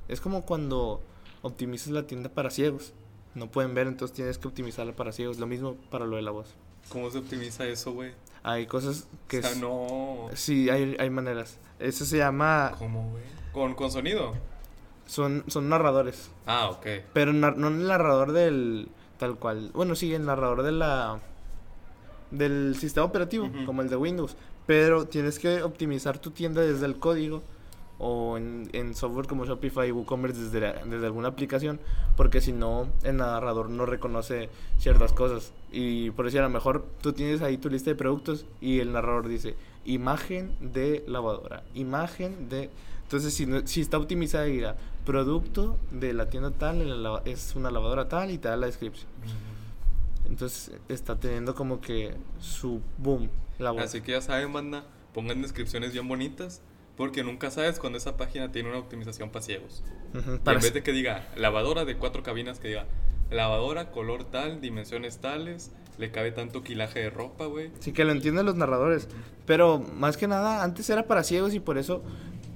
Es 0.08 0.20
como 0.20 0.42
cuando 0.46 1.00
optimizas 1.42 1.88
la 1.88 2.06
tienda 2.06 2.28
para 2.30 2.50
ciegos. 2.50 2.92
No 3.34 3.48
pueden 3.50 3.74
ver, 3.74 3.86
entonces 3.86 4.14
tienes 4.14 4.38
que 4.38 4.48
optimizarla 4.48 4.92
para 4.92 5.12
ciegos. 5.12 5.38
Lo 5.38 5.46
mismo 5.46 5.74
para 5.90 6.06
lo 6.06 6.16
de 6.16 6.22
la 6.22 6.30
voz. 6.30 6.54
¿Cómo 6.88 7.10
se 7.10 7.18
optimiza 7.18 7.66
eso, 7.66 7.92
güey? 7.92 8.12
Hay 8.42 8.66
cosas 8.66 9.06
que... 9.28 9.38
O 9.38 9.42
sea, 9.42 9.50
es- 9.52 9.58
no. 9.58 10.28
Sí, 10.34 10.70
hay, 10.70 10.96
hay 10.98 11.10
maneras. 11.10 11.58
Eso 11.78 12.04
se 12.04 12.16
llama... 12.18 12.72
¿Cómo, 12.78 13.10
güey? 13.10 13.22
¿Con, 13.52 13.74
con 13.74 13.90
sonido? 13.90 14.32
Son, 15.06 15.44
son 15.48 15.68
narradores. 15.68 16.30
Ah, 16.46 16.70
ok. 16.70 16.86
Pero 17.12 17.32
nar- 17.32 17.56
no 17.56 17.68
el 17.68 17.86
narrador 17.86 18.32
del... 18.32 18.88
Tal 19.20 19.36
cual. 19.36 19.70
Bueno, 19.74 19.94
sí, 19.94 20.12
el 20.12 20.24
narrador 20.24 20.64
de 20.64 20.72
la... 20.72 21.20
Del 22.32 22.74
sistema 22.76 23.06
operativo, 23.06 23.50
como 23.66 23.82
el 23.82 23.88
de 23.88 23.96
Windows. 23.96 24.36
Pero 24.66 25.06
tienes 25.06 25.38
que 25.38 25.62
optimizar 25.62 26.18
tu 26.18 26.30
tienda 26.30 26.62
desde 26.62 26.86
el 26.86 26.96
código 26.96 27.42
o 27.98 28.38
en, 28.38 28.70
en 28.72 28.94
software 28.94 29.26
como 29.26 29.44
Shopify 29.44 29.88
y 29.88 29.92
WooCommerce 29.92 30.40
desde, 30.44 30.60
la- 30.60 30.84
desde 30.86 31.04
alguna 31.06 31.28
aplicación, 31.28 31.78
porque 32.16 32.40
si 32.40 32.52
no, 32.52 32.86
el 33.02 33.18
narrador 33.18 33.68
no 33.68 33.84
reconoce 33.84 34.48
ciertas 34.78 35.12
cosas. 35.12 35.52
Y 35.70 36.10
por 36.12 36.26
eso 36.26 36.38
a 36.38 36.42
lo 36.42 36.48
mejor 36.48 36.86
tú 37.02 37.12
tienes 37.12 37.42
ahí 37.42 37.58
tu 37.58 37.68
lista 37.68 37.90
de 37.90 37.96
productos 37.96 38.46
y 38.60 38.78
el 38.80 38.92
narrador 38.92 39.28
dice 39.28 39.54
imagen 39.84 40.56
de 40.60 41.04
lavadora, 41.08 41.62
imagen 41.74 42.48
de... 42.48 42.70
Entonces, 43.02 43.34
si, 43.34 43.44
no- 43.44 43.66
si 43.66 43.80
está 43.82 43.98
optimizada, 43.98 44.44
dirá 44.44 44.76
producto 45.10 45.76
de 45.90 46.12
la 46.12 46.28
tienda 46.28 46.52
tal, 46.52 47.02
la 47.02 47.20
es 47.24 47.56
una 47.56 47.72
lavadora 47.72 48.08
tal 48.08 48.30
y 48.30 48.38
te 48.38 48.46
da 48.46 48.56
la 48.56 48.66
descripción. 48.66 49.08
Entonces, 50.28 50.72
está 50.88 51.18
teniendo 51.18 51.56
como 51.56 51.80
que 51.80 52.14
su 52.38 52.80
boom 52.96 53.28
la. 53.58 53.70
Así 53.70 54.02
que 54.02 54.12
ya 54.12 54.20
saben, 54.20 54.52
banda, 54.52 54.84
pongan 55.12 55.42
descripciones 55.42 55.92
bien 55.92 56.06
bonitas. 56.06 56.62
Porque 56.96 57.24
nunca 57.24 57.50
sabes 57.50 57.78
cuando 57.78 57.96
esa 57.96 58.18
página 58.18 58.52
tiene 58.52 58.68
una 58.68 58.78
optimización 58.78 59.30
para 59.30 59.42
ciegos. 59.42 59.82
Y 60.12 60.38
para 60.38 60.58
en 60.58 60.62
vez 60.62 60.74
de 60.74 60.82
que 60.82 60.92
diga 60.92 61.26
lavadora 61.34 61.86
de 61.86 61.96
cuatro 61.96 62.22
cabinas, 62.22 62.60
que 62.60 62.68
diga 62.68 62.86
lavadora, 63.30 63.90
color 63.90 64.24
tal, 64.24 64.60
dimensiones 64.60 65.18
tales, 65.18 65.72
le 65.98 66.10
cabe 66.10 66.30
tanto 66.30 66.62
quilaje 66.62 67.00
de 67.00 67.10
ropa, 67.10 67.46
güey. 67.46 67.70
Sí, 67.80 67.92
que 67.92 68.04
lo 68.04 68.12
entienden 68.12 68.44
los 68.44 68.54
narradores. 68.54 69.08
Pero 69.46 69.78
más 69.78 70.18
que 70.18 70.28
nada, 70.28 70.62
antes 70.62 70.90
era 70.90 71.06
para 71.06 71.24
ciegos 71.24 71.54
y 71.54 71.60
por 71.60 71.78
eso 71.78 72.02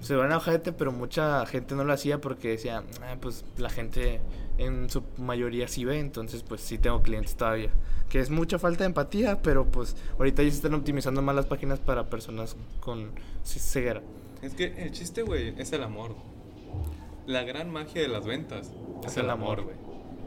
se 0.05 0.15
van 0.17 0.31
a 0.33 0.37
ojete, 0.37 0.73
pero 0.73 0.93
mucha 0.93 1.45
gente 1.47 1.75
no 1.75 1.85
lo 1.85 1.93
hacía 1.93 2.21
porque 2.21 2.49
decía, 2.51 2.83
"Ah, 3.03 3.17
pues 3.21 3.45
la 3.57 3.71
gente 3.71 4.21
en 4.59 4.89
su 4.91 5.03
mayoría 5.19 5.67
sí 5.69 5.85
ve, 5.85 5.99
entonces 5.99 6.43
pues 6.43 6.61
sí 6.61 6.79
tengo 6.79 7.03
clientes 7.03 7.35
todavía. 7.37 7.71
Que 8.09 8.21
es 8.21 8.31
mucha 8.31 8.59
falta 8.59 8.85
de 8.85 8.87
empatía, 8.89 9.43
pero 9.43 9.65
pues 9.67 9.97
ahorita 10.19 10.43
ya 10.43 10.51
se 10.51 10.57
están 10.57 10.75
optimizando 10.75 11.23
más 11.23 11.35
las 11.35 11.47
páginas 11.47 11.81
para 11.81 12.09
personas 12.11 12.57
con 12.81 13.11
ce- 13.43 13.59
ceguera. 13.59 14.03
Es 14.43 14.55
que 14.55 14.67
el 14.85 14.93
chiste, 14.93 15.23
güey, 15.23 15.55
es 15.59 15.73
el 15.73 15.83
amor. 15.83 16.15
La 17.27 17.43
gran 17.43 17.71
magia 17.73 18.03
de 18.03 18.09
las 18.09 18.27
ventas 18.27 18.69
es, 19.03 19.07
Es 19.13 19.17
el 19.17 19.25
el 19.25 19.31
amor, 19.31 19.61
amor. 19.61 19.65
güey. 19.75 19.77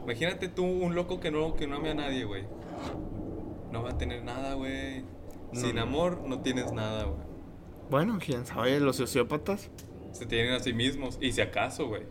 Imagínate 0.04 0.48
tú 0.48 0.64
un 0.64 0.94
loco 0.94 1.20
que 1.20 1.30
no, 1.30 1.54
que 1.54 1.66
no 1.66 1.76
ame 1.76 1.90
a 1.90 1.94
nadie, 1.94 2.24
güey. 2.24 2.44
No 3.72 3.82
va 3.82 3.90
a 3.90 3.98
tener 3.98 4.24
nada, 4.24 4.54
güey. 4.54 5.02
No, 5.52 5.60
Sin 5.60 5.76
no. 5.76 5.82
amor 5.82 6.22
no 6.26 6.40
tienes 6.40 6.72
nada, 6.72 7.04
güey. 7.04 7.27
Bueno, 7.90 8.18
quién 8.24 8.44
sabe, 8.46 8.80
los 8.80 8.96
sociópatas, 8.96 9.70
Se 10.12 10.26
tienen 10.26 10.52
a 10.52 10.60
sí 10.60 10.72
mismos. 10.72 11.18
Y 11.20 11.32
si 11.32 11.40
acaso, 11.40 11.86
güey. 11.86 12.02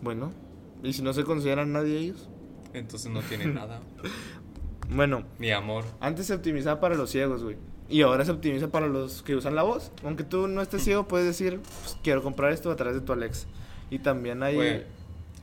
bueno, 0.00 0.32
y 0.82 0.92
si 0.92 1.02
no 1.02 1.12
se 1.12 1.24
consideran 1.24 1.72
nadie 1.72 1.98
ellos. 1.98 2.28
Entonces 2.72 3.10
no 3.10 3.20
tienen 3.22 3.54
nada. 3.54 3.80
Bueno, 4.90 5.24
Ni 5.38 5.50
amor. 5.50 5.84
Antes 6.00 6.24
se 6.26 6.34
optimizaba 6.34 6.80
para 6.80 6.94
los 6.94 7.10
ciegos, 7.10 7.44
güey. 7.44 7.56
Y 7.90 8.00
ahora 8.00 8.24
se 8.24 8.30
optimiza 8.32 8.68
para 8.68 8.86
los 8.86 9.22
que 9.22 9.36
usan 9.36 9.54
la 9.54 9.62
voz. 9.62 9.92
Aunque 10.02 10.24
tú 10.24 10.48
no 10.48 10.62
estés 10.62 10.82
ciego, 10.82 11.06
puedes 11.06 11.26
decir, 11.26 11.60
pues, 11.82 11.98
quiero 12.02 12.22
comprar 12.22 12.52
esto 12.52 12.70
a 12.70 12.76
través 12.76 12.94
de 12.94 13.02
tu 13.02 13.12
Alexa. 13.12 13.48
Y 13.90 13.98
también 13.98 14.42
hay 14.42 14.54
Güey, 14.54 14.84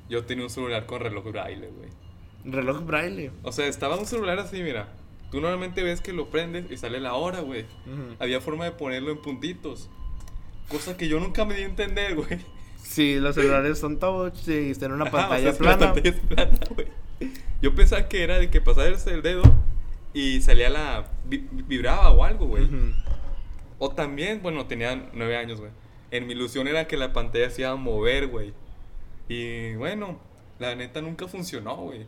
yo 0.10 0.26
tenía 0.26 0.46
un 0.46 0.50
celular 0.50 0.88
con 0.88 1.00
reloj 1.00 1.26
braille, 1.32 1.68
güey. 1.68 1.90
reloj 2.44 2.84
braille. 2.86 3.32
O 3.44 3.52
sea, 3.52 3.68
estaba 3.68 3.98
un 3.98 4.08
celular 4.08 4.40
así, 4.40 4.64
mira. 4.64 4.88
Tú 5.36 5.42
normalmente 5.42 5.84
ves 5.84 6.00
que 6.00 6.14
lo 6.14 6.30
prendes 6.30 6.72
y 6.72 6.78
sale 6.78 6.98
la 7.02 7.16
hora, 7.16 7.42
güey. 7.42 7.66
Había 8.20 8.40
forma 8.40 8.64
de 8.64 8.72
ponerlo 8.72 9.12
en 9.12 9.18
puntitos. 9.22 9.90
Cosa 10.70 10.96
que 10.96 11.10
yo 11.10 11.20
nunca 11.20 11.44
me 11.44 11.56
di 11.56 11.64
a 11.64 11.66
entender, 11.66 12.16
güey. 12.16 12.40
Sí, 12.82 13.20
los 13.20 13.36
celulares 13.36 13.78
son 13.78 14.00
touch 14.00 14.48
y 14.48 14.70
están 14.72 14.92
en 14.92 15.02
una 15.02 15.10
Ajá, 15.10 15.18
o 15.18 15.20
sea, 15.20 15.52
pantalla 15.52 15.58
plana. 15.58 15.94
pantalla 15.94 16.10
es 16.10 16.16
plana, 16.22 16.60
güey. 16.74 16.88
Yo 17.62 17.76
pensaba 17.76 18.08
que 18.08 18.24
era 18.24 18.40
de 18.40 18.50
que 18.50 18.62
pasabas 18.62 19.06
el 19.08 19.22
dedo 19.22 19.44
y 20.14 20.40
salía 20.42 20.70
la... 20.70 21.12
vi- 21.26 21.46
vibraba 21.52 22.12
o 22.12 22.24
algo, 22.24 22.46
güey. 22.46 22.70
O 23.78 23.90
también, 23.92 24.42
bueno, 24.42 24.68
tenía 24.68 25.10
nueve 25.12 25.36
años, 25.36 25.60
güey. 25.60 25.72
En 26.12 26.28
mi 26.28 26.34
ilusión 26.34 26.70
era 26.70 26.88
que 26.88 26.96
la 26.96 27.12
pantalla 27.12 27.50
se 27.50 27.64
iba 27.64 27.72
a 27.72 27.76
mover, 27.76 28.28
güey. 28.28 28.54
Y 29.28 29.74
bueno, 29.76 30.18
la 30.60 30.76
neta 30.76 31.02
nunca 31.02 31.28
funcionó, 31.28 31.76
güey. 31.76 32.06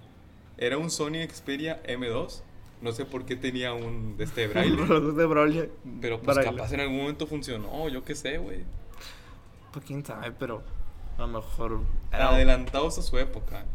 Era 0.58 0.78
un 0.78 0.90
Sony 0.90 1.28
Xperia 1.30 1.84
M2. 1.84 2.44
No 2.82 2.92
sé 2.92 3.06
por 3.06 3.26
qué 3.26 3.36
tenía 3.36 3.74
un 3.74 4.18
de 4.18 4.26
este 4.26 4.48
braille. 4.50 4.76
de 4.76 5.26
braille. 5.26 5.72
pero 6.00 6.22
pues 6.22 6.36
braille. 6.36 6.56
capaz 6.56 6.74
en 6.74 6.82
algún 6.82 6.98
momento 6.98 7.28
funcionó, 7.28 7.90
yo 7.90 8.04
qué 8.04 8.16
sé, 8.16 8.38
güey. 8.38 8.64
Pues 9.72 9.86
quién 9.86 10.06
sabe, 10.06 10.32
pero 10.32 10.64
a 11.18 11.22
lo 11.22 11.28
mejor 11.28 11.82
era 12.12 12.30
Adelantados 12.30 12.98
a 12.98 13.02
su 13.02 13.18
época. 13.18 13.66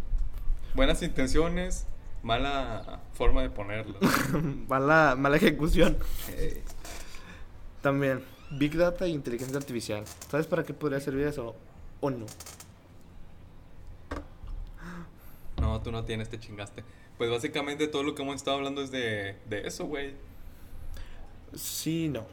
Buenas 0.75 1.03
intenciones, 1.03 1.87
mala 2.23 3.01
forma 3.13 3.43
de 3.43 3.51
ponerlo. 3.51 3.99
mala, 4.69 5.17
mala 5.19 5.37
ejecución. 5.37 5.99
También, 7.83 8.23
Big 8.53 8.77
Data 8.77 9.05
e 9.07 9.09
inteligencia 9.09 9.59
artificial. 9.59 10.05
¿Sabes 10.31 10.47
para 10.47 10.63
qué 10.63 10.73
podría 10.73 11.01
servir 11.01 11.27
eso? 11.27 11.55
¿O 12.01 12.11
no? 12.11 12.27
no, 15.61 15.81
tú 15.81 15.91
no 15.93 16.05
tienes, 16.05 16.29
te 16.29 16.39
chingaste. 16.39 16.85
Pues 17.23 17.31
básicamente 17.31 17.87
todo 17.87 18.03
lo 18.03 18.17
que 18.17 18.23
hemos 18.23 18.35
estado 18.35 18.57
hablando 18.57 18.83
es 18.83 18.91
de, 18.91 19.37
de 19.49 19.65
eso, 19.65 19.87
güey. 19.87 20.15
Sí, 21.55 22.09
no. 22.09 22.27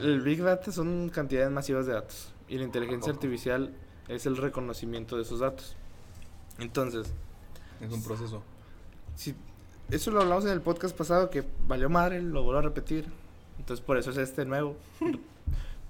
El 0.00 0.22
Big 0.22 0.42
Data 0.42 0.72
son 0.72 1.08
cantidades 1.08 1.52
masivas 1.52 1.86
de 1.86 1.92
datos. 1.92 2.32
Y 2.48 2.58
la 2.58 2.64
inteligencia 2.64 3.12
artificial 3.12 3.72
es 4.08 4.26
el 4.26 4.36
reconocimiento 4.36 5.14
de 5.14 5.22
esos 5.22 5.38
datos. 5.38 5.76
Entonces, 6.58 7.12
Es 7.80 7.92
un 7.92 8.02
proceso. 8.02 8.42
si 9.14 9.36
eso 9.88 10.10
lo 10.10 10.20
hablamos 10.20 10.44
en 10.46 10.50
el 10.50 10.62
podcast 10.62 10.96
pasado 10.96 11.30
que 11.30 11.44
valió 11.68 11.88
madre, 11.88 12.20
lo 12.20 12.42
vuelvo 12.42 12.58
a 12.58 12.62
repetir. 12.62 13.06
Entonces 13.60 13.86
por 13.86 13.98
eso 13.98 14.10
es 14.10 14.16
este 14.16 14.44
nuevo. 14.44 14.74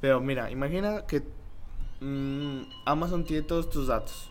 Pero 0.03 0.21
mira, 0.21 0.51
imagina 0.51 1.07
que 1.07 1.23
mm, 2.03 2.61
Amazon 2.85 3.25
tiene 3.25 3.43
todos 3.45 3.71
tus 3.71 3.87
datos. 3.87 4.31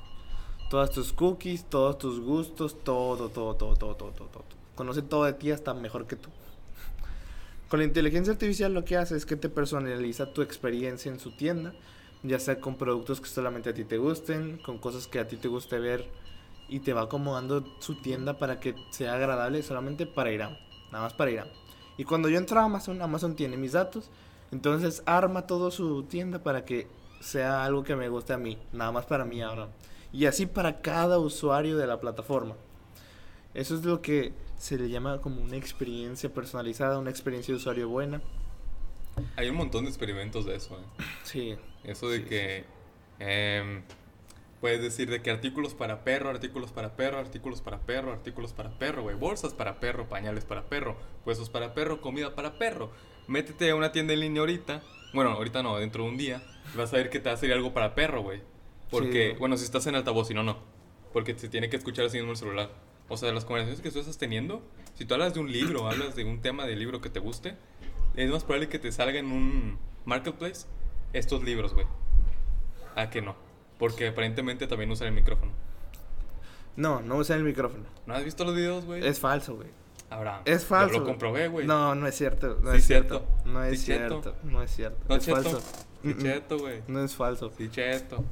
Todas 0.70 0.91
tus 0.91 1.13
cookies, 1.13 1.63
todos 1.65 1.97
tus 1.97 2.20
gustos, 2.20 2.84
todo, 2.84 3.30
todo, 3.30 3.55
todo, 3.55 3.76
todo, 3.76 3.95
todo, 3.95 4.11
todo, 4.11 4.28
todo. 4.28 4.43
Conoce 4.76 5.01
todo 5.01 5.24
de 5.24 5.34
ti 5.34 5.51
hasta 5.51 5.74
mejor 5.74 6.07
que 6.07 6.18
tú. 6.18 6.30
Con 7.70 7.80
la 7.80 7.86
inteligencia 7.86 8.34
artificial 8.34 8.74
lo 8.74 8.84
que 8.86 8.97
hace 8.97 9.15
es 9.15 9.26
que 9.26 9.36
te 9.36 9.49
personaliza 9.49 10.34
tu 10.34 10.41
experiencia 10.41 11.11
en 11.11 11.20
su 11.20 11.36
tienda, 11.36 11.74
ya 12.24 12.39
sea 12.39 12.59
con 12.59 12.76
productos 12.76 13.22
que 13.22 13.28
solamente 13.28 13.70
a 13.70 13.74
ti 13.74 13.86
te 13.86 13.97
gusten, 13.97 14.57
con 14.57 14.78
cosas 14.78 15.07
que 15.07 15.20
a 15.20 15.28
ti 15.28 15.38
te 15.38 15.47
guste 15.47 15.80
ver 15.80 16.09
y 16.70 16.80
te 16.80 16.93
va 16.93 17.03
acomodando 17.03 17.65
su 17.80 18.01
tienda 18.01 18.38
para 18.38 18.59
que 18.59 18.76
sea 18.91 19.15
agradable 19.15 19.63
solamente 19.63 20.05
para 20.05 20.32
Irán, 20.32 20.57
nada 20.91 21.05
más 21.05 21.13
para 21.13 21.32
Irán. 21.32 21.49
Y 21.97 22.03
cuando 22.03 22.30
yo 22.30 22.38
entro 22.38 22.59
a 22.59 22.65
Amazon, 22.65 23.01
Amazon 23.01 23.36
tiene 23.36 23.57
mis 23.57 23.72
datos, 23.72 24.09
entonces 24.51 25.01
arma 25.05 25.47
todo 25.47 25.72
su 25.72 26.03
tienda 26.03 26.43
para 26.43 26.65
que 26.65 26.88
sea 27.20 27.63
algo 27.63 27.84
que 27.84 27.95
me 27.95 28.09
guste 28.09 28.34
a 28.34 28.38
mí, 28.38 28.57
nada 28.72 28.91
más 28.91 29.05
para 29.05 29.26
mí 29.26 29.41
ahora. 29.41 29.70
Y 30.18 30.26
así 30.26 30.47
para 30.47 30.82
cada 30.82 31.20
usuario 31.20 31.78
de 31.78 31.86
la 31.86 31.99
plataforma. 31.99 32.55
Eso 33.53 33.76
es 33.76 33.86
lo 33.86 34.01
que 34.01 34.34
se 34.57 34.76
le 34.76 34.89
llama 34.89 35.22
como 35.22 35.43
una 35.43 35.57
experiencia 35.57 36.34
personalizada, 36.34 36.97
una 36.97 37.11
experiencia 37.11 37.53
de 37.53 37.59
usuario 37.59 37.88
buena. 37.88 38.20
Hay 39.36 39.47
un 39.49 39.55
montón 39.57 39.84
de 39.84 39.91
experimentos 39.91 40.47
de 40.47 40.55
eso, 40.55 40.80
¿eh? 40.80 41.03
Sí. 41.22 41.55
Eso 41.84 42.09
de 42.09 42.18
Sí, 42.18 42.24
que 42.24 42.65
em, 43.20 43.84
puedes 44.59 44.82
decir 44.82 45.07
de 45.07 45.22
que 45.22 45.30
artículos 45.30 45.76
para 45.76 46.03
perro, 46.03 46.32
artículos 46.32 46.72
para 46.72 46.95
perro, 46.95 47.20
artículos 47.20 47.61
para 47.61 47.78
perro, 47.82 48.11
artículos 48.11 48.53
para 48.53 48.72
perro, 48.72 49.03
güey, 49.03 49.15
bolsas 49.15 49.53
para 49.53 49.80
perro, 49.80 50.09
pañales 50.09 50.45
para 50.45 50.63
perro, 50.63 50.97
puestos 51.26 51.51
para 51.51 51.76
perro, 51.76 52.01
comida 52.01 52.34
para 52.34 52.57
perro. 52.57 52.89
Métete 53.28 53.70
a 53.70 53.76
una 53.76 53.91
tienda 53.91 54.13
en 54.13 54.22
línea 54.22 54.39
ahorita, 54.39 54.82
bueno, 55.13 55.30
ahorita 55.34 55.61
no, 55.61 55.78
dentro 55.78 56.05
de 56.05 56.09
un 56.09 56.18
día, 56.18 56.41
vas 56.76 56.91
a 56.91 56.97
ver 56.97 57.11
que 57.11 57.20
te 57.20 57.30
va 57.30 57.36
a 57.36 57.38
salir 57.38 57.53
algo 57.53 57.72
para 57.72 57.93
perro, 57.93 58.24
güey. 58.24 58.57
Porque, 58.89 59.31
Sí. 59.33 59.38
bueno, 59.39 59.57
si 59.57 59.63
estás 59.65 59.85
en 59.88 59.95
altavoz, 59.95 60.27
si 60.27 60.33
no, 60.33 60.43
no. 60.43 60.57
Porque 61.13 61.38
se 61.38 61.49
tiene 61.49 61.69
que 61.69 61.75
escuchar 61.77 62.05
así 62.05 62.17
mismo 62.17 62.31
el 62.31 62.38
celular. 62.38 62.69
O 63.09 63.17
sea, 63.17 63.31
las 63.31 63.45
conversaciones 63.45 63.81
que 63.81 63.91
tú 63.91 63.99
estás 63.99 64.17
teniendo, 64.17 64.61
si 64.95 65.05
tú 65.05 65.13
hablas 65.13 65.33
de 65.33 65.39
un 65.39 65.51
libro, 65.51 65.88
hablas 65.88 66.15
de 66.15 66.25
un 66.25 66.41
tema 66.41 66.65
de 66.65 66.75
libro 66.75 66.99
que 67.01 67.09
te 67.09 67.19
guste, 67.19 67.55
es 68.15 68.29
más 68.29 68.43
probable 68.43 68.67
que 68.69 68.79
te 68.79 68.91
salga 68.91 69.19
en 69.19 69.27
un 69.31 69.77
marketplace 70.05 70.67
estos 71.13 71.43
libros, 71.43 71.73
güey. 71.73 71.85
Ah, 72.95 73.09
que 73.09 73.21
no. 73.21 73.35
Porque 73.79 74.07
aparentemente 74.07 74.67
también 74.67 74.89
usan 74.91 75.07
el 75.07 75.13
micrófono. 75.13 75.51
No, 76.75 77.01
no 77.01 77.15
usa 77.17 77.35
el 77.35 77.43
micrófono. 77.43 77.85
¿No 78.05 78.13
has 78.13 78.23
visto 78.23 78.43
los 78.43 78.55
videos, 78.55 78.85
güey? 78.85 79.05
Es 79.05 79.19
falso, 79.19 79.55
güey. 79.55 79.67
Ahora. 80.09 80.41
Es 80.45 80.65
falso. 80.65 80.93
Yo 80.95 80.99
lo 81.01 81.05
comprobé, 81.05 81.47
güey. 81.47 81.65
No, 81.65 81.95
no 81.95 82.07
es 82.07 82.15
cierto. 82.15 82.59
No 82.61 82.71
Sí, 82.71 82.77
es 82.77 82.85
cierto. 82.88 83.19
cierto. 83.19 83.49
No 83.49 83.63
es 83.63 83.79
Sí, 83.79 83.85
cierto. 83.88 84.21
cierto. 84.21 84.39
No 84.47 84.61
es 84.63 84.71
cierto. 84.71 84.97
No, 85.09 85.15
es 85.15 85.25
cheto. 85.25 85.41
falso. 85.41 85.61
Sí, 86.03 86.15
cheto, 86.17 86.57
güey. 86.59 86.81
No 86.88 87.03
es 87.03 87.15
falso. 87.15 87.51
Sí, 87.57 87.69
cheto. 87.69 88.23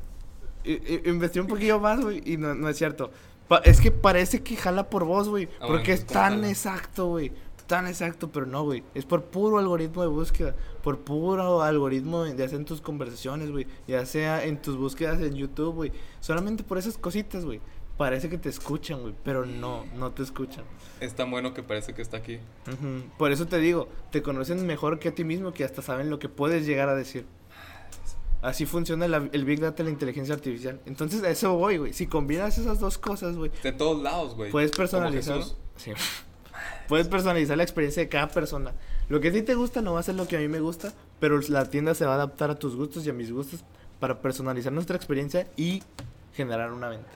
Investigué 1.05 1.41
un 1.41 1.47
poquillo 1.47 1.79
más, 1.79 2.01
güey, 2.01 2.21
y 2.25 2.37
no, 2.37 2.55
no 2.55 2.69
es 2.69 2.77
cierto. 2.77 3.11
Pa- 3.47 3.59
es 3.59 3.79
que 3.79 3.91
parece 3.91 4.41
que 4.41 4.55
jala 4.55 4.89
por 4.89 5.03
voz, 5.05 5.29
güey. 5.29 5.45
Ah, 5.45 5.67
bueno, 5.67 5.75
porque 5.75 5.93
es 5.93 6.01
pues, 6.01 6.13
¿cómo 6.13 6.19
tan 6.29 6.45
exacto, 6.45 7.07
güey. 7.07 7.31
Tan 7.67 7.87
exacto, 7.87 8.31
pero 8.31 8.45
no, 8.45 8.63
güey. 8.63 8.83
Es 8.93 9.05
por 9.05 9.23
puro 9.25 9.57
algoritmo 9.57 10.01
de 10.03 10.07
búsqueda. 10.07 10.55
Por 10.83 10.99
puro 10.99 11.63
algoritmo, 11.63 12.23
sea 12.25 12.45
en 12.51 12.65
tus 12.65 12.79
conversaciones, 12.79 13.49
güey. 13.51 13.65
Ya 13.87 14.05
sea 14.05 14.43
en 14.45 14.61
tus 14.61 14.77
búsquedas 14.77 15.19
en 15.21 15.33
YouTube, 15.35 15.73
güey. 15.73 15.91
Solamente 16.19 16.63
por 16.63 16.77
esas 16.77 16.97
cositas, 16.97 17.43
güey. 17.43 17.61
Parece 17.97 18.29
que 18.29 18.37
te 18.37 18.49
escuchan, 18.49 19.01
güey. 19.01 19.15
Pero 19.23 19.45
no, 19.47 19.83
no 19.95 20.11
te 20.11 20.21
escuchan. 20.21 20.63
Es 20.99 21.15
tan 21.15 21.31
bueno 21.31 21.53
que 21.55 21.63
parece 21.63 21.93
que 21.95 22.01
está 22.03 22.17
aquí. 22.17 22.35
Ujú. 22.67 23.09
Por 23.17 23.31
eso 23.31 23.47
te 23.47 23.57
digo, 23.57 23.87
te 24.11 24.21
conocen 24.21 24.63
mejor 24.67 24.99
que 24.99 25.09
a 25.09 25.15
ti 25.15 25.23
mismo 25.23 25.51
que 25.53 25.63
hasta 25.63 25.81
saben 25.81 26.09
lo 26.11 26.19
que 26.19 26.29
puedes 26.29 26.67
llegar 26.67 26.89
a 26.89 26.93
decir. 26.95 27.25
Así 28.41 28.65
funciona 28.65 29.07
la- 29.07 29.27
el 29.31 29.43
Big 29.45 29.59
Data 29.59 29.81
y 29.81 29.85
la 29.85 29.91
inteligencia 29.91 30.35
artificial. 30.35 30.79
Entonces 30.85 31.23
a 31.23 31.29
eso 31.29 31.55
voy, 31.57 31.77
güey. 31.77 31.93
Si 31.93 32.05
combinas 32.07 32.57
esas 32.57 32.79
dos 32.79 32.97
cosas, 32.97 33.35
güey, 33.35 33.51
De 33.63 33.71
todos 33.71 34.01
lados, 34.03 34.35
güey. 34.35 34.51
puedes 34.51 34.71
personalizar. 34.71 35.41
Sí. 35.77 35.91
Puedes 36.87 37.07
personalizar 37.07 37.57
la 37.57 37.63
experiencia 37.63 38.03
de 38.03 38.09
cada 38.09 38.27
persona. 38.29 38.73
Lo 39.09 39.19
que 39.19 39.29
a 39.29 39.31
ti 39.31 39.41
te 39.41 39.55
gusta 39.55 39.81
no 39.81 39.93
va 39.93 39.99
a 39.99 40.03
ser 40.03 40.15
lo 40.15 40.27
que 40.27 40.37
a 40.37 40.39
mí 40.39 40.47
me 40.47 40.59
gusta, 40.59 40.93
pero 41.19 41.39
la 41.49 41.65
tienda 41.69 41.95
se 41.95 42.05
va 42.05 42.11
a 42.13 42.15
adaptar 42.15 42.51
a 42.51 42.55
tus 42.59 42.75
gustos 42.75 43.05
y 43.05 43.09
a 43.09 43.13
mis 43.13 43.31
gustos 43.31 43.61
para 43.99 44.21
personalizar 44.21 44.71
nuestra 44.71 44.95
experiencia 44.95 45.47
y 45.57 45.81
generar 46.33 46.71
una 46.71 46.89
venta. 46.89 47.09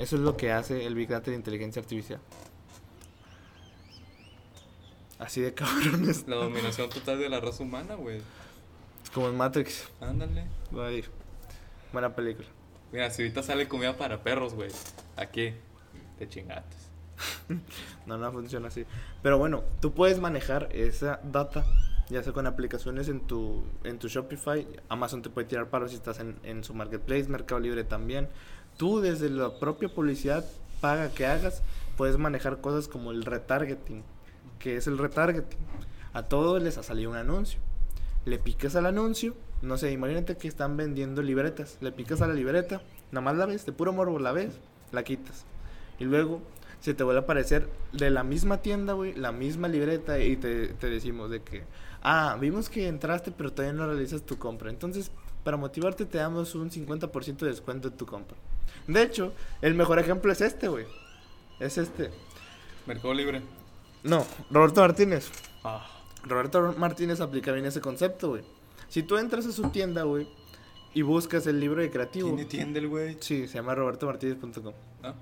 Eso 0.00 0.16
es 0.16 0.22
lo 0.22 0.36
que 0.36 0.50
hace 0.52 0.84
el 0.86 0.94
Big 0.96 1.08
Data 1.08 1.30
y 1.30 1.34
la 1.34 1.36
inteligencia 1.36 1.80
artificial. 1.80 2.18
Así 5.18 5.40
de 5.40 5.54
cabrones. 5.54 6.26
La 6.26 6.36
dominación 6.36 6.90
total 6.90 7.18
de 7.20 7.28
la 7.28 7.40
raza 7.40 7.62
humana, 7.62 7.94
güey. 7.94 8.20
Como 9.14 9.28
en 9.28 9.36
Matrix. 9.36 9.88
Ándale. 10.00 10.44
Ay, 10.76 11.04
buena 11.92 12.14
película. 12.14 12.48
Mira, 12.92 13.10
si 13.10 13.22
ahorita 13.22 13.42
sale 13.42 13.68
comida 13.68 13.96
para 13.96 14.22
perros, 14.22 14.54
güey. 14.54 14.70
Aquí. 15.16 15.54
Te 16.18 16.28
chingates. 16.28 16.90
No, 18.06 18.18
no 18.18 18.30
funciona 18.32 18.68
así. 18.68 18.84
Pero 19.22 19.38
bueno, 19.38 19.62
tú 19.80 19.94
puedes 19.94 20.18
manejar 20.20 20.68
esa 20.72 21.20
data, 21.22 21.64
ya 22.10 22.22
sea 22.22 22.34
con 22.34 22.46
aplicaciones 22.46 23.08
en 23.08 23.20
tu, 23.26 23.64
en 23.84 23.98
tu 23.98 24.08
Shopify. 24.08 24.66
Amazon 24.90 25.22
te 25.22 25.30
puede 25.30 25.46
tirar 25.46 25.70
paro 25.70 25.88
si 25.88 25.94
estás 25.94 26.20
en, 26.20 26.36
en 26.42 26.64
su 26.64 26.74
marketplace, 26.74 27.28
Mercado 27.28 27.60
Libre 27.60 27.84
también. 27.84 28.28
Tú 28.76 29.00
desde 29.00 29.30
la 29.30 29.58
propia 29.58 29.88
publicidad 29.88 30.44
paga 30.82 31.08
que 31.10 31.24
hagas, 31.24 31.62
puedes 31.96 32.18
manejar 32.18 32.60
cosas 32.60 32.88
como 32.88 33.10
el 33.10 33.24
retargeting. 33.24 34.02
que 34.58 34.76
es 34.76 34.86
el 34.86 34.98
retargeting? 34.98 35.58
A 36.12 36.24
todos 36.24 36.62
les 36.62 36.76
ha 36.76 36.82
salido 36.82 37.10
un 37.10 37.16
anuncio. 37.16 37.58
Le 38.24 38.38
picas 38.38 38.74
al 38.76 38.86
anuncio, 38.86 39.34
no 39.62 39.76
sé, 39.76 39.90
imagínate 39.92 40.36
que 40.36 40.48
están 40.48 40.76
vendiendo 40.76 41.22
libretas. 41.22 41.78
Le 41.80 41.92
picas 41.92 42.22
a 42.22 42.26
la 42.26 42.34
libreta, 42.34 42.82
nada 43.12 43.24
más 43.24 43.36
la 43.36 43.46
ves, 43.46 43.66
de 43.66 43.72
puro 43.72 43.92
morbo 43.92 44.18
la 44.18 44.32
ves, 44.32 44.58
la 44.92 45.02
quitas. 45.02 45.44
Y 45.98 46.04
luego 46.04 46.40
se 46.80 46.94
te 46.94 47.02
vuelve 47.02 47.20
a 47.20 47.22
aparecer 47.22 47.68
de 47.92 48.10
la 48.10 48.24
misma 48.24 48.58
tienda, 48.58 48.92
güey, 48.92 49.14
la 49.14 49.32
misma 49.32 49.68
libreta 49.68 50.18
y 50.18 50.36
te, 50.36 50.68
te 50.68 50.90
decimos 50.90 51.30
de 51.30 51.42
que, 51.42 51.64
ah, 52.02 52.36
vimos 52.40 52.68
que 52.68 52.88
entraste 52.88 53.30
pero 53.30 53.52
todavía 53.52 53.72
no 53.72 53.86
realizas 53.86 54.22
tu 54.22 54.38
compra. 54.38 54.70
Entonces, 54.70 55.10
para 55.44 55.56
motivarte 55.56 56.04
te 56.04 56.18
damos 56.18 56.54
un 56.54 56.70
50% 56.70 57.38
de 57.38 57.48
descuento 57.48 57.88
en 57.88 57.96
tu 57.96 58.06
compra. 58.06 58.36
De 58.86 59.02
hecho, 59.02 59.32
el 59.62 59.74
mejor 59.74 59.98
ejemplo 59.98 60.30
es 60.32 60.40
este, 60.40 60.68
güey. 60.68 60.86
Es 61.60 61.78
este. 61.78 62.10
Mercado 62.86 63.14
Libre. 63.14 63.42
No, 64.02 64.26
Roberto 64.50 64.80
Martínez. 64.80 65.30
Ah. 65.62 65.93
Roberto 66.24 66.74
Martínez 66.78 67.20
aplica 67.20 67.52
bien 67.52 67.66
ese 67.66 67.80
concepto, 67.80 68.30
güey. 68.30 68.42
Si 68.88 69.02
tú 69.02 69.16
entras 69.18 69.46
a 69.46 69.52
su 69.52 69.68
tienda, 69.70 70.02
güey, 70.04 70.28
y 70.94 71.02
buscas 71.02 71.46
el 71.46 71.58
libro 71.60 71.80
de 71.82 71.90
creativo. 71.90 72.28
¿Quién 72.28 72.40
entiende 72.40 72.78
el 72.80 72.88
güey? 72.88 73.16
Sí, 73.20 73.46
se 73.48 73.54
llama 73.54 73.74
robertomartinez.com. 73.74 74.72
Ah. 75.02 75.14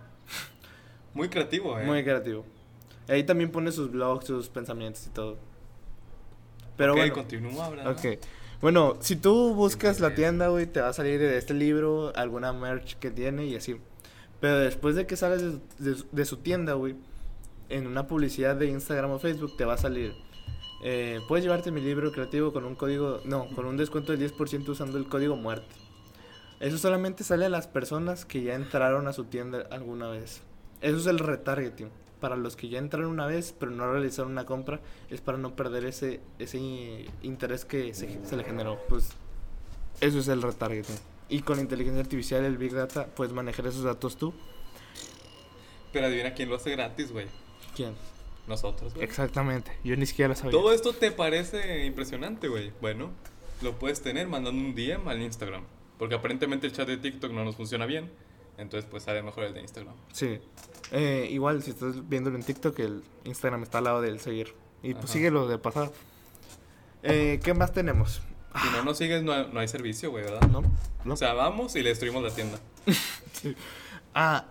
Muy 1.14 1.28
creativo, 1.28 1.78
eh. 1.78 1.84
Muy 1.84 2.02
creativo. 2.04 2.44
Ahí 3.08 3.24
también 3.24 3.50
pone 3.50 3.72
sus 3.72 3.90
blogs, 3.90 4.26
sus 4.26 4.48
pensamientos 4.48 5.06
y 5.06 5.10
todo. 5.10 5.38
Pero 6.76 6.92
Ok, 6.92 6.98
bueno. 6.98 7.14
continúa, 7.14 7.68
¿verdad? 7.70 7.90
Ok. 7.92 8.18
Bueno, 8.60 8.96
si 9.00 9.16
tú 9.16 9.54
buscas 9.54 9.98
la 10.00 10.14
tienda, 10.14 10.48
güey, 10.48 10.66
te 10.66 10.80
va 10.80 10.88
a 10.88 10.92
salir 10.92 11.18
de 11.18 11.36
este 11.36 11.52
libro 11.52 12.12
alguna 12.14 12.52
merch 12.52 12.94
que 12.98 13.10
tiene 13.10 13.46
y 13.46 13.56
así. 13.56 13.76
Pero 14.40 14.58
después 14.58 14.94
de 14.94 15.06
que 15.06 15.16
sales 15.16 15.42
de, 15.42 15.94
de- 15.94 16.02
de 16.10 16.24
su 16.24 16.36
tienda, 16.38 16.74
güey, 16.74 16.94
en 17.68 17.86
una 17.86 18.06
publicidad 18.06 18.56
de 18.56 18.66
Instagram 18.66 19.10
o 19.12 19.18
Facebook 19.18 19.56
te 19.56 19.64
va 19.64 19.74
a 19.74 19.78
salir. 19.78 20.14
Eh, 20.82 21.20
puedes 21.28 21.44
llevarte 21.44 21.70
mi 21.70 21.80
libro 21.80 22.10
creativo 22.10 22.52
con 22.52 22.64
un 22.64 22.74
código, 22.74 23.20
no, 23.24 23.46
con 23.54 23.66
un 23.66 23.76
descuento 23.76 24.12
del 24.12 24.32
10% 24.32 24.68
usando 24.68 24.98
el 24.98 25.06
código 25.06 25.36
muerte. 25.36 25.74
Eso 26.58 26.78
solamente 26.78 27.24
sale 27.24 27.46
a 27.46 27.48
las 27.48 27.66
personas 27.66 28.24
que 28.24 28.42
ya 28.42 28.54
entraron 28.54 29.06
a 29.06 29.12
su 29.12 29.24
tienda 29.24 29.66
alguna 29.70 30.08
vez. 30.08 30.42
Eso 30.80 30.98
es 30.98 31.06
el 31.06 31.18
retargeting. 31.18 31.90
Para 32.20 32.36
los 32.36 32.54
que 32.54 32.68
ya 32.68 32.78
entraron 32.78 33.10
una 33.10 33.26
vez 33.26 33.52
pero 33.58 33.72
no 33.72 33.90
realizaron 33.90 34.32
una 34.32 34.46
compra, 34.46 34.80
es 35.10 35.20
para 35.20 35.38
no 35.38 35.56
perder 35.56 35.84
ese, 35.84 36.20
ese 36.38 37.06
interés 37.22 37.64
que 37.64 37.94
se, 37.94 38.24
se 38.24 38.36
le 38.36 38.44
generó. 38.44 38.78
Pues 38.88 39.10
eso 40.00 40.18
es 40.18 40.28
el 40.28 40.42
retargeting. 40.42 40.96
Y 41.28 41.40
con 41.42 41.56
la 41.56 41.62
inteligencia 41.62 42.02
artificial, 42.02 42.44
el 42.44 42.58
Big 42.58 42.72
Data, 42.72 43.06
puedes 43.06 43.32
manejar 43.32 43.66
esos 43.66 43.84
datos 43.84 44.16
tú. 44.16 44.34
Pero 45.92 46.06
adivina 46.06 46.34
quién 46.34 46.48
lo 46.48 46.56
hace 46.56 46.70
gratis, 46.70 47.12
güey. 47.12 47.26
¿Quién? 47.74 47.94
Nosotros, 48.46 48.94
güey. 48.94 49.04
Exactamente. 49.04 49.72
Yo 49.84 49.96
ni 49.96 50.06
siquiera 50.06 50.30
lo 50.30 50.34
sabía. 50.34 50.50
Todo 50.50 50.72
esto 50.72 50.92
te 50.92 51.12
parece 51.12 51.84
impresionante, 51.86 52.48
güey. 52.48 52.72
Bueno, 52.80 53.10
lo 53.62 53.78
puedes 53.78 54.02
tener 54.02 54.26
mandando 54.28 54.60
un 54.60 54.74
DM 54.74 55.08
al 55.08 55.22
Instagram. 55.22 55.64
Porque 55.98 56.16
aparentemente 56.16 56.66
el 56.66 56.72
chat 56.72 56.88
de 56.88 56.96
TikTok 56.96 57.30
no 57.32 57.44
nos 57.44 57.56
funciona 57.56 57.86
bien. 57.86 58.10
Entonces, 58.58 58.88
pues 58.90 59.04
sale 59.04 59.22
mejor 59.22 59.44
el 59.44 59.54
de 59.54 59.60
Instagram. 59.60 59.94
Sí. 60.12 60.40
Eh, 60.90 61.28
igual, 61.30 61.62
si 61.62 61.70
estás 61.70 62.08
viéndolo 62.08 62.36
en 62.36 62.42
TikTok, 62.42 62.78
el 62.80 63.02
Instagram 63.24 63.62
está 63.62 63.78
al 63.78 63.84
lado 63.84 64.00
del 64.00 64.20
seguir. 64.20 64.54
Y 64.82 64.92
pues 64.94 65.04
Ajá. 65.04 65.12
síguelo 65.14 65.46
de 65.46 65.58
pasada. 65.58 65.90
Eh, 67.02 67.40
¿Qué 67.42 67.54
más 67.54 67.72
tenemos? 67.72 68.20
Si 68.60 68.70
no 68.70 68.84
nos 68.84 68.98
sigues, 68.98 69.22
no 69.22 69.32
hay, 69.32 69.48
no 69.52 69.60
hay 69.60 69.68
servicio, 69.68 70.10
güey, 70.10 70.24
¿verdad? 70.24 70.46
¿No? 70.48 70.62
¿No? 71.04 71.14
O 71.14 71.16
sea, 71.16 71.32
vamos 71.32 71.74
y 71.76 71.82
le 71.82 71.90
destruimos 71.90 72.22
la 72.22 72.30
tienda. 72.30 72.58
Ah, 74.14 74.44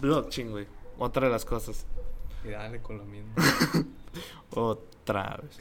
blockchain, 0.00 0.50
güey. 0.50 0.66
Otra 0.98 1.26
de 1.26 1.32
las 1.32 1.44
cosas. 1.44 1.84
Y 2.44 2.48
dale 2.48 2.80
con 2.80 2.98
lo 2.98 3.04
mismo. 3.04 3.32
Otra 4.50 5.38
vez. 5.42 5.58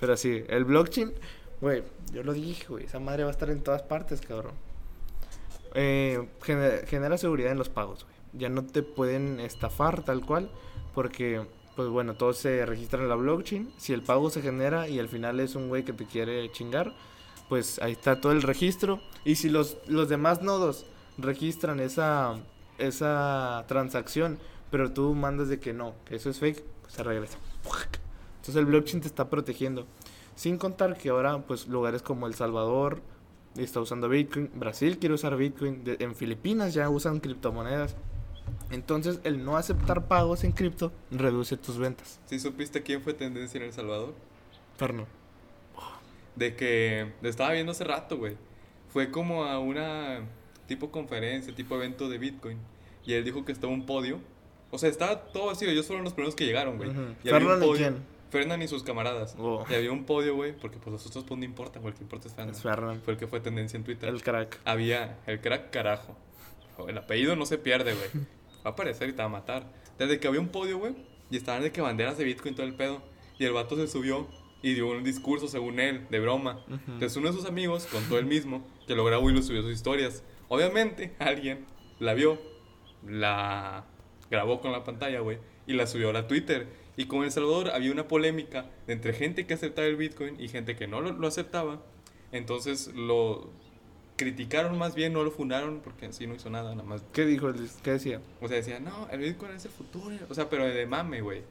Pero 0.00 0.16
sí, 0.16 0.42
el 0.48 0.64
blockchain, 0.64 1.12
güey, 1.60 1.82
yo 2.12 2.22
lo 2.22 2.32
dije, 2.32 2.66
güey. 2.68 2.84
Esa 2.84 2.98
madre 3.00 3.24
va 3.24 3.28
a 3.30 3.32
estar 3.32 3.50
en 3.50 3.62
todas 3.62 3.82
partes, 3.82 4.20
cabrón. 4.20 4.52
Eh, 5.74 6.28
gener- 6.42 6.86
genera 6.86 7.16
seguridad 7.18 7.52
en 7.52 7.58
los 7.58 7.68
pagos, 7.68 8.04
güey. 8.04 8.14
Ya 8.34 8.48
no 8.48 8.64
te 8.64 8.82
pueden 8.82 9.40
estafar 9.40 10.04
tal 10.04 10.24
cual, 10.24 10.50
porque, 10.94 11.44
pues 11.76 11.88
bueno, 11.88 12.14
todo 12.14 12.32
se 12.32 12.64
registra 12.66 13.02
en 13.02 13.08
la 13.08 13.14
blockchain. 13.14 13.72
Si 13.76 13.92
el 13.92 14.02
pago 14.02 14.30
se 14.30 14.42
genera 14.42 14.88
y 14.88 14.98
al 14.98 15.08
final 15.08 15.38
es 15.40 15.54
un 15.54 15.68
güey 15.68 15.84
que 15.84 15.92
te 15.92 16.06
quiere 16.06 16.50
chingar, 16.50 16.92
pues 17.48 17.78
ahí 17.80 17.92
está 17.92 18.20
todo 18.20 18.32
el 18.32 18.42
registro. 18.42 19.00
Y 19.24 19.34
si 19.36 19.50
los, 19.50 19.76
los 19.86 20.08
demás 20.08 20.40
nodos 20.42 20.86
registran 21.18 21.78
esa, 21.80 22.38
esa 22.78 23.64
transacción, 23.68 24.38
pero 24.72 24.92
tú 24.92 25.14
mandas 25.14 25.48
de 25.48 25.60
que 25.60 25.72
no, 25.72 25.94
que 26.04 26.16
eso 26.16 26.28
es 26.30 26.40
fake, 26.40 26.64
pues 26.80 26.94
se 26.94 27.04
regresa. 27.04 27.38
Entonces 28.36 28.56
el 28.56 28.64
blockchain 28.66 29.00
te 29.02 29.06
está 29.06 29.30
protegiendo. 29.30 29.86
Sin 30.34 30.58
contar 30.58 30.96
que 30.98 31.10
ahora, 31.10 31.38
pues, 31.46 31.68
lugares 31.68 32.02
como 32.02 32.26
El 32.26 32.34
Salvador 32.34 33.00
está 33.56 33.80
usando 33.80 34.08
Bitcoin, 34.08 34.50
Brasil 34.54 34.98
quiere 34.98 35.14
usar 35.14 35.36
Bitcoin, 35.36 35.84
de- 35.84 35.98
en 36.00 36.16
Filipinas 36.16 36.74
ya 36.74 36.88
usan 36.90 37.20
criptomonedas. 37.20 37.94
Entonces, 38.70 39.20
el 39.24 39.44
no 39.44 39.56
aceptar 39.56 40.08
pagos 40.08 40.42
en 40.42 40.52
cripto 40.52 40.90
reduce 41.10 41.56
tus 41.56 41.78
ventas. 41.78 42.18
¿Sí 42.26 42.40
supiste 42.40 42.82
quién 42.82 43.02
fue 43.02 43.12
tendencia 43.14 43.58
en 43.58 43.64
El 43.66 43.72
Salvador? 43.72 44.14
Ferno. 44.76 45.06
De 46.34 46.56
que 46.56 47.12
le 47.20 47.28
estaba 47.28 47.52
viendo 47.52 47.72
hace 47.72 47.84
rato, 47.84 48.16
güey. 48.16 48.36
Fue 48.88 49.10
como 49.10 49.44
a 49.44 49.58
una 49.58 50.20
tipo 50.66 50.90
conferencia, 50.90 51.54
tipo 51.54 51.74
evento 51.76 52.08
de 52.08 52.16
Bitcoin. 52.18 52.58
Y 53.04 53.12
él 53.12 53.24
dijo 53.24 53.44
que 53.44 53.52
estaba 53.52 53.72
un 53.72 53.84
podio. 53.84 54.18
O 54.72 54.78
sea, 54.78 54.88
estaba 54.88 55.26
todo 55.26 55.46
vacío. 55.46 55.70
Ellos 55.70 55.86
fueron 55.86 56.02
los 56.04 56.12
primeros 56.14 56.34
que 56.34 56.44
llegaron, 56.44 56.76
güey. 56.78 56.90
Y 56.90 56.92
un 56.96 57.16
¿Fernan 57.22 57.62
y 57.62 57.66
podio- 57.66 57.76
quién? 57.76 58.04
Fernan 58.30 58.62
y 58.62 58.66
sus 58.68 58.82
camaradas. 58.82 59.36
Oh. 59.38 59.64
Y 59.70 59.74
había 59.74 59.92
un 59.92 60.04
podio, 60.04 60.34
güey, 60.34 60.52
porque 60.58 60.78
pues 60.78 60.90
los 60.92 61.06
otros 61.06 61.22
pues 61.24 61.38
no 61.38 61.44
importan, 61.44 61.82
güey. 61.82 61.92
El 61.92 61.98
que 61.98 62.02
importa 62.04 62.26
es 62.28 62.34
Fernan. 62.34 62.54
Es 62.54 62.62
Fernan. 62.62 63.00
Fue 63.02 63.12
el 63.12 63.18
que 63.20 63.26
fue 63.28 63.40
tendencia 63.40 63.76
en 63.76 63.84
Twitter. 63.84 64.08
El 64.08 64.22
crack. 64.22 64.58
Había 64.64 65.18
el 65.26 65.40
crack 65.40 65.70
carajo. 65.70 66.16
El 66.88 66.96
apellido 66.98 67.36
no 67.36 67.44
se 67.46 67.58
pierde, 67.58 67.94
güey. 67.94 68.24
Va 68.64 68.70
a 68.70 68.72
aparecer 68.72 69.08
y 69.10 69.12
te 69.12 69.18
va 69.18 69.24
a 69.24 69.28
matar. 69.28 69.70
Desde 69.98 70.18
que 70.18 70.26
había 70.26 70.40
un 70.40 70.48
podio, 70.48 70.78
güey, 70.78 70.94
y 71.30 71.36
estaban 71.36 71.62
de 71.62 71.70
que 71.70 71.80
banderas 71.82 72.16
de 72.16 72.24
Bitcoin 72.24 72.54
todo 72.54 72.64
el 72.66 72.74
pedo. 72.74 73.02
Y 73.38 73.44
el 73.44 73.52
vato 73.52 73.76
se 73.76 73.86
subió 73.86 74.26
y 74.62 74.74
dio 74.74 74.88
un 74.88 75.04
discurso, 75.04 75.46
según 75.48 75.78
él, 75.80 76.06
de 76.10 76.18
broma. 76.20 76.64
Ujú. 76.68 76.74
Entonces 76.92 77.16
uno 77.16 77.28
de 77.28 77.34
sus 77.34 77.44
amigos 77.44 77.86
contó 77.92 78.18
él 78.18 78.24
mismo 78.26 78.66
que 78.86 78.94
lo 78.94 79.04
grabó 79.04 79.28
y 79.28 79.34
lo 79.34 79.42
subió 79.42 79.60
sus 79.62 79.72
historias. 79.72 80.22
Obviamente 80.48 81.14
alguien 81.18 81.66
la 81.98 82.14
vio, 82.14 82.38
la 83.06 83.84
grabó 84.32 84.60
con 84.60 84.72
la 84.72 84.82
pantalla, 84.82 85.20
güey, 85.20 85.38
y 85.68 85.74
la 85.74 85.86
subió 85.86 86.10
a 86.10 86.12
la 86.12 86.26
Twitter. 86.26 86.66
Y 86.96 87.06
con 87.06 87.22
El 87.24 87.30
Salvador 87.30 87.70
había 87.70 87.92
una 87.92 88.08
polémica 88.08 88.66
entre 88.88 89.12
gente 89.12 89.46
que 89.46 89.54
aceptaba 89.54 89.86
el 89.86 89.96
Bitcoin 89.96 90.40
y 90.40 90.48
gente 90.48 90.74
que 90.74 90.88
no 90.88 91.00
lo, 91.00 91.12
lo 91.12 91.28
aceptaba. 91.28 91.80
Entonces 92.32 92.88
lo 92.94 93.50
criticaron 94.16 94.76
más 94.78 94.94
bien, 94.94 95.12
no 95.12 95.22
lo 95.24 95.30
fundaron 95.30 95.80
porque 95.80 96.06
así 96.06 96.26
no 96.26 96.34
hizo 96.34 96.50
nada, 96.50 96.74
nada 96.74 96.86
más. 96.88 97.02
¿Qué 97.12 97.24
dijo? 97.24 97.50
¿Qué 97.82 97.92
decía? 97.92 98.20
O 98.40 98.48
sea, 98.48 98.56
decía, 98.58 98.78
no, 98.80 99.08
el 99.10 99.20
Bitcoin 99.20 99.52
es 99.52 99.64
el 99.64 99.70
futuro. 99.70 100.16
O 100.28 100.34
sea, 100.34 100.48
pero 100.50 100.64
de 100.66 100.86
mame, 100.86 101.20
güey. 101.22 101.42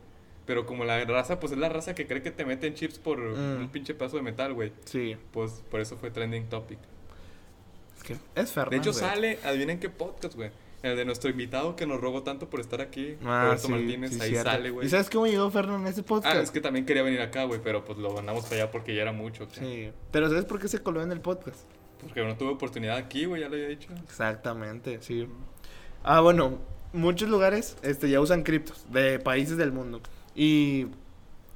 Pero 0.45 0.65
como 0.65 0.85
la 0.85 1.03
raza, 1.05 1.39
pues 1.39 1.51
es 1.53 1.57
la 1.57 1.69
raza 1.69 1.95
que 1.95 2.07
cree 2.07 2.21
que 2.21 2.31
te 2.31 2.45
meten 2.45 2.73
chips 2.73 2.99
por 2.99 3.19
Mm. 3.19 3.61
un 3.61 3.69
pinche 3.69 3.93
pedazo 3.93 4.17
de 4.17 4.23
metal, 4.23 4.53
güey. 4.53 4.71
Sí. 4.85 5.15
Pues 5.31 5.63
por 5.69 5.79
eso 5.81 5.97
fue 5.97 6.11
trending 6.11 6.49
topic. 6.49 6.79
Es 7.97 8.03
que 8.03 8.17
es 8.35 8.51
Fernan. 8.51 8.69
De 8.71 8.77
hecho, 8.77 8.91
güey. 8.91 8.99
sale, 9.03 9.39
adivinen 9.43 9.79
qué 9.79 9.89
podcast, 9.89 10.35
güey. 10.35 10.49
El 10.83 10.95
de 10.97 11.05
nuestro 11.05 11.29
invitado 11.29 11.75
que 11.75 11.85
nos 11.85 12.01
rogó 12.01 12.23
tanto 12.23 12.49
por 12.49 12.59
estar 12.59 12.81
aquí, 12.81 13.15
Ah, 13.23 13.43
Roberto 13.45 13.67
sí, 13.67 13.71
Martínez, 13.71 14.13
sí, 14.13 14.21
ahí 14.21 14.29
cierto. 14.29 14.49
sale, 14.49 14.69
güey. 14.71 14.87
¿Y 14.87 14.89
sabes 14.89 15.09
cómo 15.11 15.27
llegó 15.27 15.51
Fernan 15.51 15.85
a 15.85 15.89
ese 15.89 16.01
podcast? 16.01 16.35
Ah, 16.35 16.41
es 16.41 16.49
que 16.49 16.59
también 16.59 16.85
quería 16.87 17.03
venir 17.03 17.21
acá, 17.21 17.43
güey, 17.43 17.61
pero 17.63 17.85
pues 17.85 17.99
lo 17.99 18.11
mandamos 18.13 18.45
para 18.45 18.63
allá 18.63 18.71
porque 18.71 18.95
ya 18.95 19.03
era 19.03 19.11
mucho. 19.11 19.47
¿qué? 19.47 19.59
Sí. 19.59 19.91
Pero 20.11 20.27
¿sabes 20.29 20.45
por 20.45 20.59
qué 20.59 20.67
se 20.67 20.79
coló 20.79 21.03
en 21.03 21.11
el 21.11 21.21
podcast? 21.21 21.59
Porque 22.01 22.23
no 22.23 22.35
tuve 22.35 22.49
oportunidad 22.49 22.97
aquí, 22.97 23.25
güey, 23.25 23.41
ya 23.41 23.49
lo 23.49 23.55
había 23.55 23.67
dicho. 23.67 23.89
Exactamente, 24.03 24.97
sí. 25.01 25.27
Ah, 26.03 26.19
bueno, 26.21 26.57
muchos 26.93 27.29
lugares 27.29 27.77
este, 27.83 28.09
ya 28.09 28.19
usan 28.19 28.41
criptos 28.41 28.85
de 28.91 29.19
países 29.19 29.57
del 29.57 29.71
mundo. 29.71 30.01
Y 30.33 30.87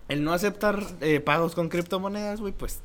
el 0.07 0.23
no 0.23 0.34
aceptar 0.34 0.84
eh, 1.01 1.19
pagos 1.19 1.55
con 1.55 1.69
criptomonedas, 1.69 2.41
güey, 2.41 2.53
pues 2.53 2.80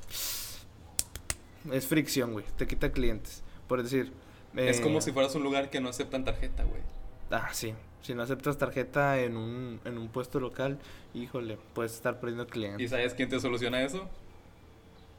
es 1.70 1.86
fricción, 1.86 2.32
güey. 2.32 2.46
Te 2.56 2.66
quita 2.66 2.90
clientes. 2.92 3.42
Por 3.68 3.82
decir. 3.82 4.10
Es 4.56 4.80
eh, 4.80 4.82
como 4.82 5.00
si 5.00 5.12
fueras 5.12 5.34
un 5.34 5.42
lugar 5.42 5.70
que 5.70 5.80
no 5.80 5.88
aceptan 5.88 6.24
tarjeta, 6.24 6.64
güey. 6.64 6.82
Ah, 7.30 7.48
sí. 7.52 7.74
Si 8.02 8.14
no 8.14 8.22
aceptas 8.22 8.58
tarjeta 8.58 9.20
en 9.20 9.36
un, 9.36 9.80
en 9.84 9.98
un 9.98 10.08
puesto 10.08 10.40
local, 10.40 10.78
híjole, 11.14 11.58
puedes 11.74 11.92
estar 11.94 12.18
perdiendo 12.18 12.44
¿Y 12.44 12.46
clientes. 12.46 12.90
sabes 12.90 13.14
quién 13.14 13.28
te 13.28 13.38
soluciona 13.38 13.82
eso? 13.82 14.08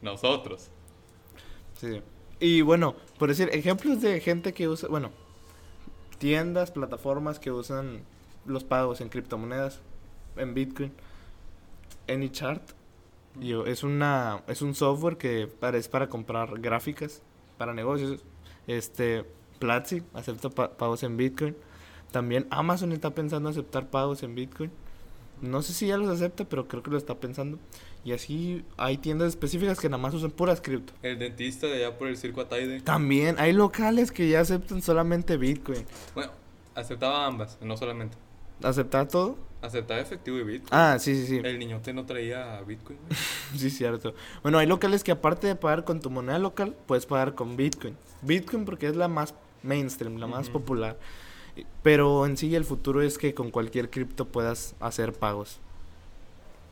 Nosotros. 0.01 0.69
Sí. 1.79 2.01
Y 2.39 2.61
bueno, 2.61 2.95
por 3.19 3.29
decir, 3.29 3.49
ejemplos 3.53 4.01
de 4.01 4.19
gente 4.19 4.53
que 4.53 4.67
usa, 4.67 4.89
bueno, 4.89 5.11
tiendas, 6.17 6.71
plataformas 6.71 7.39
que 7.39 7.51
usan 7.51 8.01
los 8.45 8.63
pagos 8.63 8.99
en 8.99 9.09
criptomonedas, 9.09 9.79
en 10.35 10.53
Bitcoin. 10.53 10.91
AnyChart 12.07 12.73
yo, 13.39 13.65
es 13.65 13.83
una 13.83 14.43
es 14.47 14.61
un 14.61 14.75
software 14.75 15.17
que 15.17 15.47
para, 15.47 15.77
es 15.77 15.87
para 15.87 16.09
comprar 16.09 16.59
gráficas 16.59 17.21
para 17.57 17.73
negocios. 17.73 18.23
Este 18.77 19.25
Platzi 19.59 20.01
acepta 20.13 20.49
pa- 20.49 20.71
pagos 20.77 21.03
en 21.03 21.17
Bitcoin. 21.17 21.55
También 22.11 22.47
Amazon 22.49 22.91
está 22.91 23.11
pensando 23.11 23.49
aceptar 23.49 23.89
pagos 23.89 24.23
en 24.23 24.35
Bitcoin. 24.35 24.71
No 25.41 25.61
sé 25.61 25.73
si 25.73 25.87
ya 25.87 25.97
los 25.97 26.07
acepta, 26.09 26.45
pero 26.45 26.67
creo 26.67 26.83
que 26.83 26.91
lo 26.91 26.97
está 26.97 27.15
pensando. 27.15 27.57
Y 28.03 28.11
así 28.13 28.63
hay 28.77 28.97
tiendas 28.97 29.29
específicas 29.29 29.79
que 29.79 29.89
nada 29.89 30.01
más 30.01 30.13
usan 30.13 30.31
puras 30.31 30.61
cripto. 30.61 30.93
El 31.01 31.19
dentista 31.19 31.67
de 31.67 31.85
allá 31.85 31.97
por 31.97 32.07
el 32.07 32.17
circo 32.17 32.41
Ataide. 32.41 32.81
También 32.81 33.35
hay 33.39 33.53
locales 33.53 34.11
que 34.11 34.29
ya 34.29 34.39
aceptan 34.41 34.81
solamente 34.81 35.37
Bitcoin. 35.37 35.85
Bueno, 36.15 36.31
aceptaba 36.75 37.25
ambas, 37.25 37.57
no 37.61 37.75
solamente. 37.77 38.17
¿Aceptar 38.63 39.07
todo? 39.07 39.37
Aceptaba 39.61 39.99
efectivo 39.99 40.37
y 40.37 40.43
Bitcoin. 40.43 40.69
Ah, 40.71 40.97
sí, 40.99 41.15
sí, 41.15 41.27
sí. 41.27 41.41
El 41.43 41.59
niñote 41.59 41.93
no 41.93 42.05
traía 42.05 42.61
Bitcoin. 42.61 42.97
Sí, 43.55 43.69
cierto. 43.69 44.13
Bueno, 44.41 44.57
hay 44.57 44.65
locales 44.65 45.03
que 45.03 45.11
aparte 45.11 45.45
de 45.45 45.55
pagar 45.55 45.83
con 45.83 45.99
tu 45.99 46.09
moneda 46.09 46.39
local, 46.39 46.75
puedes 46.87 47.05
pagar 47.05 47.35
con 47.35 47.57
Bitcoin. 47.57 47.97
Bitcoin 48.21 48.65
porque 48.65 48.87
es 48.87 48.95
la 48.95 49.07
más 49.07 49.35
mainstream, 49.61 50.17
la 50.17 50.27
más 50.27 50.49
popular. 50.49 50.97
Pero 51.83 52.25
en 52.25 52.37
sí 52.37 52.55
el 52.55 52.63
futuro 52.63 53.01
es 53.01 53.17
que 53.17 53.33
con 53.33 53.51
cualquier 53.51 53.89
cripto 53.89 54.25
puedas 54.25 54.73
hacer 54.79 55.13
pagos. 55.13 55.59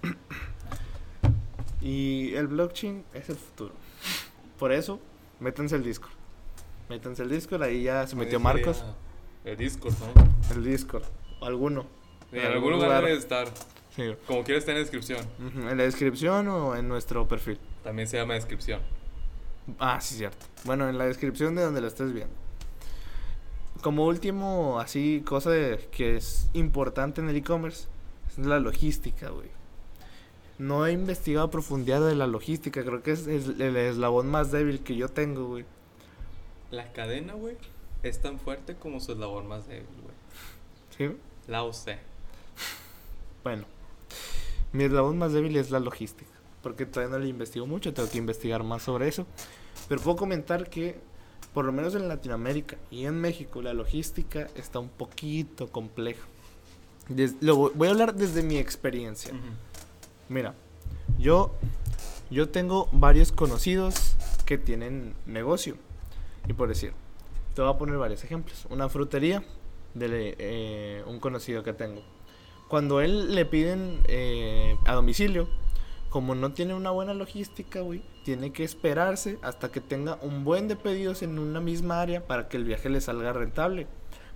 y 1.81 2.33
el 2.35 2.47
blockchain 2.47 3.03
es 3.13 3.29
el 3.29 3.35
futuro. 3.35 3.73
Por 4.57 4.71
eso, 4.71 4.99
métanse 5.39 5.75
el 5.75 5.83
Discord. 5.83 6.13
Métanse 6.89 7.23
el 7.23 7.29
Discord, 7.29 7.63
ahí 7.63 7.83
ya 7.83 8.07
se 8.07 8.15
metió 8.15 8.39
Marcos. 8.39 8.83
El 9.45 9.57
Discord, 9.57 9.93
¿no? 9.99 10.55
El 10.55 10.63
Discord. 10.63 11.03
Alguno. 11.41 11.85
En 12.31 12.45
algún 12.45 12.73
lugar 12.73 13.03
debe 13.03 13.17
estar. 13.17 13.47
Sí. 13.95 14.03
Como 14.27 14.43
quieras 14.43 14.61
está 14.61 14.71
en 14.71 14.77
la 14.77 14.81
descripción. 14.81 15.25
En 15.39 15.77
la 15.77 15.83
descripción 15.83 16.47
o 16.47 16.75
en 16.75 16.87
nuestro 16.87 17.27
perfil. 17.27 17.59
También 17.83 18.07
se 18.07 18.17
llama 18.17 18.35
descripción. 18.35 18.81
Ah, 19.79 19.99
sí, 20.01 20.15
cierto. 20.15 20.45
Bueno, 20.65 20.89
en 20.89 20.97
la 20.97 21.05
descripción 21.05 21.55
de 21.55 21.63
donde 21.63 21.81
lo 21.81 21.87
estés 21.87 22.13
viendo. 22.13 22.33
Como 23.81 24.05
último, 24.05 24.79
así, 24.79 25.23
cosa 25.25 25.51
de- 25.51 25.87
que 25.91 26.17
es 26.17 26.49
importante 26.53 27.21
en 27.21 27.29
el 27.29 27.35
e-commerce, 27.37 27.87
es 28.29 28.37
la 28.45 28.59
logística, 28.59 29.29
güey. 29.29 29.47
No 30.57 30.85
he 30.85 30.91
investigado 30.91 31.45
a 31.47 31.51
profundidad 31.51 32.05
de 32.05 32.15
la 32.15 32.27
logística, 32.27 32.83
creo 32.83 33.01
que 33.01 33.11
es, 33.11 33.27
es 33.27 33.47
el 33.59 33.77
eslabón 33.77 34.27
más 34.29 34.51
débil 34.51 34.81
que 34.81 34.95
yo 34.97 35.07
tengo, 35.07 35.47
güey. 35.47 35.65
La 36.71 36.91
cadena, 36.91 37.33
güey, 37.33 37.55
es 38.03 38.21
tan 38.21 38.37
fuerte 38.39 38.75
como 38.75 38.99
su 38.99 39.13
eslabón 39.13 39.47
más 39.47 39.67
débil, 39.67 39.87
güey. 40.03 40.15
¿Sí? 41.11 41.17
La 41.49 41.63
OC. 41.63 41.97
Bueno, 43.43 43.65
mi 44.71 44.83
eslabón 44.83 45.17
más 45.17 45.33
débil 45.33 45.55
es 45.57 45.71
la 45.71 45.79
logística, 45.79 46.29
porque 46.61 46.85
todavía 46.85 47.17
no 47.17 47.23
le 47.23 47.29
investigo 47.29 47.65
mucho, 47.65 47.93
tengo 47.93 48.09
que 48.09 48.17
investigar 48.17 48.63
más 48.63 48.83
sobre 48.83 49.07
eso. 49.07 49.25
Pero 49.87 50.01
puedo 50.01 50.17
comentar 50.17 50.69
que, 50.69 50.99
por 51.53 51.65
lo 51.65 51.71
menos 51.71 51.95
en 51.95 52.07
Latinoamérica 52.07 52.77
y 52.91 53.05
en 53.05 53.19
México, 53.19 53.61
la 53.61 53.73
logística 53.73 54.47
está 54.55 54.79
un 54.79 54.89
poquito 54.89 55.71
compleja. 55.71 56.21
Des- 57.07 57.35
lo 57.41 57.55
voy- 57.55 57.71
voy 57.73 57.87
a 57.87 57.91
hablar 57.91 58.13
desde 58.13 58.43
mi 58.43 58.57
experiencia. 58.57 59.33
Mira, 60.27 60.53
yo, 61.17 61.55
yo 62.29 62.49
tengo 62.49 62.87
varios 62.91 63.31
conocidos 63.31 64.15
que 64.45 64.57
tienen 64.59 65.15
negocio. 65.25 65.75
Y 66.47 66.53
por 66.53 66.67
decir, 66.69 66.93
Te 67.55 67.63
voy 67.63 67.73
a 67.73 67.77
poner 67.77 67.97
varios 67.97 68.23
ejemplos. 68.23 68.67
Una 68.69 68.87
frutería 68.89 69.43
de 69.99 70.35
eh, 70.39 71.03
un 71.05 71.19
conocido 71.19 71.63
que 71.63 71.73
tengo. 71.73 72.01
Cuando 72.67 73.01
él 73.01 73.35
le 73.35 73.45
piden 73.45 74.01
eh, 74.07 74.77
a 74.85 74.93
domicilio, 74.93 75.49
como 76.09 76.35
no 76.35 76.53
tiene 76.53 76.73
una 76.73 76.91
buena 76.91 77.13
logística, 77.13 77.81
güey, 77.81 78.01
tiene 78.23 78.51
que 78.51 78.63
esperarse 78.63 79.37
hasta 79.41 79.71
que 79.71 79.81
tenga 79.81 80.17
un 80.21 80.43
buen 80.43 80.67
de 80.67 80.75
pedidos 80.75 81.21
en 81.21 81.37
una 81.37 81.59
misma 81.59 82.01
área 82.01 82.25
para 82.25 82.47
que 82.47 82.57
el 82.57 82.63
viaje 82.63 82.89
le 82.89 83.01
salga 83.01 83.33
rentable. 83.33 83.87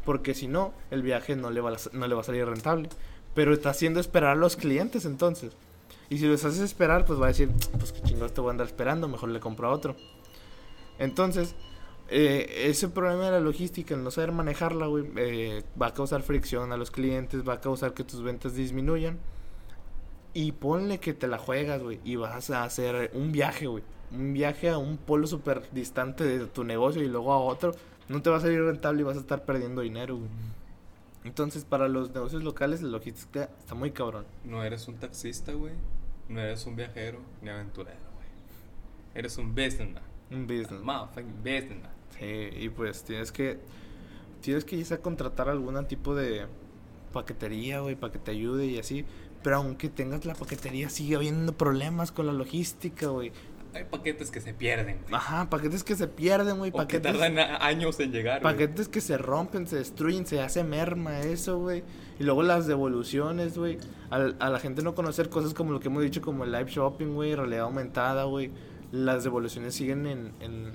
Porque 0.05 0.33
si 0.33 0.47
no, 0.47 0.73
el 0.91 1.01
viaje 1.01 1.35
no 1.35 1.49
le 1.49 1.61
va 1.61 1.71
a, 1.71 1.77
no 1.93 2.07
le 2.07 2.15
va 2.15 2.21
a 2.21 2.25
salir 2.25 2.45
rentable. 2.45 2.89
Pero 3.33 3.53
está 3.53 3.69
haciendo 3.69 3.99
esperar 3.99 4.31
a 4.31 4.35
los 4.35 4.55
clientes 4.55 5.05
entonces. 5.05 5.55
Y 6.09 6.17
si 6.17 6.27
los 6.27 6.43
haces 6.45 6.59
esperar, 6.59 7.05
pues 7.05 7.19
va 7.19 7.25
a 7.25 7.29
decir, 7.29 7.49
pues 7.79 7.91
qué 7.91 8.01
chingados 8.01 8.33
te 8.33 8.41
voy 8.41 8.49
a 8.49 8.51
andar 8.51 8.67
esperando, 8.67 9.07
mejor 9.07 9.29
le 9.29 9.39
compro 9.39 9.67
a 9.67 9.71
otro. 9.71 9.95
Entonces, 10.99 11.55
eh, 12.15 12.69
ese 12.69 12.89
problema 12.89 13.25
de 13.25 13.31
la 13.31 13.39
logística, 13.39 13.95
el 13.95 14.03
no 14.03 14.11
saber 14.11 14.31
manejarla, 14.31 14.85
güey, 14.85 15.05
eh, 15.15 15.63
va 15.81 15.87
a 15.87 15.93
causar 15.95 16.21
fricción 16.21 16.71
a 16.71 16.77
los 16.77 16.91
clientes, 16.91 17.41
va 17.47 17.53
a 17.53 17.59
causar 17.59 17.95
que 17.95 18.03
tus 18.03 18.21
ventas 18.21 18.53
disminuyan. 18.53 19.17
Y 20.35 20.51
ponle 20.51 20.99
que 20.99 21.15
te 21.15 21.27
la 21.27 21.39
juegas, 21.39 21.81
güey, 21.81 21.99
y 22.03 22.15
vas 22.15 22.51
a 22.51 22.63
hacer 22.63 23.09
un 23.15 23.31
viaje, 23.31 23.65
güey. 23.65 23.83
Un 24.11 24.33
viaje 24.33 24.69
a 24.69 24.77
un 24.77 24.97
polo 24.97 25.25
súper 25.25 25.67
distante 25.71 26.23
de 26.23 26.45
tu 26.45 26.63
negocio 26.63 27.01
y 27.01 27.07
luego 27.07 27.33
a 27.33 27.39
otro. 27.39 27.73
No 28.09 28.21
te 28.21 28.29
va 28.29 28.37
a 28.37 28.41
salir 28.41 28.61
rentable 28.61 29.01
y 29.01 29.03
vas 29.03 29.17
a 29.17 29.21
estar 29.21 29.43
perdiendo 29.43 29.81
dinero, 29.81 30.17
güey. 30.17 30.29
Entonces, 31.23 31.65
para 31.65 31.87
los 31.87 32.13
negocios 32.13 32.43
locales, 32.43 32.83
la 32.83 32.89
logística 32.89 33.49
está 33.57 33.73
muy 33.73 33.89
cabrón. 33.89 34.25
No 34.43 34.63
eres 34.63 34.87
un 34.87 34.97
taxista, 34.97 35.53
güey. 35.53 35.73
No 36.29 36.41
eres 36.41 36.63
un 36.67 36.75
viajero 36.75 37.19
ni 37.41 37.49
aventurero, 37.49 37.97
güey. 38.15 38.27
Eres 39.15 39.35
un 39.39 39.55
businessman. 39.55 40.03
Un 40.29 40.45
business. 40.45 40.81
Motherfucking 40.81 41.43
businessman. 41.43 42.02
Sí, 42.19 42.49
y 42.59 42.69
pues 42.69 43.03
tienes 43.03 43.31
que. 43.31 43.59
Tienes 44.41 44.65
que 44.65 44.75
irse 44.75 44.95
a 44.95 44.97
contratar 44.97 45.47
algún 45.47 45.85
tipo 45.87 46.15
de 46.15 46.47
paquetería, 47.13 47.79
güey, 47.79 47.95
para 47.95 48.11
que 48.11 48.19
te 48.19 48.31
ayude 48.31 48.65
y 48.65 48.77
así. 48.77 49.05
Pero 49.41 49.57
aunque 49.57 49.89
tengas 49.89 50.25
la 50.25 50.35
paquetería, 50.35 50.89
sigue 50.89 51.15
habiendo 51.15 51.53
problemas 51.53 52.11
con 52.11 52.27
la 52.27 52.33
logística, 52.33 53.07
güey. 53.07 53.31
Hay 53.73 53.85
paquetes 53.85 54.29
que 54.29 54.39
se 54.39 54.53
pierden. 54.53 54.99
Güey. 55.03 55.15
Ajá, 55.15 55.49
paquetes 55.49 55.83
que 55.83 55.95
se 55.95 56.07
pierden, 56.07 56.59
güey. 56.59 56.71
Paquetes 56.71 57.11
que 57.11 57.19
tardan 57.19 57.39
años 57.61 57.99
en 57.99 58.11
llegar. 58.11 58.41
Paquetes 58.41 58.87
que 58.87 59.01
se 59.01 59.17
rompen, 59.17 59.67
se 59.67 59.77
destruyen, 59.77 60.25
se 60.25 60.41
hace 60.41 60.63
merma 60.63 61.21
eso, 61.21 61.57
güey. 61.59 61.83
Y 62.19 62.23
luego 62.23 62.43
las 62.43 62.67
devoluciones, 62.67 63.57
güey. 63.57 63.79
A, 64.11 64.17
a, 64.17 64.49
la 64.49 64.59
gente 64.59 64.83
no 64.83 64.93
conocer 64.93 65.29
cosas 65.29 65.53
como 65.53 65.71
lo 65.71 65.79
que 65.79 65.87
hemos 65.87 66.03
dicho, 66.03 66.21
como 66.21 66.43
el 66.43 66.51
live 66.51 66.69
shopping, 66.69 67.13
güey, 67.13 67.35
realidad 67.35 67.63
aumentada, 67.63 68.25
güey. 68.25 68.51
Las 68.91 69.23
devoluciones 69.23 69.73
siguen 69.73 70.05
en, 70.05 70.33
en 70.39 70.71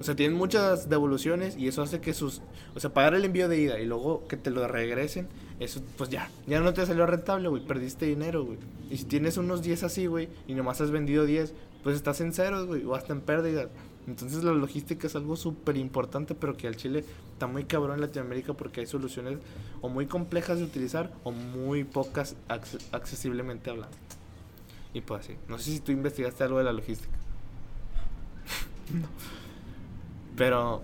o 0.00 0.02
sea, 0.02 0.16
tienen 0.16 0.36
muchas 0.36 0.88
devoluciones 0.88 1.58
y 1.58 1.68
eso 1.68 1.82
hace 1.82 2.00
que 2.00 2.14
sus... 2.14 2.40
O 2.74 2.80
sea, 2.80 2.94
pagar 2.94 3.12
el 3.12 3.24
envío 3.26 3.50
de 3.50 3.60
ida 3.60 3.78
y 3.78 3.84
luego 3.84 4.26
que 4.26 4.38
te 4.38 4.50
lo 4.50 4.66
regresen, 4.66 5.28
eso 5.58 5.82
pues 5.98 6.08
ya, 6.08 6.30
ya 6.46 6.60
no 6.60 6.72
te 6.72 6.86
salió 6.86 7.04
rentable, 7.04 7.48
güey, 7.48 7.66
perdiste 7.66 8.06
dinero, 8.06 8.44
güey. 8.44 8.58
Y 8.90 8.96
si 8.96 9.04
tienes 9.04 9.36
unos 9.36 9.60
10 9.60 9.82
así, 9.82 10.06
güey, 10.06 10.30
y 10.46 10.54
nomás 10.54 10.80
has 10.80 10.90
vendido 10.90 11.26
10, 11.26 11.52
pues 11.82 11.96
estás 11.96 12.22
en 12.22 12.32
ceros, 12.32 12.66
güey, 12.66 12.82
o 12.84 12.94
hasta 12.94 13.12
en 13.12 13.20
pérdida. 13.20 13.68
Entonces 14.06 14.42
la 14.42 14.52
logística 14.52 15.06
es 15.06 15.14
algo 15.16 15.36
súper 15.36 15.76
importante, 15.76 16.34
pero 16.34 16.56
que 16.56 16.66
al 16.66 16.76
Chile 16.76 17.04
está 17.34 17.46
muy 17.46 17.64
cabrón 17.64 17.96
en 17.96 18.00
Latinoamérica 18.00 18.54
porque 18.54 18.80
hay 18.80 18.86
soluciones 18.86 19.38
o 19.82 19.90
muy 19.90 20.06
complejas 20.06 20.58
de 20.58 20.64
utilizar 20.64 21.12
o 21.24 21.30
muy 21.30 21.84
pocas 21.84 22.36
accesiblemente 22.48 23.68
hablando. 23.68 23.96
Y 24.94 25.02
pues 25.02 25.24
así. 25.24 25.36
No 25.46 25.58
sé 25.58 25.72
si 25.72 25.80
tú 25.80 25.92
investigaste 25.92 26.42
algo 26.42 26.56
de 26.56 26.64
la 26.64 26.72
logística. 26.72 27.12
no. 28.94 29.39
Pero 30.40 30.80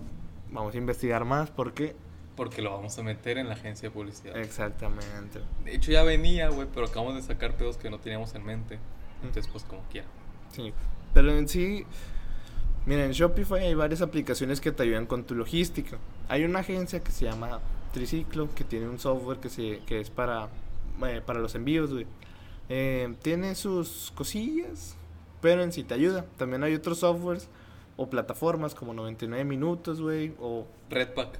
vamos 0.51 0.75
a 0.75 0.77
investigar 0.77 1.25
más 1.25 1.49
porque... 1.49 1.95
Porque 2.35 2.61
lo 2.61 2.69
vamos 2.73 2.95
a 2.99 3.01
meter 3.01 3.39
en 3.39 3.47
la 3.47 3.55
agencia 3.55 3.89
de 3.89 3.93
publicidad. 3.93 4.37
Exactamente. 4.37 5.39
De 5.65 5.73
hecho 5.73 5.91
ya 5.91 6.03
venía, 6.03 6.49
güey, 6.49 6.67
pero 6.71 6.85
acabamos 6.85 7.15
de 7.15 7.23
sacar 7.23 7.57
pedos 7.57 7.75
que 7.77 7.89
no 7.89 7.97
teníamos 7.97 8.35
en 8.35 8.45
mente. 8.45 8.77
Entonces, 9.23 9.51
pues 9.51 9.63
como 9.63 9.81
quiera. 9.89 10.05
Sí. 10.51 10.71
Pero 11.15 11.35
en 11.35 11.47
sí, 11.47 11.87
mira, 12.85 13.03
en 13.05 13.13
Shopify 13.13 13.65
hay 13.65 13.73
varias 13.73 14.03
aplicaciones 14.03 14.61
que 14.61 14.71
te 14.71 14.83
ayudan 14.83 15.07
con 15.07 15.23
tu 15.23 15.33
logística. 15.33 15.97
Hay 16.29 16.43
una 16.43 16.59
agencia 16.59 16.99
que 16.99 17.11
se 17.11 17.25
llama 17.25 17.59
Triciclo, 17.93 18.53
que 18.53 18.63
tiene 18.63 18.87
un 18.87 18.99
software 18.99 19.39
que, 19.39 19.49
se, 19.49 19.79
que 19.87 20.01
es 20.01 20.11
para, 20.11 20.49
eh, 21.03 21.23
para 21.25 21.39
los 21.39 21.55
envíos, 21.55 21.91
güey. 21.91 22.05
Eh, 22.69 23.11
tiene 23.23 23.55
sus 23.55 24.13
cosillas, 24.13 24.95
pero 25.41 25.63
en 25.63 25.71
sí 25.71 25.83
te 25.83 25.95
ayuda. 25.95 26.25
También 26.37 26.63
hay 26.63 26.75
otros 26.75 26.99
softwares 26.99 27.49
o 27.97 28.09
plataformas 28.09 28.75
como 28.75 28.93
99 28.93 29.43
minutos, 29.43 29.99
güey, 29.99 30.33
o... 30.39 30.65
Redpack. 30.89 31.39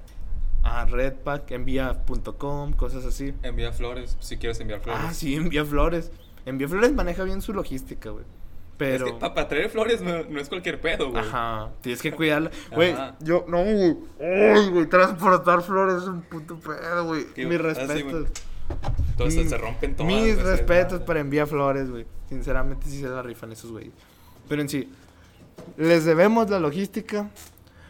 Ah, 0.64 0.86
Redpack, 0.86 1.52
envía.com, 1.52 2.74
cosas 2.74 3.06
así. 3.06 3.34
Envía 3.44 3.72
flores, 3.72 4.18
si 4.20 4.38
quieres 4.38 4.60
enviar 4.60 4.82
flores. 4.82 5.02
Ah, 5.06 5.14
sí, 5.14 5.36
envía 5.36 5.64
flores. 5.64 6.12
Envía 6.46 6.68
flores 6.68 6.94
maneja 6.94 7.24
bien 7.24 7.42
su 7.42 7.54
logística, 7.54 8.10
güey. 8.10 8.26
Pero... 8.78 9.08
Es 9.08 9.14
que 9.14 9.20
para 9.20 9.48
traer 9.48 9.70
flores 9.70 10.02
no, 10.02 10.40
es 10.40 10.50
cualquier 10.50 10.82
pedo, 10.82 11.12
güey. 11.12 11.24
Ajá, 11.24 11.72
tienes 11.82 12.02
que 12.02 12.12
cuidarla. 12.12 12.52
Güey, 12.76 12.96
yo, 13.22 13.46
no, 13.48 13.64
güey. 13.64 13.98
Ay, 14.20 14.70
güey, 14.70 14.86
transportar 14.88 15.62
flores 15.62 16.04
es 16.04 16.08
un 16.08 16.22
puto 16.22 16.60
pedo, 16.60 17.06
güey. 17.06 17.26
Mis 17.36 17.60
respetos. 17.60 18.30
Entonces 19.12 19.50
se 19.50 19.58
rompen 19.58 19.96
todas. 19.96 20.12
Mis 20.12 20.38
respetos 20.42 21.02
para 21.02 21.20
enviar 21.20 21.48
flores, 21.48 21.90
güey. 21.90 22.06
Sinceramente 22.30 22.88
sí 22.88 23.00
se 23.00 23.08
la 23.08 23.22
rifan 23.24 23.52
esos 23.52 23.72
güeyes. 23.72 23.94
Pero 24.48 24.62
en 24.62 24.70
sí, 24.70 24.92
les 25.78 26.06
debemos 26.06 26.50
la 26.50 26.60
logística. 26.60 27.30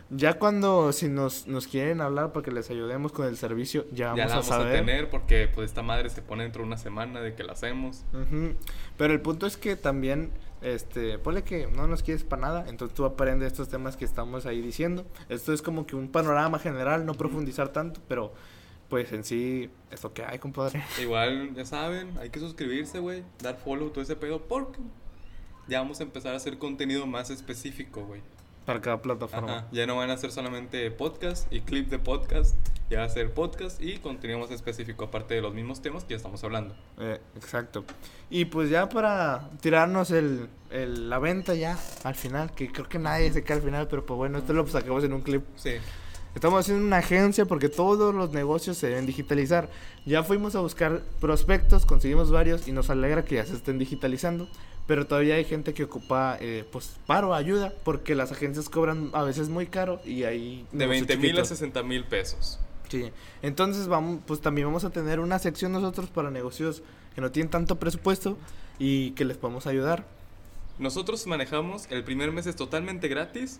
Ya 0.10 0.40
cuando, 0.40 0.94
si 0.94 1.10
nos, 1.10 1.48
nos 1.48 1.68
quieren 1.68 2.00
hablar 2.00 2.32
para 2.32 2.46
que 2.46 2.52
les 2.52 2.70
ayudemos 2.70 3.12
con 3.12 3.28
el 3.28 3.36
servicio, 3.36 3.86
ya 3.92 4.08
vamos, 4.08 4.18
ya 4.20 4.26
la 4.28 4.36
vamos 4.36 4.52
a, 4.52 4.72
tener 4.72 5.10
porque 5.10 5.50
pues 5.54 5.70
esta 5.70 5.82
madre 5.82 6.10
se 6.10 6.22
pone 6.22 6.44
dentro 6.44 6.62
de 6.62 6.68
una 6.68 6.78
semana 6.78 7.20
de 7.20 7.36
que 7.36 7.44
la 7.44 7.52
hacemos. 7.52 8.06
Pero 8.98 9.14
el 9.14 9.20
punto 9.20 9.46
es 9.46 9.58
que 9.58 9.76
también, 9.76 10.32
este, 10.62 11.20
ponle 11.20 11.44
que 11.44 11.68
no 11.68 11.88
nos 11.88 12.04
quieres 12.04 12.24
para 12.24 12.42
nada, 12.42 12.66
entonces 12.70 12.96
tú 12.96 13.04
aprendes 13.04 13.52
estos 13.52 13.68
temas 13.68 13.98
que 13.98 14.06
estamos 14.06 14.46
ahí 14.46 14.62
diciendo. 14.62 15.06
Esto 15.28 15.52
es 15.52 15.62
como 15.62 15.86
que 15.86 15.98
un 15.98 16.08
panorama 16.08 16.58
general, 16.58 17.06
no 17.06 17.14
profundizar 17.14 17.68
tanto, 17.70 18.00
pero 18.08 18.32
pues 18.88 19.12
en 19.12 19.26
sí, 19.26 19.70
esto 19.92 20.14
que 20.14 20.24
hay, 20.24 20.40
compadre. 20.40 20.82
Igual, 21.02 21.54
ya 21.54 21.66
saben, 21.66 22.18
hay 22.18 22.30
que 22.30 22.40
suscribirse, 22.40 23.00
güey, 23.00 23.26
dar 23.44 23.58
follow, 23.58 23.90
todo 23.90 24.02
ese 24.02 24.16
pedo, 24.16 24.42
porque 24.42 24.80
ya 25.68 25.80
vamos 25.80 26.00
a 26.00 26.04
empezar 26.04 26.34
a 26.34 26.38
hacer 26.38 26.58
contenido 26.58 27.06
más 27.06 27.30
específico, 27.30 28.06
güey. 28.06 28.22
Para 28.66 28.82
cada 28.82 29.02
plataforma. 29.02 29.66
Ya 29.72 29.86
no 29.86 29.96
van 29.96 30.10
a 30.10 30.18
ser 30.18 30.32
solamente 30.32 30.92
podcast 30.92 31.52
y 31.54 31.62
clip 31.62 31.90
de 31.90 32.00
podcast. 32.00 32.56
Ya 32.90 33.00
va 33.00 33.06
a 33.06 33.10
ser 33.10 33.34
podcast 33.34 33.82
y 33.82 33.98
contenido 33.98 34.40
más 34.40 34.52
específico, 34.52 35.06
aparte 35.06 35.36
de 35.36 35.42
los 35.42 35.54
mismos 35.54 35.82
temas 35.82 36.04
que 36.04 36.12
ya 36.12 36.18
estamos 36.18 36.44
hablando. 36.44 36.76
Eh, 37.00 37.20
exacto. 37.36 37.86
Y 38.30 38.46
pues 38.46 38.70
ya 38.70 38.90
para 38.90 39.50
tirarnos 39.62 40.12
el, 40.12 40.50
la 40.70 41.20
venta 41.20 41.56
ya 41.56 41.78
al 42.04 42.16
final, 42.16 42.54
que 42.54 42.70
creo 42.70 42.90
que 42.90 43.00
nadie 43.00 43.32
se 43.32 43.44
queda 43.44 43.56
al 43.56 43.64
final, 43.64 43.88
pero 43.88 44.06
pues 44.06 44.18
bueno, 44.18 44.38
esto 44.40 44.52
lo 44.52 44.68
sacamos 44.68 45.04
en 45.06 45.14
un 45.14 45.22
clip. 45.22 45.44
Sí. 45.56 45.76
Estamos 46.36 46.60
haciendo 46.60 46.86
una 46.86 46.98
agencia 46.98 47.46
porque 47.46 47.68
todos 47.68 48.14
los 48.14 48.32
negocios 48.32 48.78
se 48.78 48.90
deben 48.90 49.06
digitalizar. 49.06 49.70
Ya 50.06 50.24
fuimos 50.24 50.56
a 50.56 50.60
buscar 50.60 51.02
prospectos, 51.20 51.86
conseguimos 51.86 52.32
varios 52.32 52.68
y 52.68 52.74
nos 52.74 52.90
alegra 52.90 53.26
que 53.26 53.36
ya 53.36 53.46
se 53.46 53.54
estén 53.54 53.80
digitalizando. 53.80 54.48
Pero 54.88 55.06
todavía 55.06 55.36
hay 55.36 55.44
gente 55.44 55.74
que 55.74 55.84
ocupa, 55.84 56.38
eh, 56.40 56.66
pues, 56.72 56.96
paro, 57.06 57.36
ayuda, 57.36 57.74
porque 57.84 58.16
las 58.16 58.32
agencias 58.32 58.70
cobran 58.70 59.12
a 59.14 59.24
veces 59.24 59.50
muy 59.50 59.68
caro 59.68 60.00
y 60.06 60.24
hay... 60.24 60.66
De 60.72 60.88
20 60.88 61.18
mil 61.18 61.38
a 61.38 61.46
60 61.46 61.84
mil 61.84 62.06
pesos. 62.06 62.60
Sí, 62.90 63.12
entonces 63.42 63.88
vamos, 63.88 64.22
pues 64.26 64.40
también 64.40 64.68
vamos 64.68 64.86
a 64.86 64.90
tener 64.90 65.20
una 65.20 65.40
sección 65.40 65.74
nosotros 65.74 66.10
para 66.10 66.32
negocios 66.32 66.84
que 67.16 67.22
no 67.22 67.32
tienen 67.32 67.50
tanto 67.50 67.78
presupuesto 67.78 68.38
y 68.80 69.12
que 69.12 69.26
les 69.26 69.38
podemos 69.38 69.68
ayudar. 69.68 70.06
Nosotros 70.80 71.26
manejamos, 71.28 71.88
el 71.90 72.04
primer 72.04 72.32
mes 72.32 72.46
es 72.46 72.56
totalmente 72.56 73.08
gratis, 73.08 73.60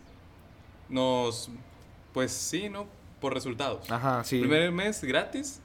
nos, 0.88 1.50
pues 2.14 2.32
sí, 2.32 2.70
¿no? 2.70 2.88
Por 3.20 3.34
resultados. 3.34 3.90
Ajá, 3.92 4.24
sí. 4.24 4.40
Primer 4.40 4.72
mes 4.72 5.04
gratis 5.04 5.60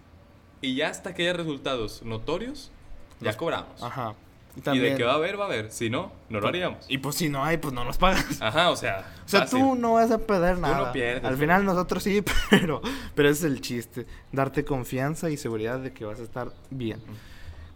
y 0.61 0.75
ya 0.75 0.89
hasta 0.89 1.15
que 1.15 1.23
haya 1.23 1.35
resultados 1.35 2.03
notorios, 2.03 2.73
ya 3.21 3.37
cobramos. 3.37 3.83
Ajá. 3.83 4.15
Y, 4.57 4.78
de 4.78 4.96
que 4.96 5.05
va 5.05 5.12
a 5.12 5.16
haber, 5.16 5.38
va 5.38 5.44
a 5.44 5.46
haber. 5.46 5.70
Si 5.70 5.88
no, 5.88 6.12
no 6.28 6.40
lo 6.40 6.48
haríamos. 6.48 6.84
Y 6.88 6.98
pues 6.98 7.16
si 7.16 7.28
no 7.28 7.44
hay, 7.44 7.57
pues 7.57 7.72
no 7.72 7.84
nos 7.84 7.96
pagas. 7.96 8.40
Ajá, 8.42 8.70
o 8.70 8.76
sea. 8.76 9.07
O 9.24 9.28
sea, 9.28 9.46
tú 9.46 9.74
no 9.74 9.94
vas 9.94 10.11
a 10.11 10.18
perder 10.18 10.59
nada. 10.59 10.78
Tú 10.78 10.86
no 10.86 10.92
pierdes. 10.92 11.24
Al 11.24 11.36
final 11.36 11.64
nosotros 11.64 12.03
sí, 12.03 12.22
pero, 12.50 12.82
pero 13.14 13.28
ese 13.28 13.46
es 13.46 13.53
el 13.53 13.61
chiste. 13.61 14.07
Darte 14.30 14.64
confianza 14.64 15.30
y 15.30 15.36
seguridad 15.36 15.78
de 15.78 15.92
que 15.92 16.05
vas 16.05 16.20
a 16.20 16.22
estar 16.22 16.53
bien. 16.70 17.00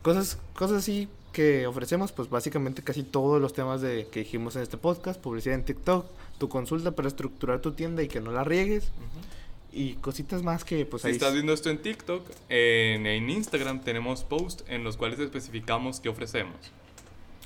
Cosas, 0.02 0.38
cosas 0.54 0.78
así 0.78 1.08
que 1.32 1.66
ofrecemos, 1.66 2.12
pues 2.12 2.30
básicamente 2.30 2.82
casi 2.82 3.02
todos 3.02 3.40
los 3.40 3.52
temas 3.52 3.80
de 3.80 4.08
que 4.08 4.20
dijimos 4.20 4.56
en 4.56 4.62
este 4.62 4.76
podcast. 4.76 5.20
Publicidad 5.20 5.54
en 5.54 5.64
TikTok, 5.64 6.06
tu 6.38 6.48
consulta 6.48 6.92
para 6.92 7.08
estructurar 7.08 7.60
tu 7.60 7.72
tienda 7.72 8.02
y 8.02 8.08
que 8.08 8.20
no 8.20 8.32
la 8.32 8.44
riegues 8.44 8.92
y 9.72 9.94
cositas 9.94 10.42
más 10.42 10.64
que 10.64 10.86
pues 10.86 11.02
si 11.02 11.10
estás 11.10 11.32
viendo 11.34 11.52
esto 11.52 11.70
en 11.70 11.82
TikTok, 11.82 12.26
en, 12.48 13.06
en, 13.06 13.28
Instagram 13.30 13.80
tenemos 13.80 14.24
posts 14.24 14.64
en 14.68 14.84
los 14.84 14.96
cuales 14.96 15.18
especificamos 15.18 16.00
qué 16.00 16.08
ofrecemos. 16.08 16.56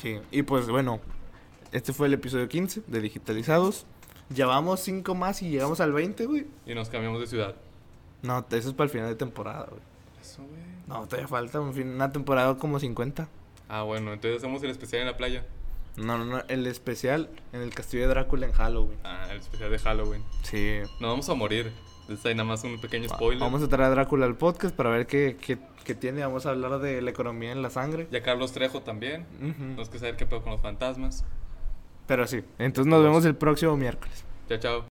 Sí, 0.00 0.18
y 0.30 0.42
pues 0.42 0.68
bueno, 0.68 1.00
este 1.72 1.92
fue 1.92 2.06
el 2.06 2.14
episodio 2.14 2.48
15 2.48 2.82
de 2.86 3.00
Digitalizados. 3.00 3.86
Llevamos 4.34 4.80
cinco 4.80 5.14
más 5.14 5.42
y 5.42 5.50
llegamos 5.50 5.80
al 5.80 5.92
20, 5.92 6.26
güey. 6.26 6.46
Y 6.64 6.74
nos 6.74 6.88
cambiamos 6.88 7.20
de 7.20 7.26
ciudad. 7.26 7.56
No, 8.22 8.46
eso 8.50 8.68
es 8.68 8.74
para 8.74 8.84
el 8.84 8.90
final 8.90 9.08
de 9.08 9.16
temporada, 9.16 9.66
güey. 9.68 9.82
Eso, 10.20 10.42
güey. 10.42 10.60
No, 10.86 11.06
todavía 11.06 11.26
falta 11.28 11.60
un 11.60 11.74
fin- 11.74 11.88
una 11.88 12.12
temporada 12.12 12.56
como 12.56 12.78
50. 12.78 13.28
Ah, 13.68 13.82
bueno, 13.82 14.12
entonces 14.12 14.38
hacemos 14.38 14.62
el 14.62 14.70
especial 14.70 15.02
en 15.02 15.08
la 15.08 15.16
playa. 15.16 15.46
No, 15.96 16.16
no, 16.18 16.24
no, 16.24 16.42
el 16.48 16.66
especial 16.66 17.28
en 17.52 17.60
el 17.62 17.74
castillo 17.74 18.04
de 18.04 18.08
Drácula 18.08 18.46
en 18.46 18.52
Halloween. 18.52 18.98
Ah, 19.04 19.26
el 19.30 19.38
especial 19.38 19.70
de 19.70 19.78
Halloween. 19.78 20.22
Sí. 20.42 20.78
Nos 21.00 21.10
vamos 21.10 21.28
a 21.28 21.34
morir. 21.34 21.72
Entonces 22.11 22.26
ahí 22.26 22.34
nada 22.34 22.48
más 22.48 22.64
un 22.64 22.80
pequeño 22.80 23.08
spoiler. 23.08 23.38
Vamos 23.38 23.62
a 23.62 23.68
traer 23.68 23.84
a 23.84 23.90
Drácula 23.90 24.26
al 24.26 24.36
podcast 24.36 24.74
para 24.74 24.90
ver 24.90 25.06
qué, 25.06 25.36
qué, 25.40 25.58
qué 25.84 25.94
tiene. 25.94 26.22
Vamos 26.22 26.44
a 26.44 26.50
hablar 26.50 26.80
de 26.80 27.00
la 27.00 27.11
economía 27.11 27.52
en 27.52 27.62
la 27.62 27.70
sangre. 27.70 28.08
Y 28.11 28.16
a 28.16 28.20
Carlos 28.20 28.50
Trejo 28.50 28.82
también. 28.82 29.26
Ujú. 29.40 29.52
Tenemos 29.52 29.88
que 29.90 30.00
saber 30.00 30.16
qué 30.16 30.26
pedo 30.26 30.42
con 30.42 30.50
los 30.50 30.61
fantasmas. 30.61 31.24
Pero 32.08 32.26
sí, 32.26 32.42
entonces 32.58 32.90
nos 32.90 33.00
vemos 33.04 33.24
el 33.26 33.36
próximo 33.36 33.76
miércoles. 33.76 34.24
Chao, 34.48 34.58
chao. 34.58 34.84